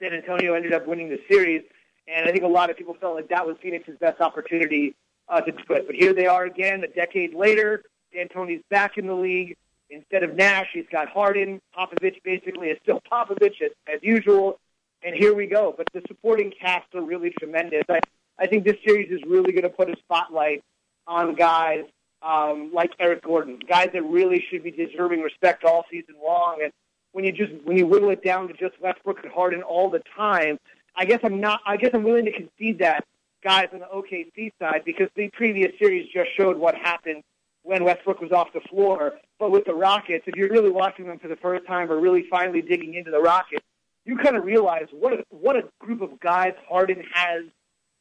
San 0.00 0.12
Antonio 0.12 0.54
ended 0.54 0.72
up 0.72 0.86
winning 0.86 1.08
the 1.08 1.20
series, 1.28 1.62
and 2.06 2.28
I 2.28 2.32
think 2.32 2.44
a 2.44 2.48
lot 2.48 2.70
of 2.70 2.76
people 2.76 2.94
felt 3.00 3.16
like 3.16 3.28
that 3.28 3.46
was 3.46 3.56
Phoenix's 3.62 3.98
best 3.98 4.20
opportunity 4.20 4.94
uh, 5.28 5.40
to 5.40 5.52
do 5.52 5.74
it. 5.74 5.86
But 5.86 5.96
here 5.96 6.12
they 6.12 6.26
are 6.26 6.44
again, 6.44 6.84
a 6.84 6.88
decade 6.88 7.34
later. 7.34 7.82
D'Antoni's 8.12 8.62
back 8.70 8.98
in 8.98 9.06
the 9.06 9.14
league. 9.14 9.56
Instead 9.90 10.22
of 10.22 10.34
Nash, 10.34 10.68
he's 10.72 10.84
got 10.92 11.08
Harden. 11.08 11.60
Popovich 11.76 12.22
basically 12.22 12.68
is 12.68 12.78
still 12.82 13.00
Popovich 13.12 13.62
as, 13.62 13.70
as 13.92 14.00
usual. 14.02 14.58
And 15.02 15.14
here 15.14 15.34
we 15.34 15.46
go. 15.46 15.74
But 15.76 15.88
the 15.92 16.02
supporting 16.08 16.52
cast 16.60 16.94
are 16.94 17.02
really 17.02 17.32
tremendous. 17.38 17.84
I, 17.88 18.00
I 18.38 18.46
think 18.46 18.64
this 18.64 18.76
series 18.84 19.10
is 19.10 19.20
really 19.26 19.52
going 19.52 19.62
to 19.62 19.70
put 19.70 19.88
a 19.88 19.96
spotlight 19.98 20.62
on 21.06 21.34
guys 21.34 21.84
um, 22.22 22.70
like 22.74 22.90
Eric 22.98 23.22
Gordon, 23.22 23.60
guys 23.68 23.90
that 23.92 24.02
really 24.02 24.44
should 24.50 24.62
be 24.62 24.70
deserving 24.70 25.20
respect 25.20 25.64
all 25.64 25.84
season 25.90 26.16
long. 26.24 26.60
And 26.62 26.72
when 27.12 27.24
you 27.24 27.32
just 27.32 27.52
when 27.64 27.76
you 27.76 27.86
whittle 27.86 28.10
it 28.10 28.22
down 28.22 28.48
to 28.48 28.54
just 28.54 28.80
Westbrook 28.80 29.22
and 29.22 29.32
Harden 29.32 29.62
all 29.62 29.88
the 29.88 30.02
time, 30.16 30.58
I 30.96 31.04
guess 31.04 31.20
I'm 31.22 31.40
not. 31.40 31.60
I 31.64 31.76
guess 31.76 31.90
I'm 31.94 32.02
willing 32.02 32.24
to 32.26 32.32
concede 32.32 32.80
that 32.80 33.04
guys 33.42 33.68
on 33.72 33.78
the 33.80 33.86
OKC 33.86 34.52
side 34.58 34.82
because 34.84 35.08
the 35.14 35.28
previous 35.28 35.72
series 35.78 36.08
just 36.12 36.30
showed 36.36 36.58
what 36.58 36.74
happened 36.74 37.22
when 37.68 37.84
Westbrook 37.84 38.18
was 38.22 38.32
off 38.32 38.48
the 38.54 38.60
floor. 38.60 39.12
But 39.38 39.50
with 39.50 39.66
the 39.66 39.74
Rockets, 39.74 40.24
if 40.26 40.34
you're 40.36 40.48
really 40.48 40.70
watching 40.70 41.06
them 41.06 41.18
for 41.18 41.28
the 41.28 41.36
first 41.36 41.66
time 41.66 41.92
or 41.92 42.00
really 42.00 42.24
finally 42.30 42.62
digging 42.62 42.94
into 42.94 43.10
the 43.10 43.20
Rockets, 43.20 43.62
you 44.06 44.16
kind 44.16 44.36
of 44.36 44.44
realize 44.44 44.86
what 44.90 45.12
a, 45.12 45.24
what 45.28 45.54
a 45.54 45.64
group 45.78 46.00
of 46.00 46.18
guys 46.18 46.54
Harden 46.66 47.04
has 47.12 47.44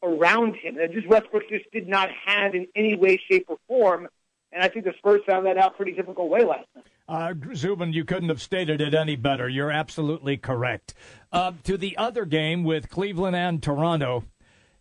around 0.01 0.56
him 0.56 0.75
that 0.75 0.93
just 0.93 1.06
Westbrook 1.10 1.49
just 1.49 1.69
did 1.71 1.86
not 1.86 2.08
have 2.25 2.56
in 2.56 2.67
any 2.77 2.95
way, 2.95 3.19
shape, 3.30 3.47
or 3.49 3.58
form. 3.67 4.08
And 4.53 4.63
I 4.63 4.69
think 4.69 4.86
the 4.86 4.93
Spurs 4.99 5.19
found 5.27 5.45
that 5.47 5.58
out 5.58 5.75
pretty 5.75 5.91
difficult 5.91 6.30
way 6.30 6.45
last 6.45 6.65
night. 6.73 6.86
Uh, 7.10 7.34
Zubin, 7.53 7.91
you 7.91 8.06
couldn't 8.06 8.30
have 8.30 8.41
stated 8.41 8.80
it 8.80 8.93
any 8.93 9.17
better. 9.17 9.49
You're 9.49 9.71
absolutely 9.71 10.38
correct. 10.38 10.93
Uh, 11.34 11.51
to 11.65 11.77
the 11.77 11.97
other 11.97 12.23
game 12.23 12.63
with 12.63 12.89
Cleveland 12.89 13.36
and 13.36 13.62
Toronto, 13.62 14.23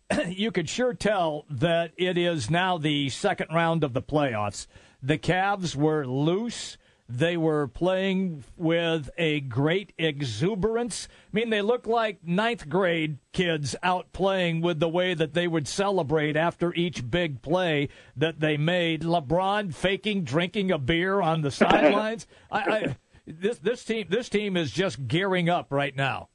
you 0.27 0.51
could 0.51 0.69
sure 0.69 0.93
tell 0.93 1.45
that 1.49 1.91
it 1.97 2.17
is 2.17 2.49
now 2.49 2.77
the 2.77 3.09
second 3.09 3.47
round 3.53 3.83
of 3.83 3.93
the 3.93 4.01
playoffs. 4.01 4.67
The 5.01 5.17
Cavs 5.17 5.75
were 5.75 6.05
loose. 6.05 6.77
They 7.09 7.37
were 7.37 7.67
playing 7.67 8.43
with 8.57 9.09
a 9.17 9.39
great 9.39 9.93
exuberance. 9.97 11.07
I 11.33 11.37
mean, 11.37 11.49
they 11.49 11.61
look 11.61 11.87
like 11.87 12.19
ninth 12.25 12.67
grade 12.67 13.19
kids 13.31 13.77
out 13.81 14.11
playing 14.11 14.59
with 14.59 14.81
the 14.81 14.89
way 14.89 15.13
that 15.13 15.33
they 15.33 15.47
would 15.47 15.69
celebrate 15.69 16.35
after 16.35 16.73
each 16.73 17.09
big 17.09 17.41
play 17.41 17.87
that 18.17 18.41
they 18.41 18.57
made. 18.57 19.03
LeBron 19.03 19.73
faking 19.73 20.25
drinking 20.25 20.69
a 20.71 20.77
beer 20.77 21.21
on 21.21 21.41
the 21.41 21.51
sidelines. 21.51 22.27
I, 22.51 22.59
I, 22.59 22.97
this 23.25 23.59
this 23.59 23.85
team 23.85 24.07
this 24.09 24.27
team 24.27 24.57
is 24.57 24.71
just 24.71 25.07
gearing 25.07 25.49
up 25.49 25.67
right 25.71 25.95
now. 25.95 26.27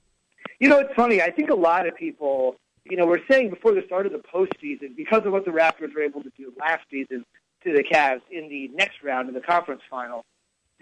You 0.58 0.70
know, 0.70 0.78
it's 0.78 0.94
funny. 0.94 1.20
I 1.20 1.30
think 1.30 1.50
a 1.50 1.54
lot 1.54 1.86
of 1.86 1.94
people, 1.96 2.56
you 2.92 2.98
know, 2.98 3.06
were 3.06 3.22
saying 3.26 3.48
before 3.48 3.72
the 3.72 3.80
start 3.86 4.04
of 4.04 4.12
the 4.12 4.18
postseason, 4.18 4.94
because 4.94 5.24
of 5.24 5.32
what 5.32 5.46
the 5.46 5.50
Raptors 5.50 5.94
were 5.94 6.02
able 6.02 6.22
to 6.22 6.30
do 6.36 6.52
last 6.60 6.82
season 6.90 7.24
to 7.64 7.72
the 7.72 7.82
Cavs 7.82 8.20
in 8.30 8.50
the 8.50 8.68
next 8.74 9.02
round 9.02 9.30
of 9.30 9.34
the 9.34 9.40
conference 9.40 9.80
final, 9.88 10.26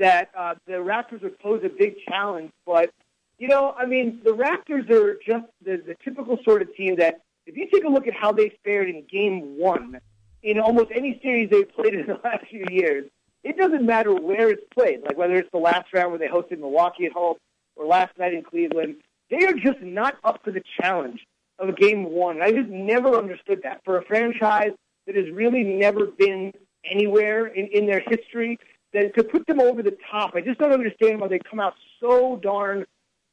that 0.01 0.29
uh, 0.37 0.57
the 0.67 0.73
Raptors 0.73 1.23
would 1.23 1.39
pose 1.39 1.63
a 1.63 1.69
big 1.69 1.95
challenge. 2.09 2.51
But, 2.67 2.91
you 3.39 3.47
know, 3.47 3.77
I 3.79 3.87
mean, 3.87 4.23
the 4.25 4.33
Raptors 4.33 4.91
are 4.91 5.21
just 5.25 5.45
the, 5.65 5.77
the 5.77 5.95
typical 6.03 6.37
sort 6.43 6.63
of 6.63 6.75
team 6.75 6.97
that 6.97 7.21
if 7.47 7.57
you 7.57 7.69
take 7.73 7.85
a 7.85 7.89
look 7.89 8.09
at 8.09 8.15
how 8.15 8.33
they 8.33 8.59
fared 8.65 8.91
in 8.91 9.05
game 9.09 9.57
one 9.57 10.01
in 10.43 10.59
almost 10.59 10.91
any 10.93 11.21
series 11.23 11.49
they've 11.49 11.73
played 11.73 11.95
in 11.95 12.09
the 12.09 12.15
last 12.25 12.45
few 12.51 12.65
years, 12.73 13.05
it 13.45 13.57
doesn't 13.57 13.87
matter 13.87 14.13
where 14.13 14.51
it's 14.51 14.65
played, 14.75 15.03
like 15.05 15.17
whether 15.17 15.37
it's 15.37 15.51
the 15.53 15.59
last 15.59 15.87
round 15.95 16.11
where 16.11 16.19
they 16.19 16.27
hosted 16.27 16.59
Milwaukee 16.59 17.07
at 17.07 17.13
home 17.13 17.37
or 17.77 17.87
last 17.87 18.19
night 18.19 18.35
in 18.35 18.43
Cleveland, 18.43 18.97
they 19.31 19.45
are 19.47 19.53
just 19.53 19.81
not 19.81 20.17
up 20.25 20.43
for 20.43 20.51
the 20.51 20.63
challenge 20.81 21.25
of 21.61 21.77
game 21.77 22.11
one. 22.11 22.43
I 22.43 22.51
just 22.51 22.69
never 22.69 23.15
understood 23.17 23.61
that. 23.65 23.83
For 23.85 23.99
a 23.99 24.05
franchise 24.05 24.73
that 25.07 25.15
has 25.15 25.31
really 25.31 25.63
never 25.63 26.07
been 26.07 26.53
anywhere 26.85 27.47
in, 27.47 27.67
in 27.67 27.87
their 27.87 28.01
history, 28.01 28.59
that 28.93 29.15
to 29.15 29.23
put 29.23 29.47
them 29.47 29.61
over 29.61 29.83
the 29.83 29.97
top, 30.11 30.35
I 30.35 30.41
just 30.41 30.59
don't 30.59 30.73
understand 30.73 31.21
why 31.21 31.29
they 31.29 31.39
come 31.39 31.61
out 31.61 31.75
so 32.01 32.37
darn 32.37 32.87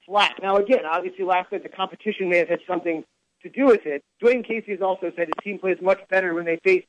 flat. 0.06 0.36
Now, 0.42 0.58
again, 0.58 0.86
obviously 0.86 1.26
last 1.26 1.52
night 1.52 1.64
the 1.64 1.70
competition 1.70 2.30
may 2.30 2.38
have 2.38 2.50
had 2.50 2.60
something 2.68 3.04
to 3.44 3.50
do 3.50 3.66
with 3.66 3.86
it. 3.86 4.04
Dwane 4.22 4.46
Casey 4.46 4.72
has 4.72 4.82
also 4.82 5.12
said 5.16 5.28
his 5.28 5.44
team 5.44 5.60
plays 5.60 5.78
much 5.82 6.00
better 6.10 6.34
when 6.34 6.46
they 6.46 6.58
face 6.64 6.86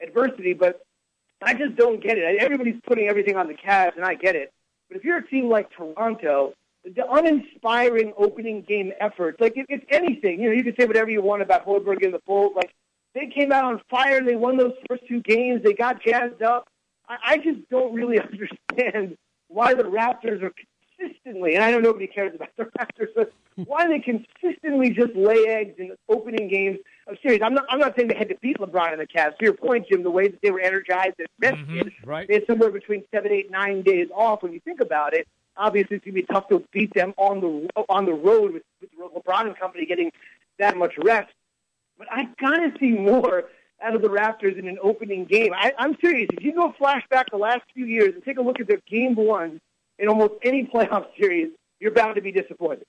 adversity, 0.00 0.52
but 0.52 0.80
I 1.42 1.54
just 1.54 1.76
don't 1.76 2.02
get 2.02 2.18
it. 2.18 2.40
Everybody's 2.40 2.80
putting 2.86 3.08
everything 3.08 3.36
on 3.36 3.46
the 3.46 3.54
Cavs, 3.54 3.96
and 3.96 4.04
I 4.04 4.14
get 4.14 4.34
it. 4.36 4.52
But 4.88 4.96
if 4.96 5.04
you're 5.04 5.18
a 5.18 5.26
team 5.26 5.48
like 5.48 5.70
Toronto, 5.70 6.54
the 6.84 7.04
uninspiring 7.10 8.12
opening 8.16 8.62
game 8.62 8.92
efforts, 9.00 9.40
like 9.40 9.56
it, 9.56 9.66
it's 9.68 9.84
anything. 9.90 10.40
You 10.40 10.50
know, 10.50 10.54
you 10.54 10.64
can 10.64 10.74
say 10.78 10.86
whatever 10.86 11.10
you 11.10 11.22
want 11.22 11.42
about 11.42 11.66
Hoiberg 11.66 12.04
and 12.04 12.14
the 12.14 12.20
Bulls. 12.26 12.52
Like 12.54 12.72
they 13.14 13.26
came 13.26 13.52
out 13.52 13.64
on 13.64 13.80
fire. 13.90 14.22
They 14.22 14.36
won 14.36 14.56
those 14.56 14.74
first 14.88 15.02
two 15.08 15.20
games. 15.20 15.62
They 15.62 15.74
got 15.74 16.02
jazzed 16.02 16.42
up. 16.42 16.68
I, 17.08 17.16
I 17.24 17.36
just 17.38 17.68
don't 17.70 17.94
really 17.94 18.18
understand 18.20 19.16
why 19.48 19.74
the 19.74 19.84
Raptors 19.84 20.42
are 20.42 20.52
consistently, 20.98 21.54
and 21.54 21.64
I 21.64 21.70
know 21.70 21.78
nobody 21.78 22.06
cares 22.06 22.34
about 22.34 22.50
the 22.56 22.64
Raptors, 22.78 23.08
but 23.14 23.32
why 23.66 23.86
they 23.86 23.98
consistently 23.98 24.90
just 24.90 25.14
lay 25.14 25.46
eggs 25.48 25.74
in 25.78 25.88
the 25.88 25.96
opening 26.08 26.48
games 26.48 26.78
of 27.06 27.16
series. 27.22 27.40
I'm 27.42 27.54
not, 27.54 27.64
I'm 27.70 27.78
not 27.78 27.96
saying 27.96 28.08
they 28.08 28.16
had 28.16 28.28
to 28.28 28.36
beat 28.40 28.58
LeBron 28.58 28.92
and 28.92 29.00
the 29.00 29.06
Cavs. 29.06 29.36
To 29.38 29.44
your 29.44 29.54
point, 29.54 29.86
Jim, 29.90 30.02
the 30.02 30.10
way 30.10 30.28
that 30.28 30.40
they 30.42 30.50
were 30.50 30.60
energized 30.60 31.14
and 31.18 31.28
rested, 31.40 31.68
mm-hmm, 31.68 32.08
right. 32.08 32.28
they 32.28 32.34
had 32.34 32.46
somewhere 32.46 32.70
between 32.70 33.04
seven, 33.12 33.32
eight, 33.32 33.50
nine 33.50 33.82
days 33.82 34.08
off. 34.14 34.42
When 34.42 34.52
you 34.52 34.60
think 34.60 34.80
about 34.80 35.14
it, 35.14 35.26
obviously 35.58 35.96
it's 35.96 36.04
going 36.04 36.14
to 36.14 36.22
be 36.22 36.26
tough 36.26 36.48
to 36.48 36.64
beat 36.72 36.92
them 36.94 37.12
on 37.16 37.40
the 37.40 37.84
on 37.88 38.06
the 38.06 38.12
road 38.12 38.52
with, 38.52 38.62
with 38.80 39.12
LeBron 39.12 39.46
and 39.46 39.58
company 39.58 39.86
getting 39.86 40.10
that 40.58 40.76
much 40.76 40.94
rest. 40.98 41.32
But 41.98 42.08
I 42.10 42.28
gotta 42.40 42.72
see 42.78 42.92
more 42.92 43.44
out 43.82 43.94
of 43.94 44.02
the 44.02 44.08
Raptors 44.08 44.58
in 44.58 44.68
an 44.68 44.78
opening 44.82 45.24
game. 45.24 45.52
I, 45.54 45.72
I'm 45.78 45.96
serious. 46.00 46.28
If 46.32 46.44
you 46.44 46.54
go 46.54 46.74
flashback 46.80 47.24
the 47.30 47.38
last 47.38 47.62
few 47.74 47.86
years 47.86 48.14
and 48.14 48.24
take 48.24 48.38
a 48.38 48.42
look 48.42 48.60
at 48.60 48.66
their 48.68 48.80
game 48.88 49.14
one 49.14 49.60
in 49.98 50.08
almost 50.08 50.34
any 50.42 50.64
playoff 50.74 51.06
series, 51.18 51.48
you're 51.80 51.92
bound 51.92 52.14
to 52.16 52.20
be 52.22 52.32
disappointed. 52.32 52.86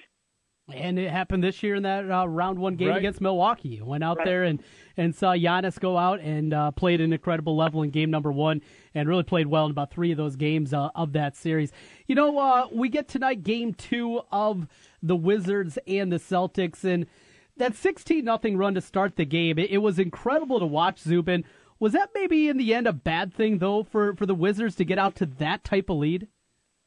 And 0.73 0.99
it 0.99 1.09
happened 1.09 1.43
this 1.43 1.61
year 1.63 1.75
in 1.75 1.83
that 1.83 2.09
uh, 2.09 2.27
round 2.27 2.59
one 2.59 2.75
game 2.75 2.89
Right. 2.89 2.97
against 2.97 3.21
Milwaukee. 3.21 3.81
Went 3.81 4.03
out 4.03 4.17
Right. 4.17 4.25
there 4.25 4.43
and, 4.43 4.61
and 4.97 5.15
saw 5.15 5.33
Giannis 5.33 5.79
go 5.79 5.97
out 5.97 6.19
and 6.19 6.53
uh, 6.53 6.71
played 6.71 7.01
an 7.01 7.11
incredible 7.13 7.55
level 7.55 7.81
in 7.83 7.89
game 7.89 8.09
number 8.11 8.31
one 8.31 8.61
and 8.93 9.07
really 9.09 9.23
played 9.23 9.47
well 9.47 9.65
in 9.65 9.71
about 9.71 9.91
three 9.91 10.11
of 10.11 10.17
those 10.17 10.35
games 10.35 10.73
uh, 10.73 10.89
of 10.95 11.13
that 11.13 11.35
series. 11.35 11.71
You 12.07 12.15
know, 12.15 12.37
uh, 12.37 12.67
we 12.71 12.89
get 12.89 13.07
tonight 13.07 13.43
game 13.43 13.73
two 13.73 14.21
of 14.31 14.67
the 15.01 15.15
Wizards 15.15 15.77
and 15.87 16.11
the 16.11 16.17
Celtics. 16.17 16.83
And 16.83 17.05
that 17.57 17.75
16 17.75 18.23
nothing 18.23 18.57
run 18.57 18.73
to 18.75 18.81
start 18.81 19.15
the 19.15 19.25
game, 19.25 19.57
it, 19.59 19.69
it 19.71 19.77
was 19.79 19.99
incredible 19.99 20.59
to 20.59 20.65
watch, 20.65 20.99
Zubin. 20.99 21.43
Was 21.79 21.93
that 21.93 22.09
maybe 22.13 22.49
in 22.49 22.57
the 22.57 22.73
end 22.73 22.87
a 22.87 22.93
bad 22.93 23.33
thing, 23.33 23.59
though, 23.59 23.83
for, 23.83 24.13
for 24.15 24.25
the 24.25 24.35
Wizards 24.35 24.75
to 24.75 24.85
get 24.85 24.99
out 24.99 25.15
to 25.15 25.25
that 25.25 25.63
type 25.63 25.89
of 25.89 25.97
lead? 25.97 26.27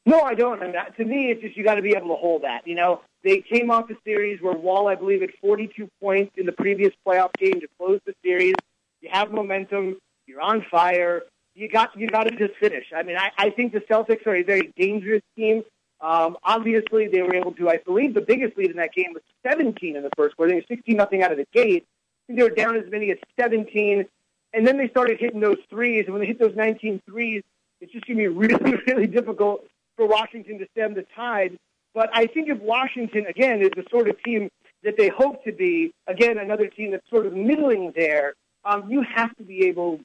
No, 0.05 0.21
I 0.21 0.35
don't. 0.35 0.61
And 0.61 0.73
that, 0.75 0.95
to 0.97 1.05
me, 1.05 1.31
it's 1.31 1.41
just 1.41 1.55
you 1.57 1.63
got 1.63 1.75
to 1.75 1.81
be 1.81 1.91
able 1.95 2.09
to 2.09 2.15
hold 2.15 2.43
that. 2.43 2.67
You 2.67 2.75
know, 2.75 3.01
they 3.23 3.39
came 3.39 3.71
off 3.71 3.89
a 3.89 3.95
series 4.03 4.41
where 4.41 4.53
Wall, 4.53 4.87
I 4.87 4.95
believe, 4.95 5.21
had 5.21 5.31
42 5.41 5.89
points 6.01 6.33
in 6.37 6.45
the 6.45 6.51
previous 6.51 6.93
playoff 7.05 7.31
game 7.37 7.59
to 7.61 7.67
close 7.77 7.99
the 8.05 8.13
series. 8.23 8.55
You 9.01 9.09
have 9.11 9.31
momentum. 9.31 9.97
You're 10.27 10.41
on 10.41 10.65
fire. 10.69 11.23
You 11.55 11.69
got 11.69 11.97
you 11.97 12.07
got 12.07 12.23
to 12.23 12.31
just 12.35 12.55
finish. 12.59 12.85
I 12.95 13.03
mean, 13.03 13.17
I, 13.17 13.31
I 13.37 13.49
think 13.49 13.73
the 13.73 13.81
Celtics 13.81 14.25
are 14.25 14.35
a 14.35 14.43
very 14.43 14.73
dangerous 14.77 15.21
team. 15.35 15.63
Um, 16.01 16.37
obviously, 16.43 17.07
they 17.07 17.21
were 17.21 17.35
able 17.35 17.53
to. 17.53 17.69
I 17.69 17.77
believe 17.77 18.13
the 18.13 18.21
biggest 18.21 18.57
lead 18.57 18.71
in 18.71 18.77
that 18.77 18.93
game 18.93 19.13
was 19.13 19.23
17 19.47 19.95
in 19.95 20.03
the 20.03 20.09
first 20.17 20.35
quarter. 20.35 20.51
They 20.51 20.55
were 20.55 20.65
16 20.67 20.95
nothing 20.97 21.23
out 21.23 21.31
of 21.31 21.37
the 21.37 21.47
gate. 21.53 21.85
I 21.85 22.27
think 22.27 22.39
they 22.39 22.43
were 22.43 22.55
down 22.55 22.75
as 22.75 22.89
many 22.89 23.11
as 23.11 23.17
17, 23.39 24.05
and 24.53 24.67
then 24.67 24.77
they 24.77 24.89
started 24.89 25.19
hitting 25.19 25.39
those 25.39 25.57
threes. 25.69 26.05
And 26.05 26.13
when 26.13 26.21
they 26.21 26.27
hit 26.27 26.39
those 26.39 26.55
19 26.55 27.01
threes, 27.05 27.43
it's 27.79 27.91
just 27.91 28.05
going 28.05 28.17
to 28.17 28.23
be 28.23 28.27
really, 28.47 28.75
really 28.87 29.07
difficult 29.07 29.65
for 29.95 30.07
Washington 30.07 30.59
to 30.59 30.67
stem 30.71 30.93
the 30.93 31.05
tide. 31.15 31.57
But 31.93 32.09
I 32.13 32.27
think 32.27 32.49
if 32.49 32.59
Washington, 32.59 33.25
again, 33.27 33.61
is 33.61 33.69
the 33.75 33.83
sort 33.91 34.09
of 34.09 34.21
team 34.23 34.49
that 34.83 34.95
they 34.97 35.09
hope 35.09 35.43
to 35.45 35.51
be, 35.51 35.93
again, 36.07 36.37
another 36.37 36.67
team 36.67 36.91
that's 36.91 37.07
sort 37.09 37.25
of 37.25 37.33
middling 37.33 37.93
there, 37.95 38.33
um, 38.65 38.89
you 38.89 39.03
have 39.15 39.35
to 39.37 39.43
be 39.43 39.67
able 39.67 39.99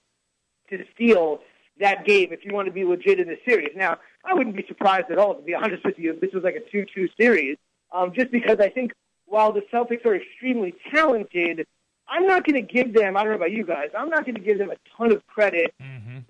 to 0.70 0.84
steal 0.94 1.40
that 1.80 2.04
game 2.04 2.32
if 2.32 2.44
you 2.44 2.52
want 2.52 2.66
to 2.66 2.72
be 2.72 2.84
legit 2.84 3.20
in 3.20 3.28
the 3.28 3.38
series. 3.46 3.70
Now, 3.74 3.98
I 4.24 4.34
wouldn't 4.34 4.56
be 4.56 4.64
surprised 4.68 5.10
at 5.10 5.18
all, 5.18 5.34
to 5.34 5.42
be 5.42 5.54
honest 5.54 5.84
with 5.84 5.98
you, 5.98 6.12
if 6.12 6.20
this 6.20 6.32
was 6.32 6.44
like 6.44 6.56
a 6.56 6.76
2-2 6.76 7.08
series, 7.18 7.56
um, 7.92 8.12
just 8.14 8.30
because 8.30 8.58
I 8.60 8.68
think 8.68 8.92
while 9.26 9.52
the 9.52 9.62
Celtics 9.72 10.04
are 10.04 10.14
extremely 10.14 10.74
talented, 10.92 11.66
I'm 12.08 12.26
not 12.26 12.44
going 12.44 12.54
to 12.54 12.72
give 12.72 12.92
them, 12.94 13.16
I 13.16 13.22
don't 13.22 13.30
know 13.30 13.36
about 13.36 13.52
you 13.52 13.64
guys, 13.64 13.88
I'm 13.96 14.08
not 14.08 14.24
going 14.24 14.34
to 14.34 14.40
give 14.40 14.58
them 14.58 14.70
a 14.70 14.76
ton 14.96 15.12
of 15.12 15.26
credit 15.26 15.72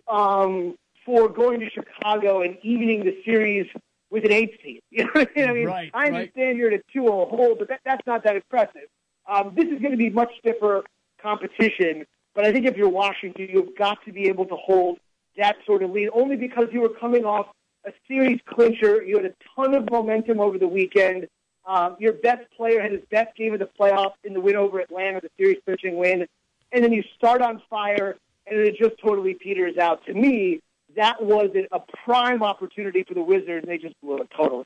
um, 0.08 0.76
for 1.04 1.28
going 1.28 1.60
to 1.60 1.70
Chicago 1.70 2.42
and 2.42 2.58
evening 2.62 3.04
the 3.04 3.16
series 3.24 3.66
with 4.10 4.24
an 4.24 4.32
eight 4.32 4.58
seed. 4.64 4.82
You 4.90 5.04
know 5.04 5.10
what 5.12 5.30
I 5.36 5.40
mean? 5.40 5.48
I 5.48 5.52
mean, 5.52 5.66
Right, 5.66 5.90
I 5.94 6.06
understand 6.06 6.58
you're 6.58 6.72
at 6.72 6.80
a 6.80 6.98
2-0 6.98 7.28
hole, 7.28 7.56
but 7.58 7.68
that, 7.68 7.80
that's 7.84 8.06
not 8.06 8.24
that 8.24 8.36
impressive. 8.36 8.88
Um, 9.26 9.52
this 9.54 9.66
is 9.66 9.80
going 9.80 9.92
to 9.92 9.96
be 9.96 10.10
much 10.10 10.30
stiffer 10.38 10.84
competition, 11.20 12.06
but 12.34 12.46
I 12.46 12.52
think 12.52 12.66
if 12.66 12.76
you're 12.76 12.88
Washington, 12.88 13.48
you've 13.50 13.76
got 13.76 13.98
to 14.04 14.12
be 14.12 14.28
able 14.28 14.46
to 14.46 14.56
hold 14.56 14.98
that 15.36 15.56
sort 15.66 15.82
of 15.82 15.90
lead, 15.90 16.08
only 16.12 16.36
because 16.36 16.68
you 16.72 16.80
were 16.80 16.88
coming 16.88 17.24
off 17.24 17.46
a 17.84 17.92
series 18.06 18.40
clincher. 18.46 19.02
You 19.02 19.16
had 19.16 19.26
a 19.26 19.34
ton 19.54 19.74
of 19.74 19.90
momentum 19.90 20.40
over 20.40 20.58
the 20.58 20.68
weekend. 20.68 21.28
Um, 21.66 21.96
your 21.98 22.14
best 22.14 22.50
player 22.56 22.80
had 22.80 22.92
his 22.92 23.02
best 23.10 23.36
game 23.36 23.52
of 23.52 23.60
the 23.60 23.68
playoffs 23.78 24.14
in 24.24 24.32
the 24.32 24.40
win 24.40 24.56
over 24.56 24.80
Atlanta, 24.80 25.20
the 25.20 25.30
series 25.36 25.58
clinching 25.64 25.96
win, 25.96 26.26
and 26.72 26.84
then 26.84 26.92
you 26.92 27.02
start 27.16 27.42
on 27.42 27.62
fire, 27.68 28.16
and 28.46 28.58
it 28.58 28.76
just 28.78 28.98
totally 29.02 29.34
peters 29.34 29.76
out. 29.76 30.04
To 30.06 30.14
me, 30.14 30.60
that 30.98 31.22
was 31.22 31.50
a 31.72 31.80
prime 32.04 32.42
opportunity 32.42 33.04
for 33.06 33.14
the 33.14 33.22
Wizards, 33.22 33.62
and 33.62 33.68
they 33.68 33.78
just 33.78 33.98
blew 34.02 34.18
it 34.18 34.28
totally. 34.36 34.64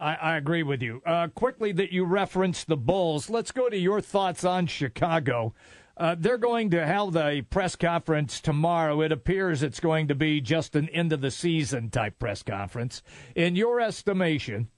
I, 0.00 0.14
I 0.14 0.36
agree 0.36 0.62
with 0.62 0.82
you. 0.82 1.02
Uh, 1.04 1.28
quickly, 1.28 1.72
that 1.72 1.92
you 1.92 2.04
referenced 2.04 2.66
the 2.66 2.76
Bulls. 2.76 3.30
Let's 3.30 3.52
go 3.52 3.68
to 3.68 3.76
your 3.76 4.00
thoughts 4.00 4.44
on 4.44 4.66
Chicago. 4.66 5.54
Uh, 5.96 6.14
they're 6.18 6.38
going 6.38 6.70
to 6.70 6.86
have 6.86 7.12
the 7.12 7.44
press 7.50 7.74
conference 7.76 8.40
tomorrow. 8.40 9.00
It 9.00 9.10
appears 9.12 9.62
it's 9.62 9.80
going 9.80 10.08
to 10.08 10.14
be 10.14 10.40
just 10.40 10.76
an 10.76 10.88
end 10.90 11.12
of 11.12 11.20
the 11.20 11.30
season 11.30 11.90
type 11.90 12.18
press 12.18 12.42
conference. 12.42 13.02
In 13.34 13.56
your 13.56 13.80
estimation, 13.80 14.68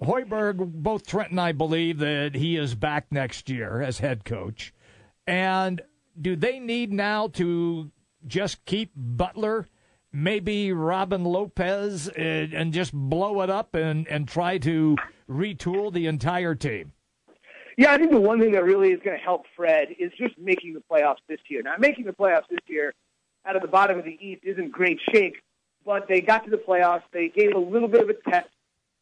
Hoiberg, 0.00 0.58
both 0.72 1.06
Trent 1.06 1.32
and 1.32 1.40
I 1.40 1.52
believe 1.52 1.98
that 1.98 2.36
he 2.36 2.56
is 2.56 2.74
back 2.76 3.06
next 3.10 3.50
year 3.50 3.82
as 3.82 3.98
head 3.98 4.24
coach. 4.24 4.72
And 5.26 5.82
do 6.18 6.36
they 6.36 6.60
need 6.60 6.92
now 6.92 7.28
to 7.28 7.90
just 8.26 8.64
keep 8.64 8.92
Butler, 8.94 9.66
maybe 10.12 10.72
Robin 10.72 11.24
Lopez, 11.24 12.08
uh, 12.08 12.12
and 12.16 12.72
just 12.72 12.92
blow 12.92 13.42
it 13.42 13.50
up 13.50 13.74
and, 13.74 14.06
and 14.08 14.28
try 14.28 14.58
to 14.58 14.96
retool 15.28 15.92
the 15.92 16.06
entire 16.06 16.54
team? 16.54 16.92
Yeah, 17.76 17.92
I 17.92 17.98
think 17.98 18.10
the 18.10 18.20
one 18.20 18.40
thing 18.40 18.52
that 18.52 18.64
really 18.64 18.90
is 18.90 19.00
going 19.02 19.16
to 19.16 19.22
help 19.22 19.44
Fred 19.56 19.88
is 19.98 20.12
just 20.18 20.36
making 20.38 20.74
the 20.74 20.82
playoffs 20.90 21.22
this 21.28 21.38
year. 21.48 21.62
Now, 21.62 21.76
making 21.78 22.04
the 22.04 22.12
playoffs 22.12 22.48
this 22.50 22.58
year 22.66 22.92
out 23.46 23.56
of 23.56 23.62
the 23.62 23.68
bottom 23.68 23.98
of 23.98 24.04
the 24.04 24.18
East 24.20 24.42
isn't 24.44 24.70
great 24.70 24.98
shake, 25.12 25.36
but 25.84 26.06
they 26.08 26.20
got 26.20 26.44
to 26.44 26.50
the 26.50 26.58
playoffs. 26.58 27.04
They 27.12 27.28
gave 27.28 27.54
a 27.54 27.58
little 27.58 27.88
bit 27.88 28.02
of 28.02 28.10
a 28.10 28.30
test 28.30 28.48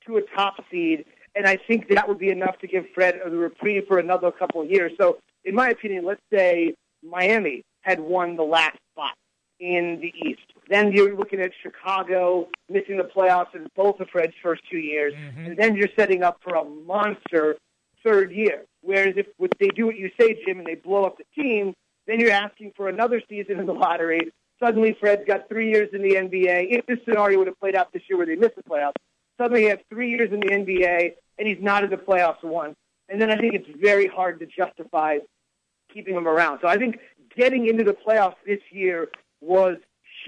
to 0.07 0.19
a 0.19 0.23
top 0.37 0.63
seed, 0.71 1.05
and 1.35 1.47
I 1.47 1.57
think 1.57 1.89
that 1.89 2.09
would 2.09 2.19
be 2.19 2.31
enough 2.31 2.59
to 2.61 2.69
give 2.69 2.85
Fred 2.95 3.19
a 3.25 3.31
reprieve 3.31 3.87
for 3.89 3.99
another 3.99 4.31
couple 4.31 4.63
of 4.63 4.71
years. 4.71 4.93
So, 5.01 5.19
in 5.45 5.55
my 5.55 5.71
opinion, 5.71 6.05
let's 6.05 6.23
say 6.33 6.75
Miami 7.03 7.65
had 7.81 8.01
won 8.01 8.37
the 8.37 8.45
last 8.45 8.79
spot 8.93 9.15
in 9.59 9.99
the 10.01 10.13
East. 10.29 10.53
Then 10.69 10.93
you're 10.93 11.17
looking 11.17 11.41
at 11.41 11.53
Chicago 11.63 12.49
missing 12.69 12.99
the 12.99 13.05
playoffs 13.05 13.55
in 13.55 13.67
both 13.75 14.01
of 14.01 14.09
Fred's 14.11 14.35
first 14.43 14.63
two 14.71 14.79
years, 14.79 15.15
mm-hmm. 15.15 15.47
and 15.47 15.57
then 15.57 15.77
you're 15.77 15.89
setting 15.97 16.23
up 16.23 16.41
for 16.43 16.57
a 16.57 16.65
monster 16.65 17.57
third 18.05 18.33
year. 18.33 18.65
Whereas 18.83 19.15
if, 19.17 19.27
if 19.39 19.51
they 19.59 19.69
do 19.69 19.87
what 19.87 19.97
you 19.97 20.11
say, 20.21 20.41
Jim, 20.47 20.59
and 20.59 20.67
they 20.67 20.75
blow 20.75 21.05
up 21.05 21.17
the 21.17 21.25
team, 21.41 21.75
then 22.07 22.21
you're 22.21 22.31
asking 22.31 22.73
for 22.77 22.89
another 22.89 23.23
season 23.29 23.59
in 23.59 23.67
the 23.67 23.73
lottery. 23.73 24.31
Suddenly, 24.61 24.97
Fred's 24.99 25.25
got 25.27 25.49
three 25.49 25.71
years 25.71 25.89
in 25.93 26.03
the 26.03 26.15
NBA. 26.15 26.69
If 26.71 26.87
this 26.87 26.99
scenario 27.05 27.39
would 27.39 27.47
have 27.47 27.61
played 27.61 27.77
out 27.77 27.93
this 27.93 28.03
year 28.09 28.17
where 28.17 28.27
they 28.27 28.35
missed 28.35 28.57
the 28.57 28.63
playoffs, 28.63 28.95
suddenly 29.39 29.63
he 29.63 29.69
has 29.69 29.79
three 29.89 30.11
years 30.11 30.33
in 30.33 30.41
the 30.41 30.49
NBA, 30.49 31.13
and 31.39 31.49
he's 31.49 31.59
not 31.61 31.85
in 31.85 31.91
the 31.91 31.97
playoffs 31.97 32.43
once. 32.43 32.75
And 33.09 33.21
then 33.21 33.31
I 33.31 33.37
think 33.37 33.55
it's 33.55 33.69
very 33.81 34.07
hard 34.07 34.41
to 34.41 34.47
justify 34.47 35.19
keeping 35.93 36.15
him 36.15 36.29
around. 36.29 36.59
So 36.61 36.69
I 36.69 36.77
think 36.77 36.99
getting 37.37 37.69
into 37.69 37.85
the 37.85 37.95
playoffs 37.95 38.37
this 38.47 38.61
year 38.71 39.09
was 39.41 39.77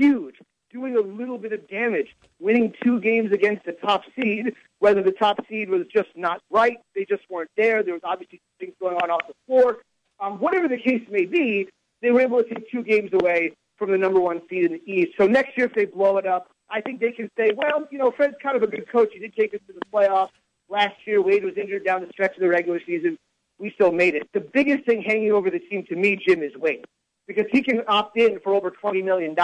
huge, 0.00 0.36
doing 0.72 0.96
a 0.96 1.00
little 1.00 1.36
bit 1.36 1.52
of 1.52 1.68
damage, 1.68 2.16
winning 2.38 2.72
two 2.82 3.00
games 3.00 3.32
against 3.32 3.64
the 3.66 3.72
top 3.72 4.02
seed, 4.16 4.54
whether 4.78 5.02
the 5.02 5.12
top 5.12 5.38
seed 5.48 5.68
was 5.68 5.82
just 5.92 6.08
not 6.16 6.40
right, 6.50 6.78
they 6.94 7.04
just 7.04 7.22
weren't 7.28 7.50
there. 7.56 7.82
There 7.82 7.94
was 7.94 8.02
obviously 8.04 8.40
things 8.58 8.72
going 8.80 8.96
on 8.96 9.10
off 9.10 9.26
the 9.28 9.34
floor. 9.46 9.78
Um, 10.18 10.38
whatever 10.38 10.68
the 10.68 10.78
case 10.78 11.02
may 11.10 11.26
be, 11.26 11.68
they 12.02 12.10
were 12.10 12.20
able 12.20 12.42
to 12.42 12.48
take 12.48 12.70
two 12.70 12.82
games 12.82 13.10
away 13.12 13.52
from 13.76 13.90
the 13.90 13.98
number 13.98 14.20
one 14.20 14.40
seed 14.48 14.64
in 14.64 14.72
the 14.72 14.82
East. 14.90 15.12
So 15.18 15.26
next 15.26 15.56
year, 15.56 15.66
if 15.66 15.74
they 15.74 15.86
blow 15.86 16.16
it 16.16 16.26
up, 16.26 16.50
I 16.70 16.80
think 16.80 17.00
they 17.00 17.12
can 17.12 17.30
say, 17.36 17.52
well, 17.54 17.86
you 17.90 17.98
know, 17.98 18.10
Fred's 18.10 18.36
kind 18.42 18.56
of 18.56 18.62
a 18.62 18.66
good 18.66 18.90
coach. 18.90 19.10
He 19.12 19.18
did 19.18 19.34
take 19.34 19.52
us 19.54 19.60
to 19.66 19.72
the 19.72 19.80
playoffs. 19.92 20.30
Last 20.68 20.94
year, 21.04 21.20
Wade 21.20 21.44
was 21.44 21.54
injured 21.56 21.84
down 21.84 22.02
the 22.02 22.08
stretch 22.12 22.34
of 22.36 22.40
the 22.40 22.48
regular 22.48 22.80
season. 22.86 23.18
We 23.58 23.70
still 23.72 23.92
made 23.92 24.14
it. 24.14 24.28
The 24.32 24.40
biggest 24.40 24.84
thing 24.86 25.02
hanging 25.02 25.32
over 25.32 25.50
the 25.50 25.58
team 25.58 25.84
to 25.88 25.96
me, 25.96 26.16
Jim, 26.16 26.42
is 26.42 26.56
Wade, 26.56 26.84
because 27.26 27.46
he 27.50 27.62
can 27.62 27.82
opt 27.88 28.16
in 28.16 28.38
for 28.40 28.54
over 28.54 28.70
$20 28.70 29.04
million. 29.04 29.34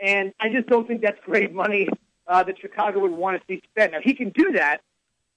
And 0.00 0.32
I 0.40 0.48
just 0.48 0.66
don't 0.66 0.86
think 0.88 1.02
that's 1.02 1.20
great 1.24 1.52
money 1.52 1.88
uh, 2.26 2.42
that 2.44 2.58
Chicago 2.58 3.00
would 3.00 3.10
want 3.10 3.40
to 3.40 3.46
see 3.46 3.62
spent. 3.70 3.92
Now, 3.92 4.00
he 4.02 4.14
can 4.14 4.30
do 4.30 4.52
that, 4.52 4.80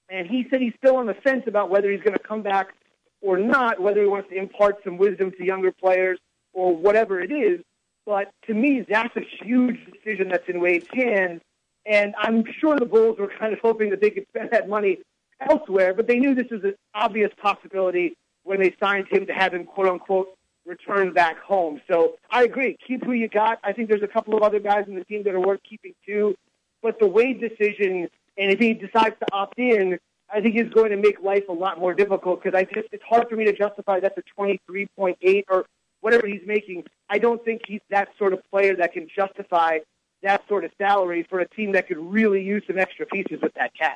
and 0.08 0.26
he 0.26 0.46
said 0.48 0.60
he's 0.60 0.74
still 0.78 0.96
on 0.96 1.06
the 1.06 1.14
fence 1.14 1.44
about 1.46 1.70
whether 1.70 1.90
he's 1.90 2.00
going 2.00 2.16
to 2.16 2.22
come 2.22 2.42
back 2.42 2.74
or 3.20 3.38
not, 3.38 3.80
whether 3.80 4.00
he 4.00 4.06
wants 4.06 4.28
to 4.30 4.36
impart 4.36 4.82
some 4.84 4.96
wisdom 4.96 5.32
to 5.32 5.44
younger 5.44 5.72
players 5.72 6.18
or 6.52 6.74
whatever 6.76 7.20
it 7.20 7.32
is. 7.32 7.60
But 8.06 8.32
to 8.46 8.54
me, 8.54 8.84
that's 8.88 9.16
a 9.16 9.22
huge 9.44 9.78
decision 9.90 10.28
that's 10.28 10.48
in 10.48 10.60
Wade's 10.60 10.86
hands. 10.92 11.40
And 11.86 12.14
I'm 12.18 12.44
sure 12.60 12.78
the 12.78 12.86
Bulls 12.86 13.18
were 13.18 13.32
kind 13.38 13.52
of 13.52 13.60
hoping 13.60 13.90
that 13.90 14.00
they 14.00 14.10
could 14.10 14.26
spend 14.28 14.50
that 14.52 14.68
money 14.68 14.98
elsewhere, 15.40 15.94
but 15.94 16.06
they 16.06 16.18
knew 16.18 16.34
this 16.34 16.50
was 16.50 16.64
an 16.64 16.74
obvious 16.94 17.30
possibility 17.40 18.16
when 18.44 18.60
they 18.60 18.74
signed 18.78 19.08
him 19.08 19.26
to 19.26 19.32
have 19.32 19.52
him, 19.52 19.64
quote 19.64 19.88
unquote, 19.88 20.28
return 20.66 21.12
back 21.12 21.38
home. 21.40 21.80
So 21.88 22.16
I 22.30 22.44
agree. 22.44 22.76
Keep 22.86 23.04
who 23.04 23.12
you 23.12 23.28
got. 23.28 23.58
I 23.62 23.72
think 23.72 23.88
there's 23.88 24.02
a 24.02 24.08
couple 24.08 24.36
of 24.36 24.42
other 24.42 24.60
guys 24.60 24.84
in 24.88 24.94
the 24.94 25.04
team 25.04 25.22
that 25.24 25.34
are 25.34 25.40
worth 25.40 25.60
keeping 25.68 25.94
too. 26.06 26.36
But 26.82 26.98
the 26.98 27.06
Wade 27.06 27.40
decision, 27.40 28.08
and 28.36 28.50
if 28.50 28.58
he 28.58 28.74
decides 28.74 29.16
to 29.20 29.26
opt 29.32 29.58
in, 29.58 29.98
I 30.32 30.40
think 30.40 30.56
is 30.56 30.72
going 30.72 30.90
to 30.90 30.96
make 30.96 31.20
life 31.22 31.44
a 31.48 31.52
lot 31.52 31.78
more 31.78 31.94
difficult 31.94 32.42
because 32.42 32.58
I 32.58 32.64
just 32.64 32.88
it's 32.92 33.04
hard 33.04 33.28
for 33.28 33.36
me 33.36 33.44
to 33.44 33.52
justify 33.52 34.00
that's 34.00 34.18
a 34.18 34.40
23.8 34.40 35.44
or 35.48 35.66
whatever 36.00 36.26
he's 36.26 36.42
making. 36.46 36.84
I 37.08 37.18
don't 37.18 37.42
think 37.44 37.62
he's 37.66 37.80
that 37.90 38.08
sort 38.18 38.32
of 38.32 38.40
player 38.50 38.74
that 38.76 38.92
can 38.92 39.08
justify 39.14 39.78
that 40.22 40.42
sort 40.48 40.64
of 40.64 40.70
salary 40.78 41.26
for 41.28 41.40
a 41.40 41.48
team 41.48 41.72
that 41.72 41.86
could 41.86 41.98
really 41.98 42.42
use 42.42 42.62
some 42.66 42.78
extra 42.78 43.06
pieces 43.06 43.38
with 43.42 43.54
that 43.54 43.72
cash. 43.78 43.94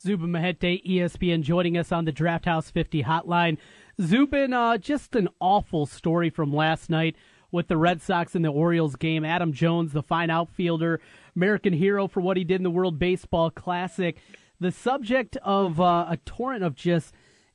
Zubin 0.00 0.30
Mehenti, 0.30 0.84
ESPN, 0.86 1.42
joining 1.42 1.76
us 1.76 1.90
on 1.90 2.04
the 2.04 2.12
Draft 2.12 2.44
House 2.44 2.70
50 2.70 3.02
hotline. 3.02 3.58
Zubin, 4.00 4.52
uh, 4.52 4.78
just 4.78 5.14
an 5.16 5.28
awful 5.40 5.86
story 5.86 6.30
from 6.30 6.52
last 6.52 6.88
night 6.88 7.16
with 7.50 7.68
the 7.68 7.76
Red 7.76 8.00
Sox 8.02 8.34
and 8.34 8.44
the 8.44 8.48
Orioles 8.50 8.96
game. 8.96 9.24
Adam 9.24 9.52
Jones, 9.52 9.92
the 9.92 10.02
fine 10.02 10.30
outfielder, 10.30 11.00
American 11.34 11.72
hero 11.72 12.06
for 12.06 12.20
what 12.20 12.36
he 12.36 12.44
did 12.44 12.56
in 12.56 12.62
the 12.62 12.70
World 12.70 12.98
Baseball 12.98 13.50
Classic. 13.50 14.16
The 14.60 14.70
subject 14.72 15.36
of 15.42 15.80
uh, 15.80 16.06
a 16.08 16.16
torrent 16.24 16.62
of 16.64 16.74
just 16.74 17.14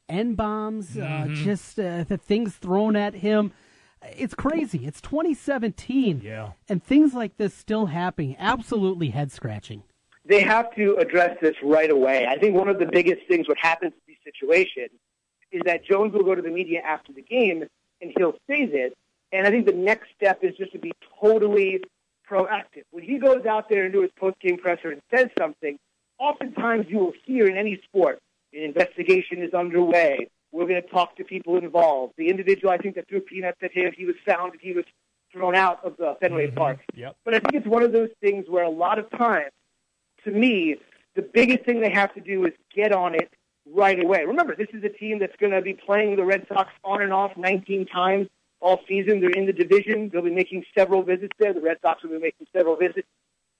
N 0.09 0.35
bombs, 0.35 0.97
uh, 0.97 1.01
Mm-hmm. 1.01 1.31
uh, 1.33 1.35
just 1.35 1.79
uh, 1.79 2.03
the 2.03 2.17
things 2.17 2.55
thrown 2.55 2.95
at 2.95 3.13
him. 3.15 3.51
It's 4.17 4.33
crazy. 4.35 4.85
It's 4.85 4.99
2017. 4.99 6.21
Yeah. 6.23 6.51
And 6.67 6.83
things 6.83 7.13
like 7.13 7.37
this 7.37 7.53
still 7.53 7.85
happening. 7.85 8.35
Absolutely 8.37 9.09
head 9.11 9.31
scratching. 9.31 9.83
They 10.25 10.41
have 10.41 10.73
to 10.75 10.95
address 10.97 11.37
this 11.41 11.55
right 11.63 11.89
away. 11.89 12.25
I 12.27 12.37
think 12.37 12.55
one 12.55 12.67
of 12.67 12.79
the 12.79 12.85
biggest 12.85 13.21
things 13.29 13.47
what 13.47 13.57
happens 13.61 13.93
to 13.93 13.99
these 14.07 14.17
situations 14.25 14.91
is 15.53 15.61
that 15.65 15.85
Jones 15.85 16.13
will 16.13 16.23
go 16.23 16.35
to 16.35 16.41
the 16.41 16.49
media 16.49 16.81
after 16.81 17.13
the 17.13 17.21
game 17.21 17.63
and 18.01 18.11
he'll 18.17 18.35
say 18.47 18.65
this. 18.65 18.91
And 19.31 19.47
I 19.47 19.51
think 19.51 19.65
the 19.65 19.73
next 19.73 20.09
step 20.15 20.43
is 20.43 20.55
just 20.57 20.73
to 20.73 20.79
be 20.79 20.91
totally 21.21 21.81
proactive. 22.29 22.83
When 22.91 23.03
he 23.03 23.17
goes 23.17 23.45
out 23.45 23.69
there 23.69 23.85
and 23.85 23.93
do 23.93 24.01
his 24.01 24.11
post-game 24.19 24.57
presser 24.57 24.91
and 24.91 25.01
says 25.13 25.29
something, 25.39 25.77
oftentimes 26.19 26.87
you 26.89 26.97
will 26.99 27.13
hear 27.25 27.47
in 27.47 27.57
any 27.57 27.79
sport, 27.83 28.19
an 28.53 28.61
investigation 28.61 29.41
is 29.41 29.53
underway. 29.53 30.27
We're 30.51 30.67
going 30.67 30.81
to 30.81 30.87
talk 30.87 31.15
to 31.17 31.23
people 31.23 31.57
involved. 31.57 32.13
The 32.17 32.29
individual, 32.29 32.71
I 32.71 32.77
think, 32.77 32.95
that 32.95 33.07
threw 33.07 33.21
peanuts 33.21 33.57
at 33.61 33.71
him, 33.71 33.91
he 33.95 34.05
was 34.05 34.15
found 34.25 34.53
and 34.53 34.61
he 34.61 34.73
was 34.73 34.85
thrown 35.31 35.55
out 35.55 35.83
of 35.83 35.97
the 35.97 36.15
Fenway 36.21 36.47
mm-hmm. 36.47 36.57
Park. 36.57 36.79
Yep. 36.93 37.15
But 37.25 37.33
I 37.33 37.39
think 37.39 37.55
it's 37.55 37.67
one 37.67 37.81
of 37.81 37.91
those 37.91 38.09
things 38.21 38.45
where 38.47 38.63
a 38.63 38.69
lot 38.69 38.99
of 38.99 39.09
times, 39.09 39.51
to 40.25 40.31
me, 40.31 40.75
the 41.15 41.23
biggest 41.23 41.65
thing 41.65 41.81
they 41.81 41.91
have 41.91 42.13
to 42.13 42.21
do 42.21 42.45
is 42.45 42.53
get 42.73 42.91
on 42.91 43.15
it 43.15 43.31
right 43.71 44.01
away. 44.03 44.25
Remember, 44.25 44.55
this 44.55 44.67
is 44.73 44.83
a 44.83 44.89
team 44.89 45.19
that's 45.19 45.35
going 45.37 45.51
to 45.51 45.61
be 45.61 45.73
playing 45.73 46.15
the 46.15 46.23
Red 46.23 46.45
Sox 46.47 46.69
on 46.83 47.01
and 47.01 47.13
off 47.13 47.35
19 47.37 47.85
times 47.87 48.27
all 48.59 48.79
season. 48.87 49.19
They're 49.19 49.29
in 49.31 49.45
the 49.45 49.53
division. 49.53 50.09
They'll 50.11 50.21
be 50.21 50.31
making 50.31 50.65
several 50.77 51.03
visits 51.03 51.33
there. 51.39 51.53
The 51.53 51.61
Red 51.61 51.77
Sox 51.81 52.03
will 52.03 52.11
be 52.11 52.19
making 52.19 52.47
several 52.53 52.75
visits 52.75 53.07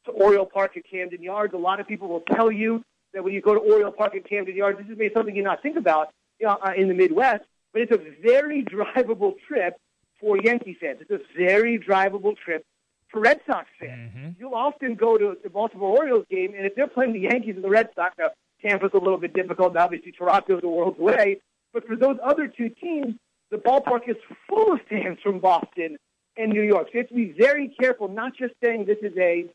to 0.05 0.11
Oriole 0.11 0.45
Park 0.45 0.75
at 0.77 0.83
Camden 0.89 1.21
Yards. 1.21 1.53
A 1.53 1.57
lot 1.57 1.79
of 1.79 1.87
people 1.87 2.07
will 2.07 2.21
tell 2.21 2.51
you 2.51 2.83
that 3.13 3.23
when 3.23 3.33
you 3.33 3.41
go 3.41 3.53
to 3.53 3.59
Oriole 3.59 3.91
Park 3.91 4.15
at 4.15 4.27
Camden 4.27 4.55
Yards, 4.55 4.77
this 4.79 4.87
is 4.87 4.97
maybe 4.97 5.13
something 5.13 5.35
you 5.35 5.43
not 5.43 5.61
think 5.61 5.77
about 5.77 6.09
you 6.39 6.47
know, 6.47 6.57
uh, 6.61 6.73
in 6.75 6.87
the 6.87 6.93
Midwest, 6.93 7.43
but 7.71 7.81
it's 7.81 7.91
a 7.91 8.01
very 8.21 8.63
drivable 8.71 9.35
trip 9.47 9.77
for 10.19 10.37
Yankee 10.41 10.77
fans. 10.79 10.99
It's 11.01 11.11
a 11.11 11.19
very 11.37 11.79
drivable 11.79 12.35
trip 12.37 12.65
for 13.09 13.21
Red 13.21 13.39
Sox 13.45 13.67
fans. 13.79 14.11
You'll 14.39 14.55
often 14.55 14.95
go 14.95 15.17
to 15.17 15.37
the 15.41 15.49
Baltimore 15.49 15.97
Orioles 15.97 16.25
game, 16.29 16.53
and 16.55 16.65
if 16.65 16.75
they're 16.75 16.87
playing 16.87 17.13
the 17.13 17.19
Yankees 17.19 17.55
and 17.55 17.63
the 17.63 17.69
Red 17.69 17.89
Sox, 17.95 18.15
now 18.17 18.29
Tampa's 18.65 18.91
a 18.93 18.97
little 18.97 19.17
bit 19.17 19.33
difficult, 19.33 19.69
and 19.69 19.77
obviously 19.77 20.11
Toronto's 20.11 20.61
a 20.63 20.67
world's 20.67 20.99
away, 20.99 21.39
but 21.73 21.85
for 21.87 21.95
those 21.95 22.17
other 22.23 22.47
two 22.47 22.69
teams, 22.69 23.15
the 23.51 23.57
ballpark 23.57 24.07
is 24.07 24.15
full 24.47 24.73
of 24.73 24.79
fans 24.89 25.19
from 25.21 25.39
Boston 25.39 25.97
and 26.37 26.51
New 26.51 26.63
York. 26.63 26.87
So 26.87 26.91
you 26.93 26.99
have 27.01 27.09
to 27.09 27.15
be 27.15 27.33
very 27.37 27.69
careful, 27.79 28.07
not 28.07 28.35
just 28.35 28.53
saying 28.63 28.85
this 28.85 28.97
is 29.01 29.15
a 29.17 29.45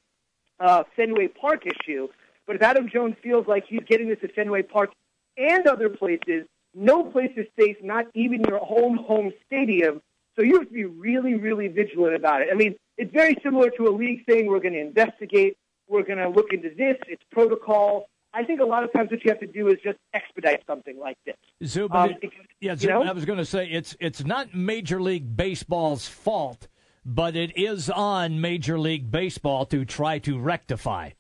uh, 0.61 0.85
Fenway 0.97 1.29
Park 1.29 1.65
issue, 1.67 2.09
but 2.47 2.57
if 2.57 2.63
Adam 2.63 2.89
Jones 2.89 3.17
feels 3.23 3.47
like 3.47 3.65
he's 3.69 3.83
getting 3.89 4.09
this 4.09 4.19
at 4.23 4.35
Fenway 4.35 4.63
Park 4.63 4.91
and 5.37 5.67
other 5.67 5.89
places, 5.89 6.47
no 6.75 7.03
place 7.05 7.33
is 7.37 7.47
safe, 7.59 7.77
not 7.83 8.07
even 8.15 8.43
your 8.49 8.59
home 8.59 8.97
home 8.97 9.33
stadium. 9.47 10.01
So 10.37 10.43
you 10.43 10.59
have 10.59 10.69
to 10.69 10.75
be 10.75 10.85
really, 10.85 11.35
really 11.35 11.69
vigilant 11.69 12.15
about 12.15 12.43
it. 12.43 12.49
I 12.53 12.55
mean, 12.55 12.77
it's 12.97 13.13
very 13.13 13.37
similar 13.43 13.71
to 13.71 13.89
a 13.89 13.91
league 13.91 14.23
saying 14.29 14.47
we're 14.47 14.61
going 14.61 14.75
to 14.75 14.81
investigate, 14.81 15.57
we're 15.89 16.05
going 16.05 16.19
to 16.19 16.29
look 16.29 16.53
into 16.53 16.71
this, 16.71 16.97
it's 17.09 17.23
protocol. 17.33 18.09
I 18.39 18.45
think 18.45 18.61
a 18.61 18.65
lot 18.65 18.85
of 18.85 18.93
times 18.93 19.11
what 19.11 19.25
you 19.25 19.31
have 19.31 19.41
to 19.41 19.49
do 19.49 19.67
is 19.67 19.79
just 19.83 19.99
expedite 20.15 20.63
something 20.65 20.97
like 20.97 21.19
this. 21.27 21.35
Zubin, 21.65 21.97
Um, 21.97 22.11
it- 22.23 22.33
yeah, 22.61 22.73
you 22.73 22.79
Zubin, 22.79 22.95
know? 22.95 23.03
I 23.03 23.13
was 23.13 23.25
going 23.25 23.39
to 23.39 23.45
say 23.45 23.69
it's 23.69 23.97
it's 23.99 24.25
not 24.25 24.55
Major 24.55 25.03
League 25.03 25.37
Baseball's 25.37 26.07
fault, 26.07 26.69
but 27.05 27.35
it 27.35 27.57
is 27.59 27.91
on 27.91 28.41
Major 28.41 28.79
League 28.79 29.11
Baseball 29.11 29.67
to 29.67 29.85
try 29.85 30.21
to 30.21 30.39
rectify. 30.39 31.11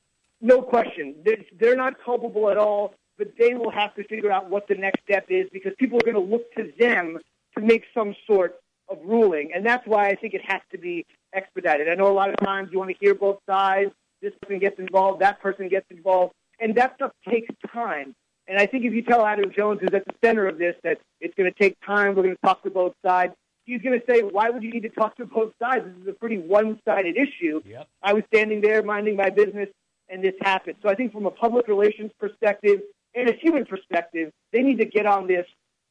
No 0.40 0.62
question. 0.62 1.16
They're, 1.24 1.44
they're 1.58 1.76
not 1.76 1.94
culpable 2.04 2.50
at 2.50 2.56
all, 2.56 2.94
but 3.16 3.32
they 3.36 3.54
will 3.54 3.72
have 3.72 3.96
to 3.96 4.04
figure 4.04 4.30
out 4.30 4.48
what 4.48 4.68
the 4.68 4.76
next 4.76 5.02
step 5.02 5.26
is 5.28 5.48
because 5.52 5.72
people 5.76 5.98
are 5.98 6.12
going 6.12 6.14
to 6.24 6.30
look 6.34 6.52
to 6.54 6.72
them 6.78 7.18
to 7.56 7.60
make 7.60 7.82
some 7.92 8.14
sort 8.28 8.60
of 8.88 8.98
ruling. 9.04 9.50
And 9.52 9.66
that's 9.66 9.84
why 9.88 10.08
I 10.08 10.14
think 10.14 10.34
it 10.34 10.42
has 10.46 10.60
to 10.70 10.78
be 10.78 11.04
expedited. 11.32 11.88
I 11.88 11.94
know 11.96 12.06
a 12.06 12.14
lot 12.14 12.28
of 12.30 12.36
times 12.36 12.68
you 12.70 12.78
want 12.78 12.92
to 12.92 12.96
hear 13.00 13.16
both 13.16 13.40
sides. 13.44 13.90
This 14.22 14.32
person 14.40 14.60
gets 14.60 14.78
involved, 14.78 15.20
that 15.20 15.40
person 15.40 15.68
gets 15.68 15.86
involved, 15.90 16.34
and 16.60 16.74
that 16.76 16.94
stuff 16.96 17.12
takes 17.28 17.52
time. 17.72 18.14
And 18.46 18.58
I 18.58 18.66
think 18.66 18.84
if 18.84 18.94
you 18.94 19.02
tell 19.02 19.24
Adam 19.26 19.52
Jones, 19.54 19.80
who's 19.80 19.92
at 19.92 20.06
the 20.06 20.14
center 20.24 20.46
of 20.46 20.58
this, 20.58 20.74
that 20.82 20.98
it's 21.20 21.34
going 21.34 21.52
to 21.52 21.58
take 21.58 21.76
time, 21.84 22.14
we're 22.14 22.22
going 22.22 22.34
to 22.34 22.40
talk 22.42 22.62
to 22.62 22.70
both 22.70 22.94
sides, 23.04 23.34
he's 23.64 23.82
going 23.82 24.00
to 24.00 24.06
say, 24.10 24.22
why 24.22 24.48
would 24.48 24.62
you 24.62 24.70
need 24.70 24.84
to 24.84 24.88
talk 24.88 25.16
to 25.16 25.26
both 25.26 25.52
sides? 25.60 25.84
This 25.84 26.02
is 26.02 26.08
a 26.08 26.12
pretty 26.14 26.38
one-sided 26.38 27.16
issue. 27.16 27.60
Yep. 27.66 27.88
I 28.02 28.14
was 28.14 28.24
standing 28.32 28.62
there 28.62 28.82
minding 28.82 29.16
my 29.16 29.28
business, 29.28 29.68
and 30.08 30.24
this 30.24 30.34
happened. 30.40 30.76
So 30.82 30.88
I 30.88 30.94
think 30.94 31.12
from 31.12 31.26
a 31.26 31.30
public 31.30 31.68
relations 31.68 32.10
perspective 32.18 32.80
and 33.14 33.28
a 33.28 33.34
human 33.34 33.66
perspective, 33.66 34.32
they 34.52 34.62
need 34.62 34.78
to 34.78 34.86
get 34.86 35.04
on 35.04 35.26
this 35.26 35.46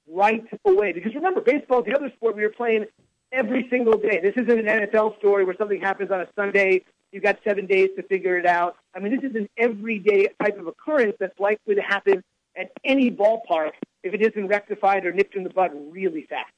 right 0.09 0.43
away. 0.65 0.93
Because 0.93 1.13
remember, 1.13 1.41
baseball 1.41 1.80
is 1.80 1.86
the 1.86 1.95
other 1.95 2.11
sport 2.15 2.36
we 2.36 2.43
are 2.43 2.49
playing 2.49 2.86
every 3.32 3.68
single 3.70 3.97
day. 3.97 4.20
This 4.22 4.34
isn't 4.36 4.68
an 4.68 4.88
NFL 4.88 5.18
story 5.20 5.45
where 5.45 5.55
something 5.57 5.80
happens 5.80 6.09
on 6.09 6.22
a 6.22 6.28
Sunday. 6.36 6.84
You've 7.11 7.23
got 7.23 7.39
seven 7.43 7.65
days 7.65 7.89
to 7.95 8.03
figure 8.03 8.37
it 8.37 8.45
out. 8.45 8.75
I 8.93 8.99
mean, 8.99 9.15
this 9.15 9.29
is 9.29 9.35
an 9.35 9.47
everyday 9.57 10.27
type 10.41 10.59
of 10.59 10.67
occurrence 10.67 11.15
that's 11.19 11.39
likely 11.39 11.75
to 11.75 11.81
happen 11.81 12.23
at 12.57 12.71
any 12.83 13.09
ballpark 13.09 13.71
if 14.03 14.13
it 14.13 14.21
isn't 14.21 14.47
rectified 14.47 15.05
or 15.05 15.13
nipped 15.13 15.35
in 15.35 15.43
the 15.43 15.49
bud 15.49 15.71
really 15.91 16.23
fast. 16.23 16.51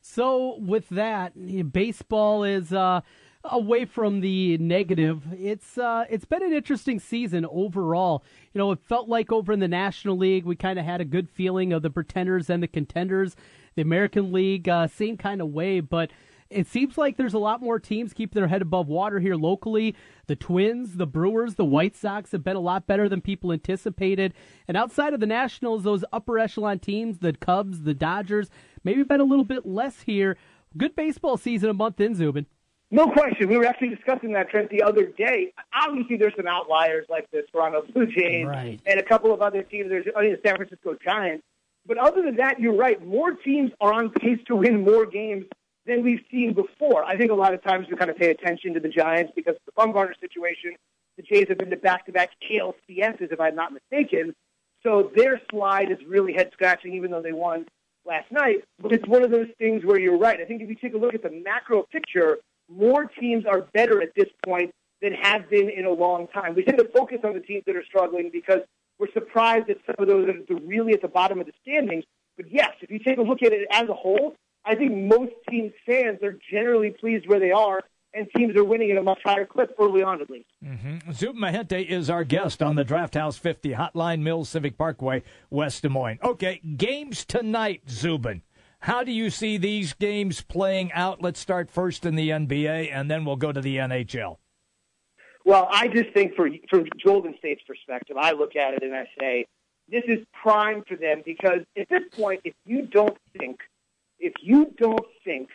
So 0.00 0.58
with 0.58 0.88
that, 0.90 1.32
baseball 1.72 2.44
is 2.44 2.72
uh, 2.72 3.02
away 3.44 3.84
from 3.84 4.20
the 4.20 4.58
negative. 4.58 5.22
It's 5.32 5.76
uh, 5.78 6.04
it's 6.08 6.24
been 6.24 6.42
an 6.42 6.52
interesting 6.52 6.98
season 6.98 7.46
overall. 7.50 8.24
You 8.52 8.58
know, 8.58 8.72
it 8.72 8.80
felt 8.80 9.08
like 9.08 9.32
over 9.32 9.52
in 9.52 9.60
the 9.60 9.68
National 9.68 10.16
League 10.16 10.44
we 10.44 10.56
kind 10.56 10.78
of 10.78 10.84
had 10.84 11.00
a 11.00 11.04
good 11.04 11.28
feeling 11.28 11.72
of 11.72 11.82
the 11.82 11.90
pretenders 11.90 12.48
and 12.50 12.62
the 12.62 12.68
contenders. 12.68 13.36
The 13.74 13.82
American 13.82 14.32
League, 14.32 14.68
uh, 14.68 14.88
same 14.88 15.16
kind 15.16 15.40
of 15.40 15.48
way, 15.48 15.80
but 15.80 16.10
it 16.50 16.66
seems 16.66 16.96
like 16.96 17.16
there's 17.16 17.34
a 17.34 17.38
lot 17.38 17.60
more 17.60 17.78
teams 17.78 18.12
keeping 18.12 18.40
their 18.40 18.48
head 18.48 18.62
above 18.62 18.88
water 18.88 19.20
here 19.20 19.34
locally. 19.36 19.94
The 20.26 20.36
Twins, 20.36 20.96
the 20.96 21.06
Brewers, 21.06 21.56
the 21.56 21.64
White 21.64 21.94
Sox 21.94 22.32
have 22.32 22.42
been 22.42 22.56
a 22.56 22.60
lot 22.60 22.86
better 22.86 23.08
than 23.08 23.20
people 23.20 23.52
anticipated. 23.52 24.32
And 24.66 24.76
outside 24.76 25.12
of 25.14 25.20
the 25.20 25.26
Nationals, 25.26 25.82
those 25.82 26.04
upper 26.12 26.38
echelon 26.38 26.78
teams, 26.78 27.18
the 27.18 27.32
Cubs, 27.34 27.82
the 27.82 27.94
Dodgers, 27.94 28.48
maybe 28.84 29.02
been 29.02 29.20
a 29.20 29.24
little 29.24 29.44
bit 29.44 29.66
less 29.66 30.02
here. 30.02 30.36
Good 30.76 30.96
baseball 30.96 31.36
season 31.36 31.70
a 31.70 31.74
month 31.74 32.00
in, 32.00 32.14
Zubin. 32.14 32.46
No 32.90 33.06
question. 33.08 33.48
We 33.48 33.58
were 33.58 33.66
actually 33.66 33.90
discussing 33.90 34.32
that, 34.32 34.48
Trent, 34.48 34.70
the 34.70 34.82
other 34.82 35.04
day. 35.04 35.52
Obviously, 35.74 36.16
there's 36.16 36.34
some 36.36 36.46
outliers 36.46 37.04
like 37.10 37.30
the 37.30 37.42
Toronto 37.52 37.82
Blue 37.92 38.06
Jays 38.06 38.46
Right. 38.46 38.80
and 38.86 38.98
a 38.98 39.02
couple 39.02 39.32
of 39.34 39.42
other 39.42 39.62
teams. 39.62 39.90
There's 39.90 40.06
I 40.16 40.22
mean, 40.22 40.32
the 40.32 40.40
San 40.42 40.56
Francisco 40.56 40.96
Giants. 41.04 41.44
But 41.86 41.98
other 41.98 42.22
than 42.22 42.36
that, 42.36 42.60
you're 42.60 42.76
right. 42.76 43.02
More 43.06 43.32
teams 43.32 43.70
are 43.80 43.92
on 43.92 44.10
pace 44.10 44.38
to 44.46 44.56
win 44.56 44.84
more 44.84 45.04
games 45.06 45.44
than 45.88 46.04
we've 46.04 46.22
seen 46.30 46.52
before. 46.52 47.02
I 47.02 47.16
think 47.16 47.32
a 47.32 47.34
lot 47.34 47.54
of 47.54 47.62
times 47.62 47.86
we 47.90 47.96
kind 47.96 48.10
of 48.10 48.16
pay 48.16 48.30
attention 48.30 48.74
to 48.74 48.80
the 48.80 48.88
Giants 48.88 49.32
because 49.34 49.56
of 49.56 49.62
the 49.66 49.72
Bumgarner 49.72 50.12
situation. 50.20 50.76
The 51.16 51.22
Jays 51.22 51.46
have 51.48 51.58
been 51.58 51.70
to 51.70 51.76
back-to-back 51.76 52.30
ALCSs, 52.48 53.32
if 53.32 53.40
I'm 53.40 53.56
not 53.56 53.72
mistaken. 53.72 54.34
So 54.84 55.10
their 55.16 55.40
slide 55.50 55.90
is 55.90 55.98
really 56.06 56.34
head-scratching, 56.34 56.94
even 56.94 57.10
though 57.10 57.22
they 57.22 57.32
won 57.32 57.66
last 58.06 58.30
night. 58.30 58.62
But 58.80 58.92
it's 58.92 59.08
one 59.08 59.24
of 59.24 59.30
those 59.30 59.48
things 59.58 59.84
where 59.84 59.98
you're 59.98 60.18
right. 60.18 60.40
I 60.40 60.44
think 60.44 60.62
if 60.62 60.68
you 60.68 60.76
take 60.76 60.94
a 60.94 60.98
look 60.98 61.14
at 61.14 61.22
the 61.22 61.30
macro 61.30 61.84
picture, 61.90 62.38
more 62.68 63.06
teams 63.06 63.46
are 63.46 63.62
better 63.72 64.00
at 64.02 64.14
this 64.14 64.28
point 64.44 64.72
than 65.00 65.14
have 65.14 65.48
been 65.48 65.70
in 65.70 65.86
a 65.86 65.90
long 65.90 66.28
time. 66.28 66.54
We 66.54 66.64
tend 66.64 66.78
to 66.78 66.88
focus 66.88 67.18
on 67.24 67.32
the 67.32 67.40
teams 67.40 67.64
that 67.66 67.76
are 67.76 67.84
struggling 67.84 68.30
because 68.32 68.60
we're 68.98 69.10
surprised 69.12 69.68
that 69.68 69.78
some 69.86 69.96
of 69.98 70.06
those 70.06 70.26
that 70.26 70.54
are 70.54 70.60
really 70.60 70.92
at 70.92 71.02
the 71.02 71.08
bottom 71.08 71.40
of 71.40 71.46
the 71.46 71.52
standings. 71.62 72.04
But 72.36 72.52
yes, 72.52 72.72
if 72.82 72.90
you 72.90 72.98
take 72.98 73.18
a 73.18 73.22
look 73.22 73.42
at 73.42 73.52
it 73.52 73.66
as 73.70 73.88
a 73.88 73.94
whole, 73.94 74.34
I 74.68 74.74
think 74.74 74.94
most 74.94 75.32
teams' 75.48 75.72
fans 75.86 76.22
are 76.22 76.38
generally 76.50 76.90
pleased 76.90 77.26
where 77.26 77.40
they 77.40 77.52
are, 77.52 77.80
and 78.12 78.26
teams 78.36 78.54
are 78.54 78.64
winning 78.64 78.90
at 78.90 78.98
a 78.98 79.02
much 79.02 79.20
higher 79.24 79.46
clip 79.46 79.74
early 79.80 80.02
on, 80.02 80.20
at 80.20 80.28
least. 80.28 80.50
Mm-hmm. 80.62 81.10
Zubin 81.12 81.40
Mehenti 81.40 81.86
is 81.86 82.10
our 82.10 82.22
guest 82.22 82.62
on 82.62 82.76
the 82.76 82.84
Draft 82.84 83.14
House 83.14 83.38
50 83.38 83.72
Hotline 83.72 84.20
Mills 84.20 84.50
Civic 84.50 84.76
Parkway, 84.76 85.22
West 85.48 85.82
Des 85.82 85.88
Moines. 85.88 86.18
Okay, 86.22 86.60
games 86.76 87.24
tonight, 87.24 87.82
Zubin. 87.88 88.42
How 88.80 89.02
do 89.02 89.10
you 89.10 89.30
see 89.30 89.56
these 89.56 89.94
games 89.94 90.42
playing 90.42 90.92
out? 90.92 91.22
Let's 91.22 91.40
start 91.40 91.70
first 91.70 92.04
in 92.04 92.14
the 92.14 92.28
NBA, 92.28 92.92
and 92.92 93.10
then 93.10 93.24
we'll 93.24 93.36
go 93.36 93.52
to 93.52 93.62
the 93.62 93.76
NHL. 93.76 94.36
Well, 95.46 95.66
I 95.72 95.88
just 95.88 96.12
think 96.12 96.34
for 96.34 96.50
from 96.68 96.84
Golden 97.02 97.34
State's 97.38 97.62
perspective, 97.66 98.18
I 98.20 98.32
look 98.32 98.54
at 98.54 98.74
it 98.74 98.82
and 98.82 98.94
I 98.94 99.08
say 99.18 99.46
this 99.88 100.04
is 100.06 100.18
prime 100.42 100.84
for 100.86 100.94
them 100.94 101.22
because 101.24 101.60
at 101.74 101.88
this 101.88 102.02
point, 102.12 102.42
if 102.44 102.52
you 102.66 102.82
don't 102.82 103.16
think, 103.38 103.58
if 104.18 104.32
you 104.40 104.74
don't 104.78 105.04
think 105.24 105.48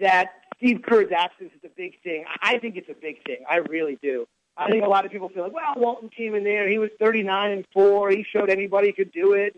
that 0.00 0.28
Steve 0.56 0.82
Kerr's 0.82 1.10
absence 1.12 1.50
is 1.54 1.60
a 1.64 1.72
big 1.76 2.00
thing, 2.02 2.24
I 2.42 2.58
think 2.58 2.76
it's 2.76 2.88
a 2.88 2.94
big 3.00 3.22
thing. 3.24 3.38
I 3.48 3.56
really 3.56 3.98
do. 4.02 4.26
I 4.56 4.68
think 4.70 4.84
a 4.84 4.88
lot 4.88 5.04
of 5.06 5.12
people 5.12 5.28
feel 5.28 5.44
like, 5.44 5.52
well, 5.52 5.74
Walton 5.76 6.08
came 6.08 6.34
in 6.34 6.42
there, 6.42 6.68
he 6.68 6.78
was 6.78 6.90
39 7.00 7.50
and 7.52 7.64
four, 7.72 8.10
he 8.10 8.24
showed 8.32 8.50
anybody 8.50 8.92
could 8.92 9.12
do 9.12 9.34
it. 9.34 9.54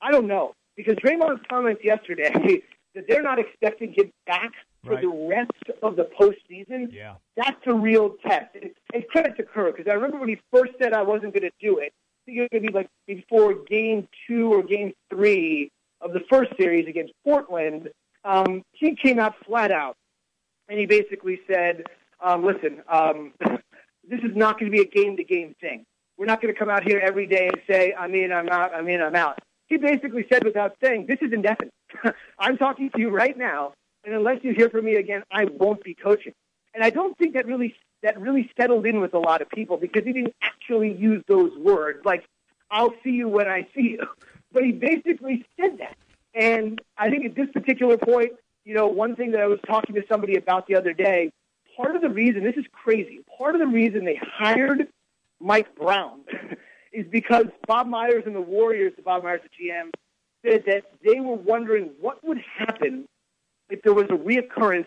I 0.00 0.10
don't 0.10 0.26
know 0.26 0.54
because 0.76 0.96
Draymond's 0.96 1.40
comments 1.48 1.82
yesterday 1.84 2.32
that 2.94 3.04
they're 3.08 3.22
not 3.22 3.38
expecting 3.38 3.92
him 3.94 4.12
back 4.26 4.50
for 4.84 4.94
Right. 4.94 5.02
the 5.02 5.28
rest 5.30 5.80
of 5.82 5.94
the 5.96 6.08
postseason. 6.20 6.92
Yeah. 6.92 7.14
That's 7.36 7.60
a 7.66 7.72
real 7.72 8.16
test. 8.26 8.54
And, 8.60 8.72
and 8.92 9.06
credit 9.08 9.36
to 9.36 9.44
Kerr 9.44 9.70
because 9.70 9.86
I 9.88 9.94
remember 9.94 10.18
when 10.18 10.28
he 10.28 10.38
first 10.52 10.72
said 10.82 10.92
I 10.92 11.02
wasn't 11.02 11.32
going 11.34 11.48
to 11.48 11.52
do 11.60 11.78
it. 11.78 11.92
I 11.94 12.20
think 12.26 12.38
it 12.38 12.40
was 12.42 12.48
going 12.52 12.62
to 12.64 12.68
be 12.72 12.74
like 12.74 12.88
before 13.06 13.54
Game 13.54 14.08
Two 14.26 14.52
or 14.52 14.62
Game 14.64 14.92
Three 15.08 15.70
of 16.02 16.12
the 16.12 16.20
first 16.30 16.50
series 16.58 16.88
against 16.88 17.12
Portland. 17.24 17.88
Um, 18.24 18.62
he 18.72 18.94
came 18.94 19.18
out 19.18 19.34
flat 19.46 19.70
out 19.70 19.96
and 20.68 20.78
he 20.78 20.86
basically 20.86 21.40
said, 21.46 21.84
um, 22.20 22.44
"Listen, 22.44 22.82
um, 22.88 23.32
this 24.08 24.20
is 24.20 24.34
not 24.34 24.58
going 24.58 24.70
to 24.70 24.76
be 24.76 24.82
a 24.82 24.88
game-to-game 24.88 25.54
thing. 25.60 25.84
We're 26.18 26.26
not 26.26 26.40
going 26.40 26.52
to 26.52 26.58
come 26.58 26.68
out 26.68 26.84
here 26.84 27.00
every 27.02 27.26
day 27.26 27.48
and 27.48 27.56
say 27.68 27.94
I'm 27.98 28.14
in, 28.14 28.32
I'm 28.32 28.48
out, 28.48 28.74
I'm 28.74 28.88
in, 28.88 29.00
I'm 29.00 29.16
out." 29.16 29.38
He 29.66 29.76
basically 29.76 30.26
said, 30.30 30.44
without 30.44 30.76
saying, 30.82 31.06
"This 31.06 31.18
is 31.22 31.32
indefinite. 31.32 31.72
I'm 32.38 32.56
talking 32.56 32.90
to 32.90 33.00
you 33.00 33.10
right 33.10 33.36
now, 33.36 33.72
and 34.04 34.14
unless 34.14 34.38
you 34.42 34.54
hear 34.54 34.70
from 34.70 34.84
me 34.84 34.96
again, 34.96 35.22
I 35.30 35.44
won't 35.44 35.82
be 35.82 35.94
coaching." 35.94 36.32
And 36.74 36.82
I 36.82 36.90
don't 36.90 37.16
think 37.18 37.34
that 37.34 37.46
really 37.46 37.74
that 38.02 38.20
really 38.20 38.50
settled 38.58 38.86
in 38.86 39.00
with 39.00 39.14
a 39.14 39.18
lot 39.18 39.42
of 39.42 39.48
people 39.50 39.76
because 39.76 40.04
he 40.04 40.12
didn't 40.12 40.34
actually 40.42 40.92
use 40.92 41.22
those 41.28 41.56
words 41.58 42.04
like 42.04 42.24
"I'll 42.70 42.94
see 43.04 43.10
you 43.10 43.28
when 43.28 43.48
I 43.48 43.66
see 43.74 43.96
you," 43.98 44.06
but 44.52 44.64
he 44.64 44.72
basically 44.72 45.44
said 45.60 45.78
that. 45.78 45.96
And 46.34 46.80
I 46.96 47.10
think 47.10 47.24
at 47.24 47.34
this 47.34 47.48
particular 47.52 47.96
point, 47.98 48.32
you 48.64 48.74
know, 48.74 48.86
one 48.86 49.16
thing 49.16 49.32
that 49.32 49.40
I 49.40 49.46
was 49.46 49.58
talking 49.66 49.94
to 49.96 50.02
somebody 50.10 50.36
about 50.36 50.66
the 50.66 50.76
other 50.76 50.92
day, 50.92 51.30
part 51.76 51.96
of 51.96 52.02
the 52.02 52.08
reason 52.08 52.44
this 52.44 52.56
is 52.56 52.64
crazy. 52.72 53.20
Part 53.38 53.54
of 53.54 53.60
the 53.60 53.66
reason 53.66 54.04
they 54.04 54.20
hired 54.22 54.88
Mike 55.40 55.74
Brown 55.74 56.20
is 56.92 57.06
because 57.10 57.46
Bob 57.66 57.86
Myers 57.86 58.22
and 58.26 58.34
the 58.34 58.40
Warriors, 58.40 58.92
the 58.96 59.02
Bob 59.02 59.24
Myers, 59.24 59.40
the 59.42 59.64
GM, 59.64 59.90
said 60.44 60.64
that 60.66 60.84
they 61.04 61.20
were 61.20 61.36
wondering 61.36 61.90
what 62.00 62.22
would 62.24 62.38
happen 62.58 63.06
if 63.70 63.82
there 63.82 63.94
was 63.94 64.06
a 64.10 64.16
reoccurrence 64.16 64.86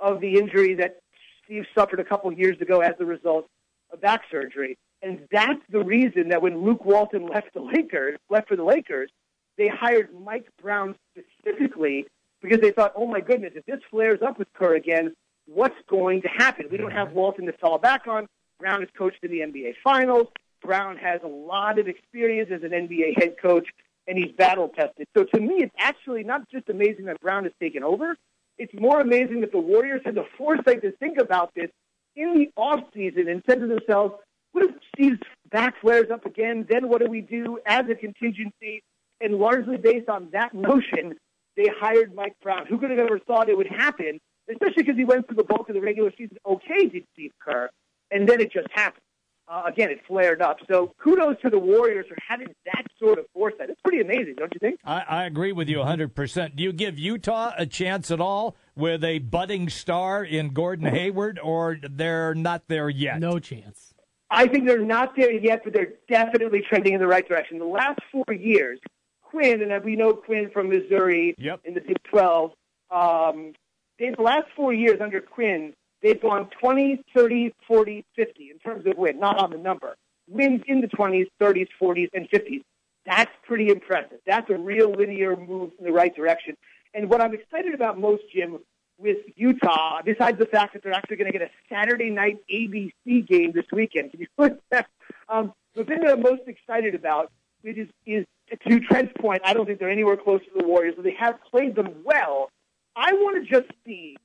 of 0.00 0.20
the 0.20 0.38
injury 0.38 0.74
that 0.74 1.00
Steve 1.44 1.64
suffered 1.74 2.00
a 2.00 2.04
couple 2.04 2.32
years 2.32 2.60
ago 2.60 2.80
as 2.80 2.94
a 2.98 3.04
result 3.04 3.46
of 3.92 4.00
back 4.00 4.22
surgery. 4.30 4.76
And 5.02 5.26
that's 5.32 5.60
the 5.68 5.82
reason 5.82 6.28
that 6.28 6.42
when 6.42 6.62
Luke 6.62 6.84
Walton 6.84 7.26
left 7.26 7.54
the 7.54 7.60
Lakers, 7.60 8.18
left 8.30 8.48
for 8.48 8.56
the 8.56 8.64
Lakers, 8.64 9.10
they 9.58 9.68
hired 9.68 10.10
Mike 10.24 10.48
Brown 10.60 10.94
specifically 11.10 12.06
because 12.40 12.60
they 12.60 12.70
thought, 12.70 12.92
oh 12.96 13.06
my 13.06 13.20
goodness, 13.20 13.52
if 13.54 13.66
this 13.66 13.80
flares 13.90 14.20
up 14.22 14.38
with 14.38 14.48
Kerr 14.54 14.74
again, 14.74 15.14
what's 15.46 15.74
going 15.88 16.22
to 16.22 16.28
happen? 16.28 16.66
We 16.70 16.76
don't 16.76 16.92
have 16.92 17.08
mm-hmm. 17.08 17.16
Walton 17.16 17.46
to 17.46 17.52
fall 17.54 17.78
back 17.78 18.06
on. 18.06 18.26
Brown 18.58 18.80
has 18.80 18.88
coached 18.96 19.18
in 19.22 19.30
the 19.30 19.40
NBA 19.40 19.74
Finals. 19.82 20.28
Brown 20.62 20.96
has 20.96 21.20
a 21.24 21.28
lot 21.28 21.78
of 21.78 21.88
experience 21.88 22.50
as 22.52 22.62
an 22.62 22.70
NBA 22.70 23.20
head 23.20 23.34
coach, 23.40 23.66
and 24.06 24.16
he's 24.16 24.32
battle 24.32 24.68
tested. 24.68 25.08
So 25.16 25.24
to 25.24 25.40
me, 25.40 25.56
it's 25.58 25.74
actually 25.78 26.22
not 26.22 26.48
just 26.48 26.68
amazing 26.68 27.06
that 27.06 27.20
Brown 27.20 27.44
has 27.44 27.52
taken 27.60 27.82
over. 27.82 28.16
It's 28.58 28.72
more 28.74 29.00
amazing 29.00 29.40
that 29.40 29.50
the 29.50 29.58
Warriors 29.58 30.02
had 30.04 30.14
the 30.14 30.26
foresight 30.38 30.82
to 30.82 30.92
think 30.92 31.18
about 31.18 31.52
this 31.54 31.70
in 32.14 32.34
the 32.34 32.50
off 32.56 32.80
season 32.94 33.28
and 33.28 33.42
said 33.48 33.60
to 33.60 33.66
themselves, 33.66 34.14
"What 34.52 34.64
if 34.64 34.74
Steve's 34.94 35.20
back 35.50 35.80
flares 35.80 36.10
up 36.10 36.26
again? 36.26 36.66
Then 36.68 36.88
what 36.88 37.00
do 37.00 37.10
we 37.10 37.20
do 37.20 37.58
as 37.66 37.84
a 37.90 37.94
contingency?" 37.94 38.82
And 39.20 39.34
largely 39.34 39.76
based 39.76 40.08
on 40.08 40.28
that 40.32 40.52
notion, 40.54 41.14
they 41.56 41.68
hired 41.78 42.14
Mike 42.14 42.36
Brown. 42.42 42.66
Who 42.66 42.78
could 42.78 42.90
have 42.90 42.98
ever 42.98 43.18
thought 43.18 43.48
it 43.48 43.56
would 43.56 43.68
happen? 43.68 44.20
Especially 44.50 44.82
because 44.82 44.96
he 44.96 45.04
went 45.04 45.26
through 45.26 45.36
the 45.36 45.44
bulk 45.44 45.68
of 45.68 45.74
the 45.74 45.80
regular 45.80 46.10
season 46.16 46.36
okay, 46.44 46.86
did 46.86 47.04
Steve 47.12 47.32
Kerr, 47.40 47.70
and 48.10 48.28
then 48.28 48.40
it 48.40 48.52
just 48.52 48.68
happened. 48.72 49.02
Uh, 49.48 49.64
again, 49.66 49.90
it 49.90 50.00
flared 50.06 50.40
up. 50.40 50.58
So 50.70 50.94
kudos 51.02 51.36
to 51.42 51.50
the 51.50 51.58
Warriors 51.58 52.06
for 52.08 52.16
having 52.26 52.48
that 52.64 52.84
sort 52.98 53.18
of 53.18 53.26
foresight. 53.34 53.70
It's 53.70 53.80
pretty 53.82 54.00
amazing, 54.00 54.36
don't 54.38 54.52
you 54.54 54.60
think? 54.60 54.80
I, 54.84 55.02
I 55.06 55.24
agree 55.24 55.52
with 55.52 55.68
you 55.68 55.78
100%. 55.78 56.56
Do 56.56 56.62
you 56.62 56.72
give 56.72 56.98
Utah 56.98 57.52
a 57.58 57.66
chance 57.66 58.10
at 58.10 58.20
all 58.20 58.56
with 58.76 59.04
a 59.04 59.18
budding 59.18 59.68
star 59.68 60.24
in 60.24 60.50
Gordon 60.50 60.86
Hayward, 60.86 61.38
or 61.42 61.76
they're 61.82 62.34
not 62.34 62.68
there 62.68 62.88
yet? 62.88 63.18
No 63.18 63.38
chance. 63.38 63.91
I 64.32 64.46
think 64.46 64.66
they're 64.66 64.80
not 64.80 65.14
there 65.14 65.30
yet, 65.30 65.60
but 65.62 65.74
they're 65.74 65.92
definitely 66.08 66.62
trending 66.66 66.94
in 66.94 67.00
the 67.00 67.06
right 67.06 67.26
direction. 67.26 67.58
The 67.58 67.66
last 67.66 68.00
four 68.10 68.34
years, 68.34 68.80
Quin, 69.22 69.60
and 69.62 69.84
we 69.84 69.94
know 69.94 70.14
Quin 70.14 70.50
from 70.50 70.70
Missouri 70.70 71.34
in 71.64 71.74
the 71.74 71.82
Big 71.82 72.02
12, 72.04 72.52
um, 72.90 73.52
they, 73.98 74.10
the 74.16 74.22
last 74.22 74.46
four 74.56 74.72
years 74.72 75.00
under 75.02 75.20
Quin, 75.20 75.74
they've 76.02 76.20
gone 76.20 76.48
20, 76.60 77.02
30, 77.14 77.52
40, 77.68 78.04
50 78.16 78.50
in 78.50 78.58
terms 78.58 78.86
of 78.86 78.96
win, 78.96 79.20
not 79.20 79.38
on 79.38 79.50
the 79.50 79.58
number. 79.58 79.96
Wins 80.28 80.62
in 80.66 80.80
the 80.80 80.88
20s, 80.88 81.26
30s, 81.40 81.68
40s, 81.80 82.08
and 82.14 82.28
50s. 82.30 82.62
That's 83.04 83.30
pretty 83.46 83.68
impressive. 83.68 84.18
That's 84.26 84.48
a 84.48 84.56
real 84.56 84.92
linear 84.92 85.36
move 85.36 85.72
in 85.78 85.84
the 85.84 85.92
right 85.92 86.14
direction. 86.14 86.56
And 86.94 87.10
what 87.10 87.20
I'm 87.20 87.34
excited 87.34 87.74
about 87.74 87.98
most, 87.98 88.22
Jim, 88.34 88.58
with 89.02 89.18
Utah, 89.36 90.00
besides 90.04 90.38
the 90.38 90.46
fact 90.46 90.74
that 90.74 90.82
they're 90.82 90.92
actually 90.92 91.16
going 91.16 91.30
to 91.30 91.38
get 91.38 91.46
a 91.46 91.50
Saturday 91.68 92.10
night 92.10 92.38
ABC 92.52 93.26
game 93.26 93.52
this 93.52 93.66
weekend, 93.72 94.12
can 94.12 94.20
you 94.20 94.26
put 94.38 94.60
that? 94.70 94.86
Um, 95.28 95.52
the 95.74 95.84
thing 95.84 96.00
that 96.00 96.12
I'm 96.12 96.22
most 96.22 96.42
excited 96.46 96.94
about 96.94 97.30
is, 97.64 97.88
is 98.06 98.24
to 98.68 98.80
Trent's 98.80 99.12
point, 99.18 99.42
I 99.44 99.54
don't 99.54 99.66
think 99.66 99.78
they're 99.78 99.90
anywhere 99.90 100.16
close 100.16 100.40
to 100.40 100.50
the 100.60 100.66
Warriors, 100.66 100.94
but 100.96 101.04
they 101.04 101.16
have 101.18 101.38
played 101.50 101.74
them 101.74 102.02
well. 102.04 102.50
I 102.94 103.12
want 103.14 103.42
to 103.42 103.50
just 103.50 103.70
see 103.86 104.16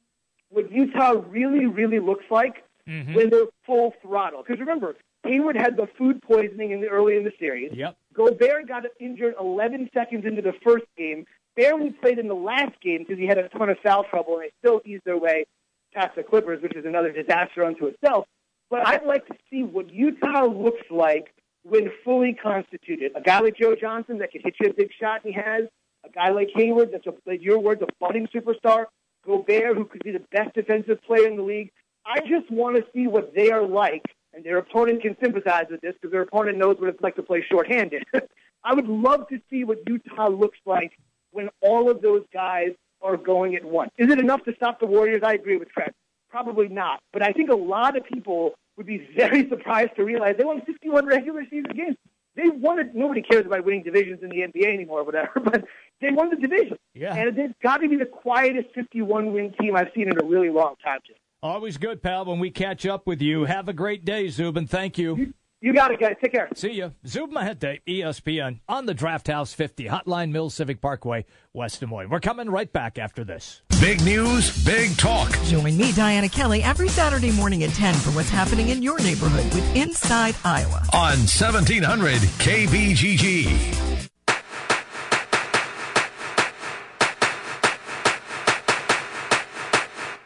what 0.49 0.71
Utah 0.71 1.21
really, 1.29 1.65
really 1.65 1.99
looks 1.99 2.25
like 2.29 2.63
when 2.85 3.29
they're 3.29 3.45
full 3.65 3.93
throttle. 4.01 4.43
Because 4.43 4.59
remember, 4.59 4.95
Hayward 5.23 5.57
had 5.57 5.75
the 5.75 5.87
food 5.97 6.21
poisoning 6.21 6.71
in 6.71 6.81
the 6.81 6.87
early 6.87 7.17
in 7.17 7.23
the 7.23 7.33
series. 7.39 7.71
Yep. 7.73 7.95
Gobert 8.13 8.67
got 8.67 8.83
injured 8.99 9.35
11 9.39 9.89
seconds 9.93 10.25
into 10.25 10.41
the 10.41 10.53
first 10.63 10.85
game. 10.97 11.25
Barely 11.57 11.89
played 11.89 12.19
in 12.19 12.27
the 12.27 12.35
last 12.35 12.79
game 12.81 12.99
because 12.99 13.17
he 13.17 13.25
had 13.25 13.37
a 13.37 13.49
ton 13.49 13.69
of 13.69 13.77
foul 13.83 14.05
trouble, 14.05 14.35
and 14.35 14.43
they 14.43 14.51
still 14.59 14.79
eased 14.85 15.03
their 15.05 15.17
way 15.17 15.45
past 15.93 16.15
the 16.15 16.23
Clippers, 16.23 16.61
which 16.61 16.75
is 16.75 16.85
another 16.85 17.11
disaster 17.11 17.65
unto 17.65 17.87
itself. 17.87 18.25
But 18.69 18.87
I'd 18.87 19.05
like 19.05 19.25
to 19.27 19.33
see 19.49 19.63
what 19.63 19.91
Utah 19.91 20.45
looks 20.45 20.85
like 20.89 21.33
when 21.63 21.91
fully 22.05 22.33
constituted. 22.33 23.11
A 23.15 23.21
guy 23.21 23.39
like 23.39 23.57
Joe 23.57 23.75
Johnson 23.75 24.19
that 24.19 24.31
can 24.31 24.41
hit 24.43 24.55
you 24.59 24.69
a 24.69 24.73
big 24.73 24.91
shot, 24.99 25.21
he 25.23 25.31
has. 25.33 25.63
A 26.05 26.09
guy 26.09 26.29
like 26.29 26.49
Hayward 26.55 26.91
that's, 26.93 27.07
a, 27.07 27.13
like 27.25 27.41
your 27.41 27.59
words, 27.59 27.81
a 27.81 27.87
budding 27.99 28.27
superstar. 28.33 28.85
Gobert, 29.25 29.75
who 29.75 29.85
could 29.85 30.03
be 30.03 30.11
the 30.11 30.23
best 30.31 30.53
defensive 30.53 31.01
player 31.03 31.27
in 31.27 31.35
the 31.35 31.43
league. 31.43 31.71
I 32.05 32.19
just 32.21 32.49
want 32.49 32.77
to 32.77 32.85
see 32.93 33.07
what 33.07 33.33
they 33.35 33.51
are 33.51 33.65
like, 33.65 34.03
and 34.33 34.43
their 34.43 34.57
opponent 34.57 35.01
can 35.01 35.17
sympathize 35.21 35.65
with 35.69 35.81
this 35.81 35.93
because 35.95 36.11
their 36.11 36.21
opponent 36.21 36.57
knows 36.57 36.77
what 36.79 36.89
it's 36.89 37.01
like 37.01 37.15
to 37.15 37.23
play 37.23 37.43
shorthanded. 37.49 38.05
I 38.63 38.73
would 38.73 38.87
love 38.87 39.27
to 39.29 39.41
see 39.49 39.65
what 39.65 39.79
Utah 39.87 40.29
looks 40.29 40.59
like 40.65 40.93
when 41.37 41.49
all 41.61 41.89
of 41.89 42.01
those 42.01 42.23
guys 42.33 42.69
are 43.01 43.15
going 43.15 43.55
at 43.55 43.63
once. 43.63 43.91
Is 43.97 44.09
it 44.11 44.19
enough 44.19 44.43
to 44.45 44.55
stop 44.55 44.79
the 44.79 44.87
Warriors? 44.87 45.21
I 45.23 45.33
agree 45.33 45.57
with 45.57 45.69
Trent. 45.69 45.93
Probably 46.29 46.67
not. 46.67 46.99
But 47.13 47.21
I 47.21 47.31
think 47.31 47.49
a 47.49 47.55
lot 47.55 47.95
of 47.95 48.03
people 48.03 48.53
would 48.75 48.87
be 48.87 49.07
very 49.15 49.47
surprised 49.53 49.91
to 49.97 50.03
realize 50.03 50.35
they 50.37 50.43
won 50.43 50.61
51 50.65 51.05
regular 51.05 51.43
season 51.49 51.71
games. 51.75 51.95
they 52.35 52.49
won 52.49 52.79
it. 52.79 52.93
Nobody 52.95 53.21
cares 53.21 53.45
about 53.45 53.63
winning 53.65 53.83
divisions 53.83 54.19
in 54.23 54.29
the 54.29 54.37
NBA 54.37 54.73
anymore, 54.73 55.01
or 55.01 55.03
whatever. 55.03 55.31
But 55.43 55.63
they 56.01 56.09
won 56.11 56.29
the 56.29 56.35
division, 56.35 56.77
Yeah. 56.93 57.15
and 57.15 57.37
it's 57.37 57.53
got 57.63 57.77
to 57.77 57.87
be 57.89 57.95
the 57.95 58.05
quietest 58.05 58.67
51 58.75 59.31
win 59.33 59.53
team 59.59 59.75
I've 59.75 59.89
seen 59.95 60.09
in 60.09 60.19
a 60.21 60.25
really 60.25 60.49
long 60.49 60.75
time. 60.83 60.99
Jim. 61.07 61.15
Always 61.41 61.77
good, 61.77 62.01
pal, 62.03 62.25
when 62.25 62.39
we 62.39 62.49
catch 62.51 62.85
up 62.85 63.05
with 63.07 63.21
you. 63.21 63.45
Have 63.45 63.67
a 63.69 63.73
great 63.73 64.03
day, 64.05 64.27
Zubin. 64.29 64.65
Thank 64.67 64.97
you. 64.97 65.15
You 65.15 65.33
got 65.73 65.91
it, 65.91 65.99
guys. 65.99 66.15
Take 66.21 66.33
care. 66.33 66.49
See 66.55 66.71
you. 66.71 66.93
Zubin 67.05 67.35
Mehenti, 67.35 67.81
ESPN, 67.87 68.59
on 68.67 68.85
the 68.85 68.93
Draft 68.93 69.27
House 69.27 69.53
50, 69.53 69.85
Hotline 69.85 70.31
Mills 70.31 70.53
Civic 70.53 70.81
Parkway, 70.81 71.25
West 71.53 71.79
Des 71.79 71.87
Moines. 71.87 72.09
We're 72.09 72.19
coming 72.19 72.49
right 72.49 72.71
back 72.71 72.99
after 72.99 73.23
this. 73.23 73.61
Big 73.81 74.03
news, 74.03 74.63
big 74.63 74.95
talk. 74.97 75.31
Join 75.45 75.77
me, 75.77 75.91
Diana 75.93 76.29
Kelly, 76.29 76.63
every 76.63 76.89
Saturday 76.89 77.31
morning 77.31 77.63
at 77.63 77.71
10 77.71 77.95
for 77.95 78.11
what's 78.11 78.29
happening 78.29 78.69
in 78.69 78.81
your 78.83 78.99
neighborhood 78.99 79.45
with 79.53 79.75
Inside 79.75 80.35
Iowa. 80.43 80.83
On 80.93 81.17
1700 81.17 82.21
KBGG. 82.21 83.86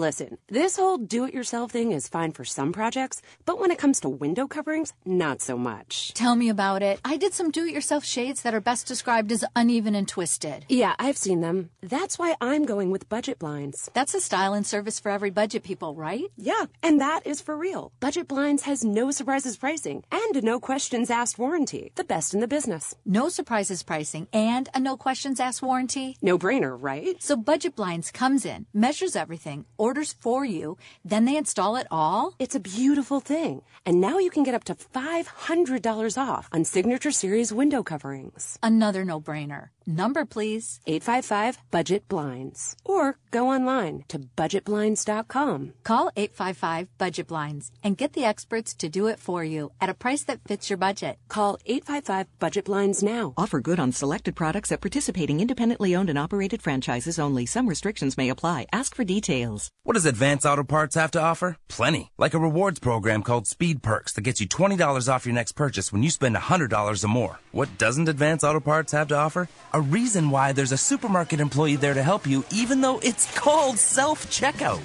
Listen, 0.00 0.38
this 0.48 0.78
whole 0.78 0.96
do 0.96 1.26
it 1.26 1.34
yourself 1.34 1.72
thing 1.72 1.92
is 1.92 2.08
fine 2.08 2.32
for 2.32 2.42
some 2.42 2.72
projects, 2.72 3.20
but 3.44 3.60
when 3.60 3.70
it 3.70 3.76
comes 3.76 4.00
to 4.00 4.08
window 4.08 4.46
coverings, 4.46 4.94
not 5.04 5.42
so 5.42 5.58
much. 5.58 6.14
Tell 6.14 6.34
me 6.34 6.48
about 6.48 6.82
it. 6.82 7.00
I 7.04 7.18
did 7.18 7.34
some 7.34 7.50
do 7.50 7.66
it 7.66 7.74
yourself 7.74 8.02
shades 8.02 8.40
that 8.40 8.54
are 8.54 8.62
best 8.62 8.86
described 8.86 9.30
as 9.30 9.44
uneven 9.54 9.94
and 9.94 10.08
twisted. 10.08 10.64
Yeah, 10.70 10.94
I've 10.98 11.18
seen 11.18 11.42
them. 11.42 11.68
That's 11.82 12.18
why 12.18 12.34
I'm 12.40 12.64
going 12.64 12.90
with 12.90 13.10
budget 13.10 13.38
blinds. 13.38 13.90
That's 13.92 14.14
a 14.14 14.22
style 14.22 14.54
and 14.54 14.66
service 14.66 14.98
for 14.98 15.10
every 15.10 15.28
budget 15.28 15.64
people, 15.64 15.94
right? 15.94 16.24
Yeah, 16.34 16.64
and 16.82 16.98
that 17.02 17.26
is 17.26 17.42
for 17.42 17.54
real. 17.54 17.92
Budget 18.00 18.26
blinds 18.26 18.62
has 18.62 18.82
no 18.82 19.10
surprises 19.10 19.58
pricing 19.58 20.02
and 20.10 20.34
a 20.34 20.40
no 20.40 20.58
questions 20.60 21.10
asked 21.10 21.38
warranty. 21.38 21.92
The 21.96 22.04
best 22.04 22.32
in 22.32 22.40
the 22.40 22.48
business. 22.48 22.94
No 23.04 23.28
surprises 23.28 23.82
pricing 23.82 24.28
and 24.32 24.66
a 24.72 24.80
no 24.80 24.96
questions 24.96 25.40
asked 25.40 25.60
warranty. 25.60 26.16
No 26.22 26.38
brainer, 26.38 26.74
right? 26.80 27.22
So 27.22 27.36
Budget 27.36 27.76
Blinds 27.76 28.10
comes 28.10 28.46
in, 28.46 28.64
measures 28.72 29.14
everything, 29.14 29.66
orders 29.90 30.14
for 30.22 30.44
you, 30.44 30.76
then 31.04 31.24
they 31.24 31.36
install 31.36 31.74
it 31.74 31.88
all? 31.90 32.34
It's 32.38 32.54
a 32.54 32.60
beautiful 32.60 33.18
thing. 33.18 33.62
And 33.84 34.00
now 34.00 34.18
you 34.18 34.30
can 34.30 34.44
get 34.44 34.54
up 34.54 34.64
to 34.64 34.74
$500 34.74 36.16
off 36.28 36.48
on 36.52 36.64
Signature 36.64 37.10
Series 37.10 37.52
window 37.52 37.82
coverings. 37.82 38.56
Another 38.62 39.04
no 39.04 39.20
brainer. 39.20 39.70
Number, 39.90 40.24
please. 40.24 40.80
855 40.86 41.58
Budget 41.72 42.06
Blinds. 42.08 42.76
Or 42.84 43.18
go 43.32 43.48
online 43.48 44.04
to 44.08 44.20
budgetblinds.com. 44.20 45.72
Call 45.82 46.10
855 46.16 46.88
Budget 46.96 47.26
Blinds 47.26 47.72
and 47.82 47.96
get 47.96 48.12
the 48.12 48.24
experts 48.24 48.72
to 48.76 48.88
do 48.88 49.08
it 49.08 49.18
for 49.18 49.42
you 49.42 49.72
at 49.80 49.90
a 49.90 49.94
price 49.94 50.22
that 50.24 50.44
fits 50.44 50.70
your 50.70 50.76
budget. 50.76 51.16
Call 51.28 51.58
855 51.66 52.26
Budget 52.38 52.64
Blinds 52.66 53.02
now. 53.02 53.34
Offer 53.36 53.60
good 53.60 53.80
on 53.80 53.90
selected 53.90 54.36
products 54.36 54.70
at 54.70 54.80
participating 54.80 55.40
independently 55.40 55.96
owned 55.96 56.08
and 56.08 56.18
operated 56.18 56.62
franchises 56.62 57.18
only. 57.18 57.44
Some 57.44 57.66
restrictions 57.66 58.16
may 58.16 58.28
apply. 58.28 58.66
Ask 58.72 58.94
for 58.94 59.04
details. 59.04 59.70
What 59.82 59.94
does 59.94 60.06
Advance 60.06 60.46
Auto 60.46 60.62
Parts 60.62 60.94
have 60.94 61.10
to 61.12 61.20
offer? 61.20 61.56
Plenty. 61.68 62.12
Like 62.16 62.34
a 62.34 62.38
rewards 62.38 62.78
program 62.78 63.22
called 63.22 63.48
Speed 63.48 63.82
Perks 63.82 64.12
that 64.12 64.20
gets 64.22 64.40
you 64.40 64.46
$20 64.46 65.12
off 65.12 65.26
your 65.26 65.34
next 65.34 65.52
purchase 65.52 65.92
when 65.92 66.04
you 66.04 66.10
spend 66.10 66.36
$100 66.36 67.04
or 67.04 67.08
more. 67.08 67.40
What 67.50 67.76
doesn't 67.76 68.08
Advance 68.08 68.44
Auto 68.44 68.60
Parts 68.60 68.92
have 68.92 69.08
to 69.08 69.16
offer? 69.16 69.48
A 69.72 69.79
reason 69.80 70.30
why 70.30 70.52
there's 70.52 70.72
a 70.72 70.76
supermarket 70.76 71.40
employee 71.40 71.76
there 71.76 71.94
to 71.94 72.02
help 72.02 72.26
you, 72.26 72.44
even 72.52 72.80
though 72.80 72.98
it's 73.00 73.26
called 73.38 73.78
self 73.78 74.26
checkout. 74.26 74.84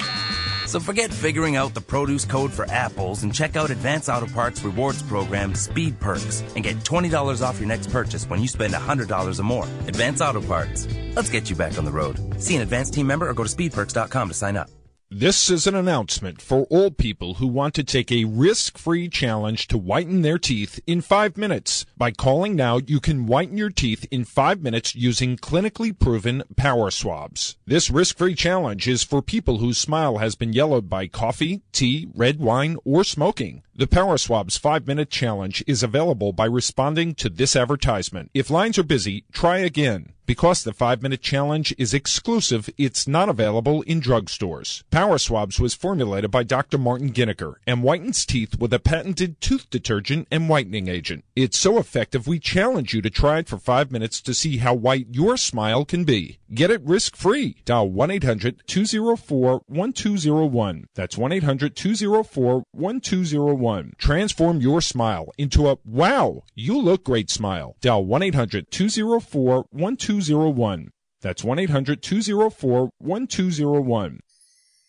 So 0.68 0.80
forget 0.80 1.12
figuring 1.12 1.56
out 1.56 1.74
the 1.74 1.82
produce 1.82 2.26
code 2.26 2.52
for 2.52 2.70
apples 2.70 3.24
and 3.24 3.34
check 3.34 3.56
out 3.56 3.70
Advance 3.70 4.10
Auto 4.10 4.28
Parts 4.28 4.64
rewards 4.64 5.04
program 5.04 5.56
Speed 5.56 6.00
Perks 6.00 6.42
and 6.56 6.64
get 6.64 6.78
$20 6.78 7.42
off 7.42 7.60
your 7.60 7.68
next 7.68 7.92
purchase 7.92 8.28
when 8.30 8.42
you 8.42 8.48
spend 8.48 8.74
$100 8.74 9.40
or 9.40 9.44
more. 9.44 9.66
Advance 9.88 10.22
Auto 10.22 10.42
Parts. 10.42 10.88
Let's 11.16 11.30
get 11.30 11.50
you 11.50 11.56
back 11.56 11.78
on 11.78 11.86
the 11.86 11.92
road. 11.92 12.42
See 12.42 12.56
an 12.56 12.62
Advance 12.62 12.90
team 12.90 13.08
member 13.08 13.30
or 13.30 13.34
go 13.34 13.44
to 13.44 13.56
speedperks.com 13.56 14.28
to 14.28 14.34
sign 14.34 14.58
up. 14.58 14.70
This 15.12 15.52
is 15.52 15.68
an 15.68 15.76
announcement 15.76 16.42
for 16.42 16.64
all 16.72 16.90
people 16.90 17.36
who 17.36 17.46
want 17.46 17.76
to 17.76 17.84
take 17.84 18.12
a 18.12 18.26
risk-free 18.26 19.10
challenge 19.10 19.68
to 19.68 19.78
whiten 19.78 20.24
their 20.24 20.40
teeth 20.40 20.80
in 20.88 21.00
five 21.02 21.38
minutes. 21.38 21.86
By 21.96 22.10
calling 22.10 22.56
now, 22.56 22.80
you 22.80 23.00
can 23.00 23.28
whiten 23.28 23.56
your 23.56 23.70
teeth 23.70 24.08
in 24.10 24.26
five 24.26 24.64
minutes 24.64 24.96
using 24.96 25.38
clinically 25.38 25.98
proven 25.98 26.42
power 26.56 26.90
swabs. 26.90 27.56
This 27.68 27.92
risk-free 27.92 28.34
challenge 28.34 28.88
is 28.88 29.04
for 29.04 29.22
people 29.22 29.60
whose 29.60 29.78
smile 29.78 30.18
has 30.18 30.34
been 30.34 30.54
yellowed 30.54 30.90
by 30.90 31.06
coffee, 31.06 31.62
tea, 31.72 32.08
red 32.16 32.40
wine, 32.40 32.76
or 32.84 33.04
smoking. 33.04 33.62
The 33.76 33.88
Power 33.88 34.18
Swabs 34.18 34.58
5 34.58 34.88
Minute 34.88 35.10
Challenge 35.10 35.62
is 35.68 35.84
available 35.84 36.32
by 36.32 36.46
responding 36.46 37.14
to 37.16 37.30
this 37.30 37.56
advertisement. 37.56 38.32
If 38.34 38.50
lines 38.50 38.80
are 38.80 38.84
busy, 38.84 39.26
try 39.34 39.58
again. 39.58 40.14
Because 40.26 40.64
the 40.64 40.74
5 40.74 41.04
Minute 41.04 41.22
Challenge 41.22 41.76
is 41.78 41.94
exclusive, 41.94 42.68
it's 42.80 43.08
not 43.08 43.30
available 43.30 43.84
in 43.84 44.02
drugstores. 44.02 44.82
Power 44.90 45.20
Swabs 45.20 45.60
was 45.60 45.76
formulated 45.76 46.32
by 46.32 46.42
Dr. 46.42 46.80
Martin 46.80 47.14
Giniger 47.14 47.56
and 47.68 47.84
whitens 47.84 48.26
teeth 48.26 48.58
with 48.60 48.74
a 48.74 48.80
patented 48.80 49.40
tooth 49.40 49.70
detergent 49.70 50.28
and 50.32 50.50
whitening 50.50 50.88
agent. 50.88 51.26
It's 51.36 51.60
so 51.60 51.78
effective 51.78 52.26
we 52.26 52.40
challenge 52.40 52.92
you 52.92 53.04
to 53.04 53.10
try 53.12 53.38
it 53.38 53.48
for 53.48 53.60
5 53.60 53.92
minutes 53.92 54.20
to 54.22 54.34
see 54.34 54.58
how 54.58 54.74
white 54.74 55.08
your 55.12 55.38
smile 55.38 55.86
can 55.86 56.06
be. 56.06 56.40
Get 56.54 56.70
it 56.70 56.84
risk-free. 56.84 57.64
Dial 57.66 57.90
1-800-204-1201. 57.90 60.84
That's 60.94 61.16
1-800-204-1201. 61.16 63.98
Transform 63.98 64.62
your 64.62 64.82
smile 64.82 65.32
into 65.40 65.68
a 65.68 65.80
wow, 65.84 66.44
you 66.54 66.80
look 66.80 67.06
great 67.06 67.32
smile. 67.32 67.76
Dial 67.82 68.06
1-800-204-1201. 68.06 70.90
That's 71.22 71.42
1-800-204-1201. 71.42 74.20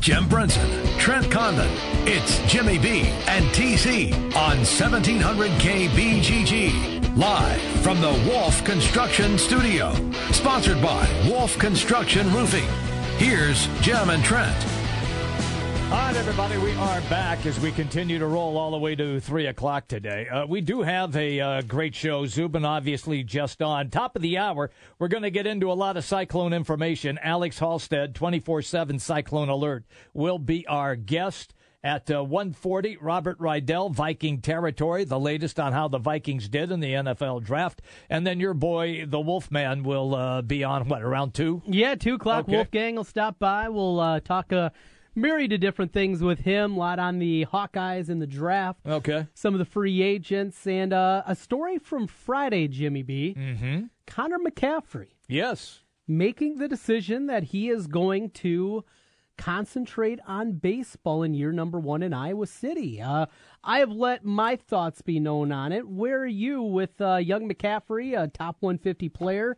Jim 0.00 0.28
Brenson, 0.28 0.70
Trent 0.98 1.30
Condon. 1.30 1.68
It's 2.06 2.38
Jimmy 2.50 2.78
B 2.78 3.02
and 3.26 3.44
TC 3.46 4.12
on 4.36 4.58
1700 4.58 5.50
KBGG. 5.52 7.16
Live 7.16 7.60
from 7.82 8.00
the 8.00 8.12
Wolf 8.30 8.64
Construction 8.64 9.36
Studio. 9.38 9.92
Sponsored 10.30 10.80
by 10.80 11.08
Wolf 11.28 11.58
Construction 11.58 12.32
Roofing. 12.32 12.68
Here's 13.18 13.66
Jim 13.80 14.10
and 14.10 14.24
Trent. 14.24 14.77
All 15.90 15.94
right, 15.96 16.16
everybody, 16.16 16.58
we 16.58 16.74
are 16.74 17.00
back 17.08 17.46
as 17.46 17.58
we 17.60 17.72
continue 17.72 18.18
to 18.18 18.26
roll 18.26 18.58
all 18.58 18.72
the 18.72 18.76
way 18.76 18.94
to 18.94 19.20
3 19.20 19.46
o'clock 19.46 19.88
today. 19.88 20.28
Uh, 20.28 20.44
we 20.44 20.60
do 20.60 20.82
have 20.82 21.16
a 21.16 21.40
uh, 21.40 21.62
great 21.62 21.94
show. 21.94 22.26
Zubin 22.26 22.66
obviously 22.66 23.24
just 23.24 23.62
on. 23.62 23.88
Top 23.88 24.14
of 24.14 24.20
the 24.20 24.36
hour, 24.36 24.70
we're 24.98 25.08
going 25.08 25.22
to 25.22 25.30
get 25.30 25.46
into 25.46 25.72
a 25.72 25.74
lot 25.74 25.96
of 25.96 26.04
cyclone 26.04 26.52
information. 26.52 27.18
Alex 27.22 27.58
Halsted, 27.58 28.12
24-7 28.12 29.00
Cyclone 29.00 29.48
Alert, 29.48 29.86
will 30.12 30.38
be 30.38 30.66
our 30.66 30.94
guest. 30.94 31.54
At 31.82 32.10
uh, 32.10 32.22
140, 32.22 32.98
Robert 33.00 33.38
Rydell, 33.38 33.90
Viking 33.92 34.42
territory, 34.42 35.04
the 35.04 35.18
latest 35.18 35.58
on 35.58 35.72
how 35.72 35.88
the 35.88 35.98
Vikings 35.98 36.48
did 36.48 36.70
in 36.70 36.80
the 36.80 36.92
NFL 36.92 37.44
draft. 37.44 37.80
And 38.10 38.26
then 38.26 38.40
your 38.40 38.52
boy, 38.52 39.06
the 39.06 39.20
Wolfman, 39.20 39.84
will 39.84 40.14
uh, 40.14 40.42
be 40.42 40.64
on, 40.64 40.88
what, 40.88 41.02
around 41.02 41.32
2? 41.32 41.62
Yeah, 41.66 41.94
2 41.94 42.16
o'clock. 42.16 42.44
Okay. 42.44 42.56
Wolfgang 42.56 42.96
will 42.96 43.04
stop 43.04 43.38
by. 43.38 43.68
We'll 43.70 44.00
uh, 44.00 44.20
talk 44.20 44.50
a 44.52 44.72
myriad 45.18 45.52
of 45.52 45.60
different 45.60 45.92
things 45.92 46.22
with 46.22 46.40
him. 46.40 46.74
A 46.74 46.78
lot 46.78 46.98
on 46.98 47.18
the 47.18 47.46
Hawkeyes 47.46 48.08
in 48.08 48.18
the 48.18 48.26
draft. 48.26 48.80
Okay. 48.86 49.26
Some 49.34 49.54
of 49.54 49.58
the 49.58 49.64
free 49.64 50.02
agents. 50.02 50.66
And 50.66 50.92
uh, 50.92 51.22
a 51.26 51.34
story 51.34 51.78
from 51.78 52.06
Friday, 52.06 52.68
Jimmy 52.68 53.02
B. 53.02 53.34
Mm-hmm. 53.38 53.84
Connor 54.06 54.38
McCaffrey. 54.38 55.08
Yes. 55.28 55.80
Making 56.06 56.58
the 56.58 56.68
decision 56.68 57.26
that 57.26 57.44
he 57.44 57.68
is 57.68 57.86
going 57.86 58.30
to 58.30 58.84
concentrate 59.36 60.18
on 60.26 60.52
baseball 60.52 61.22
in 61.22 61.32
year 61.32 61.52
number 61.52 61.78
one 61.78 62.02
in 62.02 62.12
Iowa 62.12 62.46
City. 62.46 63.00
Uh, 63.00 63.26
I 63.62 63.78
have 63.78 63.90
let 63.90 64.24
my 64.24 64.56
thoughts 64.56 65.00
be 65.00 65.20
known 65.20 65.52
on 65.52 65.72
it. 65.72 65.88
Where 65.88 66.20
are 66.20 66.26
you 66.26 66.62
with 66.62 67.00
uh, 67.00 67.16
young 67.16 67.48
McCaffrey, 67.48 68.20
a 68.20 68.28
top 68.28 68.56
150 68.60 69.08
player, 69.08 69.56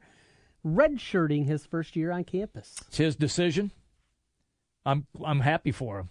redshirting 0.64 1.46
his 1.46 1.66
first 1.66 1.96
year 1.96 2.12
on 2.12 2.24
campus? 2.24 2.76
It's 2.88 2.98
his 2.98 3.16
decision. 3.16 3.72
I'm 4.90 5.06
I'm 5.24 5.40
happy 5.40 5.72
for 5.72 6.00
him. 6.00 6.10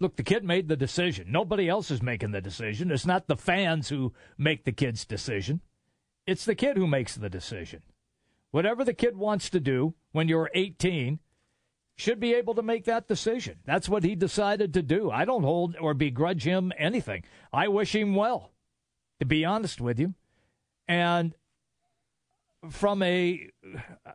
Look, 0.00 0.16
the 0.16 0.24
kid 0.24 0.42
made 0.42 0.66
the 0.66 0.76
decision. 0.76 1.30
Nobody 1.30 1.68
else 1.68 1.90
is 1.90 2.02
making 2.02 2.32
the 2.32 2.40
decision. 2.40 2.90
It's 2.90 3.06
not 3.06 3.28
the 3.28 3.36
fans 3.36 3.88
who 3.88 4.12
make 4.36 4.64
the 4.64 4.72
kid's 4.72 5.04
decision. 5.04 5.60
It's 6.26 6.44
the 6.44 6.56
kid 6.56 6.76
who 6.76 6.88
makes 6.88 7.14
the 7.14 7.30
decision. 7.30 7.82
Whatever 8.50 8.84
the 8.84 8.94
kid 8.94 9.16
wants 9.16 9.48
to 9.50 9.60
do 9.60 9.94
when 10.10 10.26
you're 10.26 10.50
18 10.54 11.20
should 11.94 12.18
be 12.18 12.34
able 12.34 12.54
to 12.54 12.62
make 12.62 12.84
that 12.84 13.06
decision. 13.06 13.58
That's 13.64 13.88
what 13.88 14.02
he 14.02 14.16
decided 14.16 14.74
to 14.74 14.82
do. 14.82 15.10
I 15.10 15.24
don't 15.24 15.44
hold 15.44 15.76
or 15.80 15.94
begrudge 15.94 16.42
him 16.42 16.72
anything. 16.76 17.22
I 17.52 17.68
wish 17.68 17.94
him 17.94 18.16
well, 18.16 18.50
to 19.20 19.26
be 19.26 19.44
honest 19.44 19.80
with 19.80 20.00
you. 20.00 20.14
And 20.88 21.34
from 22.70 23.02
a, 23.02 23.48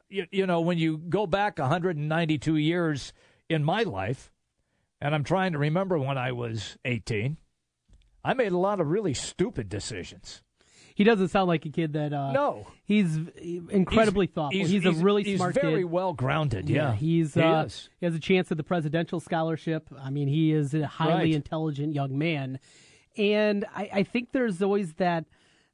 you, 0.10 0.26
you 0.32 0.46
know, 0.46 0.62
when 0.62 0.78
you 0.78 0.98
go 0.98 1.26
back 1.28 1.60
192 1.60 2.58
years 2.58 3.14
in 3.50 3.64
my 3.64 3.84
life, 3.84 4.32
and 5.02 5.14
I'm 5.16 5.24
trying 5.24 5.52
to 5.54 5.58
remember 5.58 5.98
when 5.98 6.18
I 6.18 6.32
was 6.32 6.78
18, 6.86 7.38
I 8.24 8.34
made 8.34 8.52
a 8.52 8.58
lot 8.58 8.80
of 8.80 8.88
really 8.88 9.14
stupid 9.14 9.70
decisions. 9.70 10.42
He 10.96 11.04
doesn't 11.04 11.28
sound 11.28 11.48
like 11.48 11.64
a 11.66 11.70
kid 11.70 11.94
that. 11.94 12.12
Uh, 12.12 12.32
No. 12.32 12.68
he's 12.84 13.18
incredibly 13.70 14.26
He's- 14.26 14.34
thoughtful. 14.34 14.58
he's- 14.58 14.70
He's, 14.72 14.86
a 14.86 14.92
really 14.94 15.24
he's 15.24 15.38
smart 15.38 15.54
He's 15.56 15.62
very 15.62 15.82
kid. 15.84 15.92
well 15.92 16.14
grounded, 16.14 16.70
yeah. 16.70 16.96
he's 16.96 17.36
He 17.36 17.42
uh, 17.42 17.68
he 18.00 18.06
has 18.06 18.16
a 18.16 18.20
chance 18.20 18.52
at 18.52 18.58
the 18.58 18.64
presidential 18.64 19.20
scholarship. 19.20 19.88
I 20.00 20.10
mean, 20.10 20.28
he 20.28 20.52
is 20.52 20.74
a 20.74 20.88
highly 20.88 21.14
Right. 21.14 21.34
intelligent 21.36 21.94
young 21.94 22.18
man, 22.18 22.60
and 23.16 23.64
I, 23.76 23.90
I 23.94 24.04
think 24.04 24.32
there's 24.32 24.62
always 24.62 24.94
that 24.94 25.26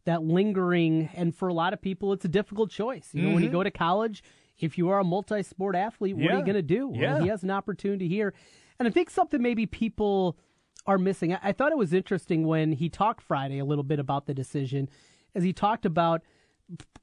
that 0.06 0.22
lingering. 0.22 1.10
And 1.16 1.34
for 1.34 1.48
a 1.48 1.54
lot 1.54 1.72
of 1.72 1.82
people, 1.82 2.12
it's 2.12 2.26
a 2.26 2.30
difficult 2.30 2.70
choice. 2.70 3.10
You 3.14 3.22
know, 3.24 3.34
when 3.36 3.44
you 3.44 3.50
Mhm. 3.50 3.54
go 3.54 3.64
to 3.64 3.72
college, 3.72 4.22
if 4.60 4.78
you 4.78 4.90
are 4.90 5.00
a 5.00 5.04
multi-sport 5.04 5.76
athlete, 5.76 6.16
what 6.16 6.32
are 6.32 6.38
you 6.38 6.44
going 6.44 6.56
to 6.56 6.62
do? 6.62 6.88
Well, 6.88 7.22
he 7.22 7.28
has 7.30 7.44
an 7.44 7.52
opportunity 7.52 8.08
here, 8.08 8.34
and 8.80 8.88
I 8.88 8.92
think 8.92 9.10
something 9.10 9.42
maybe 9.42 9.66
people 9.66 10.38
are 10.86 10.98
missing. 10.98 11.34
I, 11.34 11.40
I 11.44 11.52
thought 11.54 11.72
it 11.72 11.78
was 11.78 11.94
interesting 11.94 12.46
when 12.46 12.72
he 12.74 12.90
talked 12.90 13.22
Friday 13.22 13.60
a 13.60 13.66
little 13.66 13.84
bit 13.84 14.00
about 14.00 14.26
the 14.26 14.34
decision, 14.34 14.90
as 15.36 15.44
he 15.44 15.54
talked 15.54 15.86
about 15.86 16.22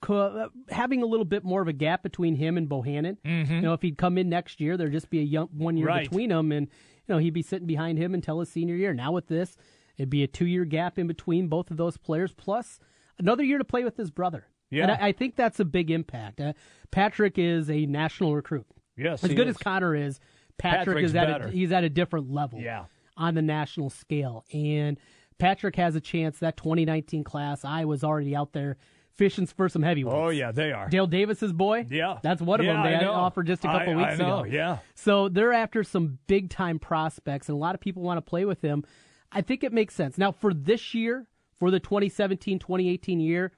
co- 0.01 0.51
having 0.71 1.03
a 1.03 1.07
little 1.07 1.25
bit 1.25 1.45
more 1.45 1.61
of 1.63 1.69
a 1.69 1.73
gap 1.73 2.03
between 2.03 2.35
him 2.37 2.57
and 2.57 2.69
Bohannon. 2.69 3.17
Mhm. 3.25 3.51
You 3.51 3.61
know, 3.61 3.73
if 3.73 3.83
he'd 3.83 3.99
come 3.99 4.17
in 4.19 4.29
next 4.29 4.61
year, 4.61 4.77
there'd 4.77 4.93
just 4.93 5.11
be 5.11 5.19
a 5.19 5.23
young, 5.25 5.49
one 5.49 5.77
year 5.77 5.87
Right. 5.87 6.09
between 6.09 6.31
them, 6.31 6.53
and 6.53 6.67
you 6.67 7.15
know 7.15 7.19
he'd 7.19 7.35
be 7.35 7.43
sitting 7.43 7.67
behind 7.67 7.99
him 7.99 8.15
until 8.15 8.41
his 8.41 8.49
senior 8.49 8.75
year. 8.77 8.95
Now 8.95 9.13
with 9.13 9.27
this, 9.29 9.57
it'd 9.99 10.11
be 10.11 10.23
a 10.23 10.27
two 10.29 10.47
year 10.47 10.65
gap 10.65 10.99
in 10.99 11.07
between 11.07 11.49
both 11.49 11.71
of 11.71 11.77
those 11.77 11.97
players, 11.97 12.33
plus 12.33 12.79
another 13.19 13.43
year 13.45 13.59
to 13.59 13.65
play 13.65 13.85
with 13.85 13.97
his 13.97 14.11
brother. 14.11 14.47
Yeah. 14.71 14.85
and 14.85 14.93
I, 14.93 15.09
I 15.09 15.13
think 15.13 15.37
that's 15.37 15.61
a 15.61 15.65
big 15.65 15.91
impact. 15.91 16.41
Uh, 16.41 16.53
Patrick 16.91 17.39
is 17.39 17.71
a 17.71 17.87
national 17.87 18.35
recruit. 18.35 18.67
Yes, 18.97 19.25
as 19.25 19.33
good 19.35 19.49
is. 19.49 19.57
as 19.57 19.59
Connor 19.59 19.95
is, 19.95 20.21
Patrick 20.59 20.87
Patrick's 20.97 21.11
is 21.11 21.17
at 21.17 21.27
better. 21.27 21.45
a, 21.47 21.51
he's 21.51 21.73
at 21.73 21.85
a 21.85 21.89
different 21.91 22.31
level 22.31 22.61
Yeah. 22.61 22.85
on 23.17 23.35
the 23.35 23.43
national 23.43 23.91
scale. 23.91 24.45
And 24.53 24.99
Patrick 25.39 25.77
has 25.77 25.95
a 25.97 26.01
chance. 26.01 26.39
That 26.41 26.57
2019 26.57 27.25
class, 27.25 27.65
I 27.65 27.85
was 27.87 28.05
already 28.05 28.37
out 28.37 28.53
there 28.53 28.77
fishing 29.15 29.47
for 29.47 29.69
some 29.69 29.83
heavyweights. 29.83 30.15
Oh, 30.17 30.29
yeah, 30.29 30.53
they 30.53 30.71
are. 30.73 30.89
Dale 30.89 31.07
Davis's 31.07 31.53
boy. 31.53 31.87
Yeah. 31.91 32.19
that's 32.23 32.41
one 32.43 32.61
of 32.61 32.67
Yeah, 32.67 32.75
them. 32.75 32.83
They 32.85 32.89
I 32.91 32.99
had 32.99 33.03
know. 33.03 33.13
offered 33.13 33.47
just 33.47 33.65
a 33.65 33.69
couple 33.69 33.95
I- 33.95 33.97
weeks 33.97 34.13
I 34.13 34.17
know, 34.17 34.41
ago. 34.41 34.51
yeah. 34.51 34.79
So 34.95 35.29
they're 35.29 35.53
after 35.53 35.83
some 35.83 36.19
big 36.27 36.49
time 36.51 36.79
prospects, 36.79 37.49
and 37.49 37.57
a 37.57 37.59
lot 37.59 37.75
of 37.75 37.81
people 37.81 38.03
want 38.03 38.19
to 38.19 38.23
play 38.23 38.45
with 38.45 38.61
him. 38.63 38.85
I 39.33 39.41
think 39.43 39.63
it 39.65 39.73
makes 39.73 39.95
sense. 39.95 40.17
Now 40.19 40.33
for 40.33 40.53
this 40.55 40.95
year, 40.95 41.27
for 41.59 41.71
the 41.71 41.81
2017-2018 41.81 43.21
year, 43.23 43.53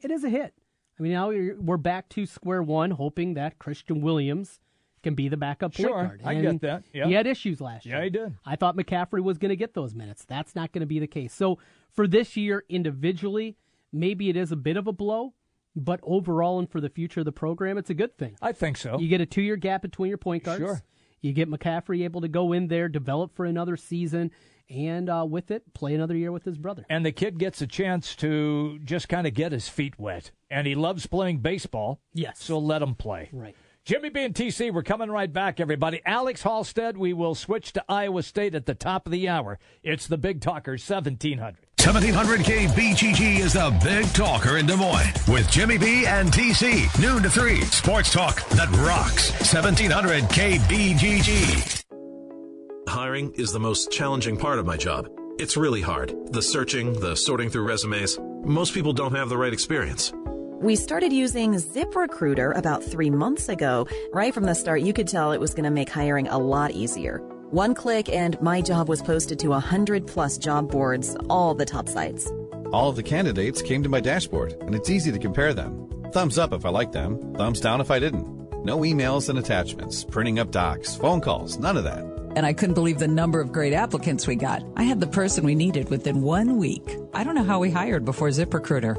it 0.00 0.10
is 0.10 0.24
a 0.24 0.28
hit. 0.28 0.54
I 0.98 1.02
mean, 1.02 1.12
now 1.12 1.28
we're 1.28 1.56
we're 1.60 1.76
back 1.76 2.08
to 2.10 2.26
square 2.26 2.62
one, 2.62 2.92
hoping 2.92 3.34
that 3.34 3.58
Christian 3.58 4.00
Williams 4.00 4.60
can 5.02 5.14
be 5.14 5.28
the 5.28 5.36
backup 5.36 5.74
point 5.74 5.88
Sure, 5.88 6.02
guard. 6.04 6.22
I 6.24 6.34
get 6.40 6.60
that. 6.62 6.84
Yeah. 6.92 7.06
He 7.06 7.12
had 7.12 7.26
issues 7.26 7.60
last 7.60 7.84
year. 7.84 7.98
Yeah, 7.98 8.04
he 8.04 8.10
did. 8.10 8.34
I 8.46 8.56
thought 8.56 8.76
McCaffrey 8.76 9.22
was 9.22 9.36
going 9.38 9.50
to 9.50 9.56
get 9.56 9.74
those 9.74 9.94
minutes. 9.94 10.24
That's 10.24 10.54
not 10.54 10.72
going 10.72 10.80
to 10.80 10.86
be 10.86 10.98
the 10.98 11.06
case. 11.06 11.34
So 11.34 11.58
for 11.90 12.06
this 12.06 12.36
year 12.36 12.64
individually, 12.70 13.56
maybe 13.92 14.30
it 14.30 14.36
is 14.36 14.50
a 14.50 14.56
bit 14.56 14.76
of 14.78 14.86
a 14.86 14.92
blow, 14.92 15.34
but 15.76 16.00
overall 16.02 16.58
and 16.58 16.70
for 16.70 16.80
the 16.80 16.88
future 16.88 17.20
of 17.20 17.26
the 17.26 17.32
program, 17.32 17.76
it's 17.76 17.90
a 17.90 17.94
good 17.94 18.16
thing. 18.16 18.36
I 18.40 18.52
think 18.52 18.76
so. 18.78 18.98
You 18.98 19.08
get 19.08 19.20
a 19.20 19.26
two 19.26 19.42
year 19.42 19.56
gap 19.56 19.82
between 19.82 20.08
your 20.08 20.18
point 20.18 20.44
guards. 20.44 20.60
Sure. 20.60 20.82
You 21.20 21.32
get 21.32 21.50
McCaffrey 21.50 22.04
able 22.04 22.20
to 22.22 22.28
go 22.28 22.52
in 22.52 22.68
there, 22.68 22.88
develop 22.88 23.34
for 23.34 23.44
another 23.44 23.76
season, 23.76 24.30
and 24.70 25.08
uh, 25.10 25.26
with 25.28 25.50
it, 25.50 25.74
play 25.74 25.94
another 25.94 26.16
year 26.16 26.32
with 26.32 26.44
his 26.44 26.56
brother. 26.58 26.84
and 26.88 27.04
the 27.04 27.12
kid 27.12 27.38
gets 27.38 27.60
a 27.60 27.66
chance 27.66 28.14
to 28.16 28.78
just 28.84 29.08
kind 29.08 29.26
of 29.26 29.34
get 29.34 29.52
his 29.52 29.68
feet 29.68 29.98
wet. 29.98 30.30
And 30.50 30.66
he 30.66 30.74
loves 30.74 31.06
playing 31.06 31.38
baseball. 31.38 32.00
Yes. 32.12 32.42
So 32.42 32.58
let 32.58 32.80
him 32.82 32.94
play. 32.94 33.28
Right. 33.32 33.54
Jimmy 33.84 34.08
B 34.08 34.24
and 34.24 34.34
TC, 34.34 34.72
we're 34.72 34.82
coming 34.82 35.10
right 35.10 35.30
back, 35.30 35.60
everybody. 35.60 36.00
Alex 36.06 36.42
Halsted, 36.42 36.96
we 36.96 37.12
will 37.12 37.34
switch 37.34 37.74
to 37.74 37.84
Iowa 37.86 38.22
State 38.22 38.54
at 38.54 38.64
the 38.64 38.74
top 38.74 39.04
of 39.04 39.12
the 39.12 39.28
hour. 39.28 39.58
It's 39.82 40.06
the 40.06 40.16
Big 40.16 40.40
Talker 40.40 40.72
1700. 40.72 41.56
1700 41.84 42.40
KBGG 42.40 43.40
is 43.40 43.52
the 43.52 43.78
big 43.84 44.06
talker 44.14 44.56
in 44.56 44.64
Des 44.64 44.76
Moines 44.76 45.12
with 45.28 45.50
Jimmy 45.50 45.76
B 45.76 46.06
and 46.06 46.32
TC. 46.32 46.98
Noon 46.98 47.22
to 47.22 47.28
3. 47.28 47.60
Sports 47.60 48.10
talk 48.10 48.36
that 48.50 48.70
rocks. 48.86 49.32
1700 49.52 50.22
KBGG. 50.24 51.83
Hiring 52.88 53.32
is 53.34 53.52
the 53.52 53.60
most 53.60 53.90
challenging 53.90 54.36
part 54.36 54.58
of 54.58 54.66
my 54.66 54.76
job. 54.76 55.08
It's 55.38 55.56
really 55.56 55.80
hard. 55.80 56.14
The 56.32 56.42
searching, 56.42 56.92
the 56.92 57.16
sorting 57.16 57.50
through 57.50 57.66
resumes. 57.66 58.18
Most 58.44 58.74
people 58.74 58.92
don't 58.92 59.14
have 59.14 59.28
the 59.28 59.36
right 59.36 59.52
experience. 59.52 60.12
We 60.60 60.76
started 60.76 61.12
using 61.12 61.54
ZipRecruiter 61.54 62.56
about 62.56 62.84
three 62.84 63.10
months 63.10 63.48
ago. 63.48 63.86
Right 64.12 64.32
from 64.32 64.44
the 64.44 64.54
start, 64.54 64.82
you 64.82 64.92
could 64.92 65.08
tell 65.08 65.32
it 65.32 65.40
was 65.40 65.54
going 65.54 65.64
to 65.64 65.70
make 65.70 65.88
hiring 65.88 66.28
a 66.28 66.38
lot 66.38 66.70
easier. 66.70 67.18
One 67.50 67.74
click 67.74 68.08
and 68.08 68.40
my 68.40 68.60
job 68.60 68.88
was 68.88 69.02
posted 69.02 69.38
to 69.40 69.48
100 69.48 70.06
plus 70.06 70.38
job 70.38 70.70
boards, 70.70 71.16
all 71.28 71.54
the 71.54 71.66
top 71.66 71.88
sites. 71.88 72.30
All 72.72 72.88
of 72.88 72.96
the 72.96 73.02
candidates 73.02 73.62
came 73.62 73.82
to 73.82 73.88
my 73.88 74.00
dashboard, 74.00 74.52
and 74.60 74.74
it's 74.74 74.90
easy 74.90 75.12
to 75.12 75.18
compare 75.18 75.54
them. 75.54 75.88
Thumbs 76.12 76.38
up 76.38 76.52
if 76.52 76.64
I 76.64 76.70
liked 76.70 76.92
them, 76.92 77.34
thumbs 77.34 77.60
down 77.60 77.80
if 77.80 77.90
I 77.90 77.98
didn't. 77.98 78.64
No 78.64 78.78
emails 78.78 79.28
and 79.28 79.38
attachments, 79.38 80.04
printing 80.04 80.38
up 80.38 80.50
docs, 80.50 80.96
phone 80.96 81.20
calls, 81.20 81.58
none 81.58 81.76
of 81.76 81.84
that. 81.84 82.13
And 82.36 82.44
I 82.44 82.52
couldn't 82.52 82.74
believe 82.74 82.98
the 82.98 83.08
number 83.08 83.40
of 83.40 83.52
great 83.52 83.72
applicants 83.72 84.26
we 84.26 84.36
got. 84.36 84.62
I 84.76 84.84
had 84.84 85.00
the 85.00 85.06
person 85.06 85.44
we 85.44 85.54
needed 85.54 85.90
within 85.90 86.22
one 86.22 86.56
week. 86.56 86.96
I 87.12 87.24
don't 87.24 87.34
know 87.34 87.44
how 87.44 87.58
we 87.58 87.70
hired 87.70 88.04
before 88.04 88.28
ZipRecruiter. 88.28 88.96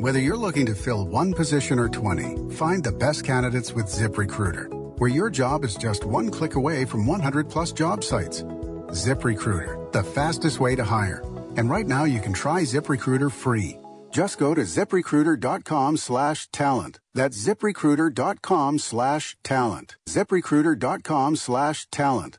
Whether 0.00 0.18
you're 0.18 0.36
looking 0.36 0.66
to 0.66 0.74
fill 0.74 1.04
one 1.04 1.32
position 1.32 1.78
or 1.78 1.88
20, 1.88 2.54
find 2.56 2.82
the 2.82 2.92
best 2.92 3.24
candidates 3.24 3.72
with 3.72 3.86
ZipRecruiter, 3.86 4.98
where 4.98 5.10
your 5.10 5.30
job 5.30 5.64
is 5.64 5.76
just 5.76 6.04
one 6.04 6.30
click 6.30 6.56
away 6.56 6.84
from 6.84 7.06
100 7.06 7.48
plus 7.48 7.72
job 7.72 8.02
sites. 8.02 8.42
ZipRecruiter, 8.42 9.92
the 9.92 10.02
fastest 10.02 10.60
way 10.60 10.74
to 10.74 10.84
hire. 10.84 11.22
And 11.56 11.70
right 11.70 11.86
now 11.86 12.04
you 12.04 12.20
can 12.20 12.32
try 12.32 12.62
ZipRecruiter 12.62 13.30
free. 13.30 13.78
Just 14.12 14.38
go 14.38 14.54
to 14.54 14.60
ziprecruiter.com 14.62 15.96
slash 15.96 16.48
talent. 16.50 17.00
That's 17.14 17.46
ziprecruiter.com 17.46 18.78
slash 18.78 19.36
talent. 19.42 19.96
ziprecruiter.com 20.06 21.36
slash 21.36 21.86
talent. 21.90 22.38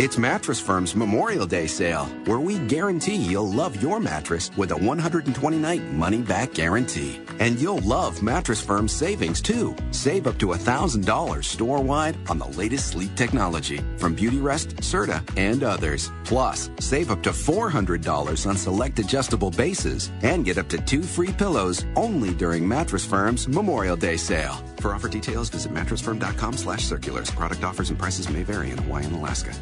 It's 0.00 0.16
Mattress 0.16 0.58
Firm's 0.58 0.96
Memorial 0.96 1.44
Day 1.44 1.66
sale, 1.66 2.06
where 2.24 2.40
we 2.40 2.56
guarantee 2.68 3.16
you'll 3.16 3.52
love 3.52 3.82
your 3.82 4.00
mattress 4.00 4.50
with 4.56 4.70
a 4.70 4.74
120 4.74 5.58
night 5.58 5.92
money 5.92 6.22
back 6.22 6.54
guarantee. 6.54 7.20
And 7.38 7.60
you'll 7.60 7.80
love 7.80 8.22
Mattress 8.22 8.62
Firm's 8.62 8.92
savings 8.92 9.42
too. 9.42 9.76
Save 9.90 10.26
up 10.26 10.38
to 10.38 10.46
$1,000 10.46 11.44
store 11.44 11.82
wide 11.82 12.16
on 12.30 12.38
the 12.38 12.46
latest 12.46 12.88
sleep 12.88 13.14
technology 13.14 13.82
from 13.98 14.16
Beautyrest, 14.16 14.74
Serta, 14.76 15.20
and 15.36 15.62
others. 15.62 16.10
Plus, 16.24 16.70
save 16.80 17.10
up 17.10 17.22
to 17.24 17.30
$400 17.30 18.46
on 18.48 18.56
select 18.56 18.98
adjustable 18.98 19.50
bases 19.50 20.10
and 20.22 20.46
get 20.46 20.56
up 20.56 20.70
to 20.70 20.78
two 20.78 21.02
free 21.02 21.32
pillows 21.32 21.84
only 21.94 22.32
during 22.32 22.66
Mattress 22.66 23.04
Firm's 23.04 23.48
Memorial 23.48 23.96
Day 23.96 24.16
sale. 24.16 24.64
For 24.78 24.94
offer 24.94 25.10
details, 25.10 25.50
visit 25.50 25.74
mattressfirm.com 25.74 26.54
slash 26.54 26.84
circulars. 26.84 27.30
Product 27.30 27.64
offers 27.64 27.90
and 27.90 27.98
prices 27.98 28.30
may 28.30 28.44
vary 28.44 28.70
in 28.70 28.78
Hawaii 28.78 29.04
and 29.04 29.16
Alaska. 29.16 29.54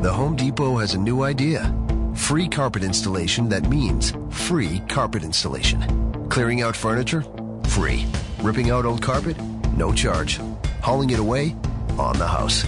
The 0.00 0.12
Home 0.12 0.36
Depot 0.36 0.76
has 0.76 0.94
a 0.94 0.98
new 0.98 1.24
idea. 1.24 1.74
Free 2.14 2.46
carpet 2.46 2.84
installation 2.84 3.48
that 3.48 3.68
means 3.68 4.12
free 4.30 4.80
carpet 4.88 5.24
installation. 5.24 5.82
Clearing 6.28 6.62
out 6.62 6.76
furniture? 6.76 7.24
Free. 7.64 8.06
Ripping 8.40 8.70
out 8.70 8.84
old 8.84 9.02
carpet? 9.02 9.36
No 9.72 9.92
charge. 9.92 10.38
Hauling 10.82 11.10
it 11.10 11.18
away? 11.18 11.56
On 11.98 12.16
the 12.16 12.28
house. 12.28 12.64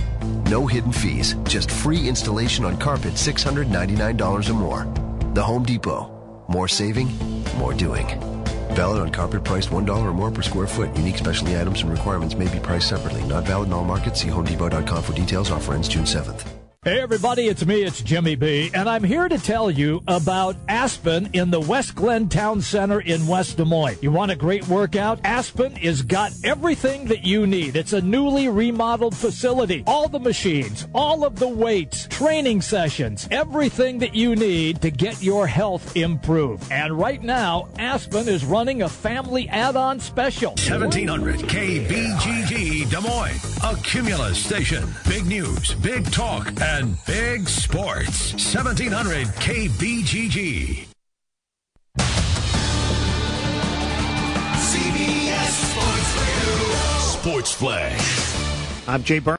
No 0.47 0.67
hidden 0.67 0.91
fees, 0.91 1.37
just 1.45 1.71
free 1.71 2.09
installation 2.09 2.65
on 2.65 2.77
carpet 2.79 3.15
$699 3.15 4.51
or 4.51 4.55
more. 4.55 5.33
The 5.35 5.43
Home 5.45 5.63
Depot. 5.63 6.11
More 6.49 6.67
saving, 6.67 7.17
more 7.59 7.75
doing. 7.75 8.09
Valid 8.75 9.03
on 9.03 9.11
carpet 9.13 9.45
priced 9.45 9.71
$1 9.71 9.89
or 9.89 10.13
more 10.13 10.33
per 10.33 10.43
square 10.43 10.67
foot. 10.67 10.97
Unique 10.97 11.19
specialty 11.19 11.57
items 11.57 11.83
and 11.83 11.93
requirements 11.93 12.35
may 12.35 12.53
be 12.53 12.59
priced 12.59 12.89
separately. 12.89 13.23
Not 13.29 13.45
valid 13.45 13.69
in 13.69 13.73
all 13.73 13.85
markets. 13.85 14.21
See 14.21 14.29
HomeDepot.com 14.29 15.03
for 15.05 15.13
details. 15.13 15.53
Offer 15.53 15.75
ends 15.75 15.87
June 15.87 16.03
7th. 16.07 16.60
Hey 16.83 17.03
everybody, 17.03 17.47
it's 17.47 17.67
me, 17.67 17.83
it's 17.83 18.01
Jimmy 18.01 18.37
B, 18.37 18.71
and 18.73 18.89
I'm 18.89 19.05
here 19.05 19.29
to 19.29 19.37
tell 19.37 19.71
you 19.71 20.03
about 20.09 20.57
Aspen 20.67 21.29
in 21.35 21.51
the 21.51 21.61
West 21.61 21.95
Glen 21.95 22.27
Town 22.31 22.63
Center 22.63 23.01
in 23.01 23.27
West 23.27 23.59
Des 23.59 23.67
Moines. 23.67 23.99
You 24.01 24.11
want 24.11 24.33
a 24.33 24.35
great 24.35 24.67
workout? 24.67 25.21
Aspen 25.23 25.73
has 25.73 26.01
got 26.01 26.33
everything 26.43 27.05
that 27.09 27.23
you 27.23 27.47
need. 27.47 27.77
It's 27.77 27.93
a 27.93 28.01
newly 28.01 28.49
remodeled 28.49 29.15
facility. 29.15 29.85
All 29.87 30.09
the 30.09 30.19
machines, 30.19 30.89
all 30.95 31.23
of 31.23 31.39
the 31.39 31.47
weights, 31.47 32.07
training 32.07 32.63
sessions, 32.63 33.29
everything 33.31 33.99
that 33.99 34.15
you 34.15 34.35
need 34.35 34.81
to 34.81 34.91
get 34.91 35.23
your 35.23 35.47
health 35.47 35.99
improved. 35.99 36.73
And 36.73 36.99
right 36.99 37.23
now, 37.23 37.69
Aspen 37.79 38.27
is 38.27 38.43
running 38.47 38.81
a 38.81 38.89
family 38.89 39.51
add-on 39.51 40.01
special. 40.01 40.53
1700 40.53 41.41
KBGG 41.41 42.89
Des 42.89 43.01
Moines, 43.03 43.59
a 43.65 43.77
Cumulus 43.83 44.43
station. 44.43 44.89
Big 45.07 45.27
news, 45.27 45.75
big 45.75 46.11
talk, 46.11 46.47
and 46.79 46.97
big 47.05 47.49
sports. 47.49 48.33
1700 48.33 49.27
KBGG. 49.27 50.87
CBS 54.71 55.53
Sports 55.67 56.11
Radio. 56.21 56.61
Sports 57.21 57.53
Flash. 57.53 58.89
I'm 58.89 59.03
Jay 59.03 59.19
Burns. 59.19 59.29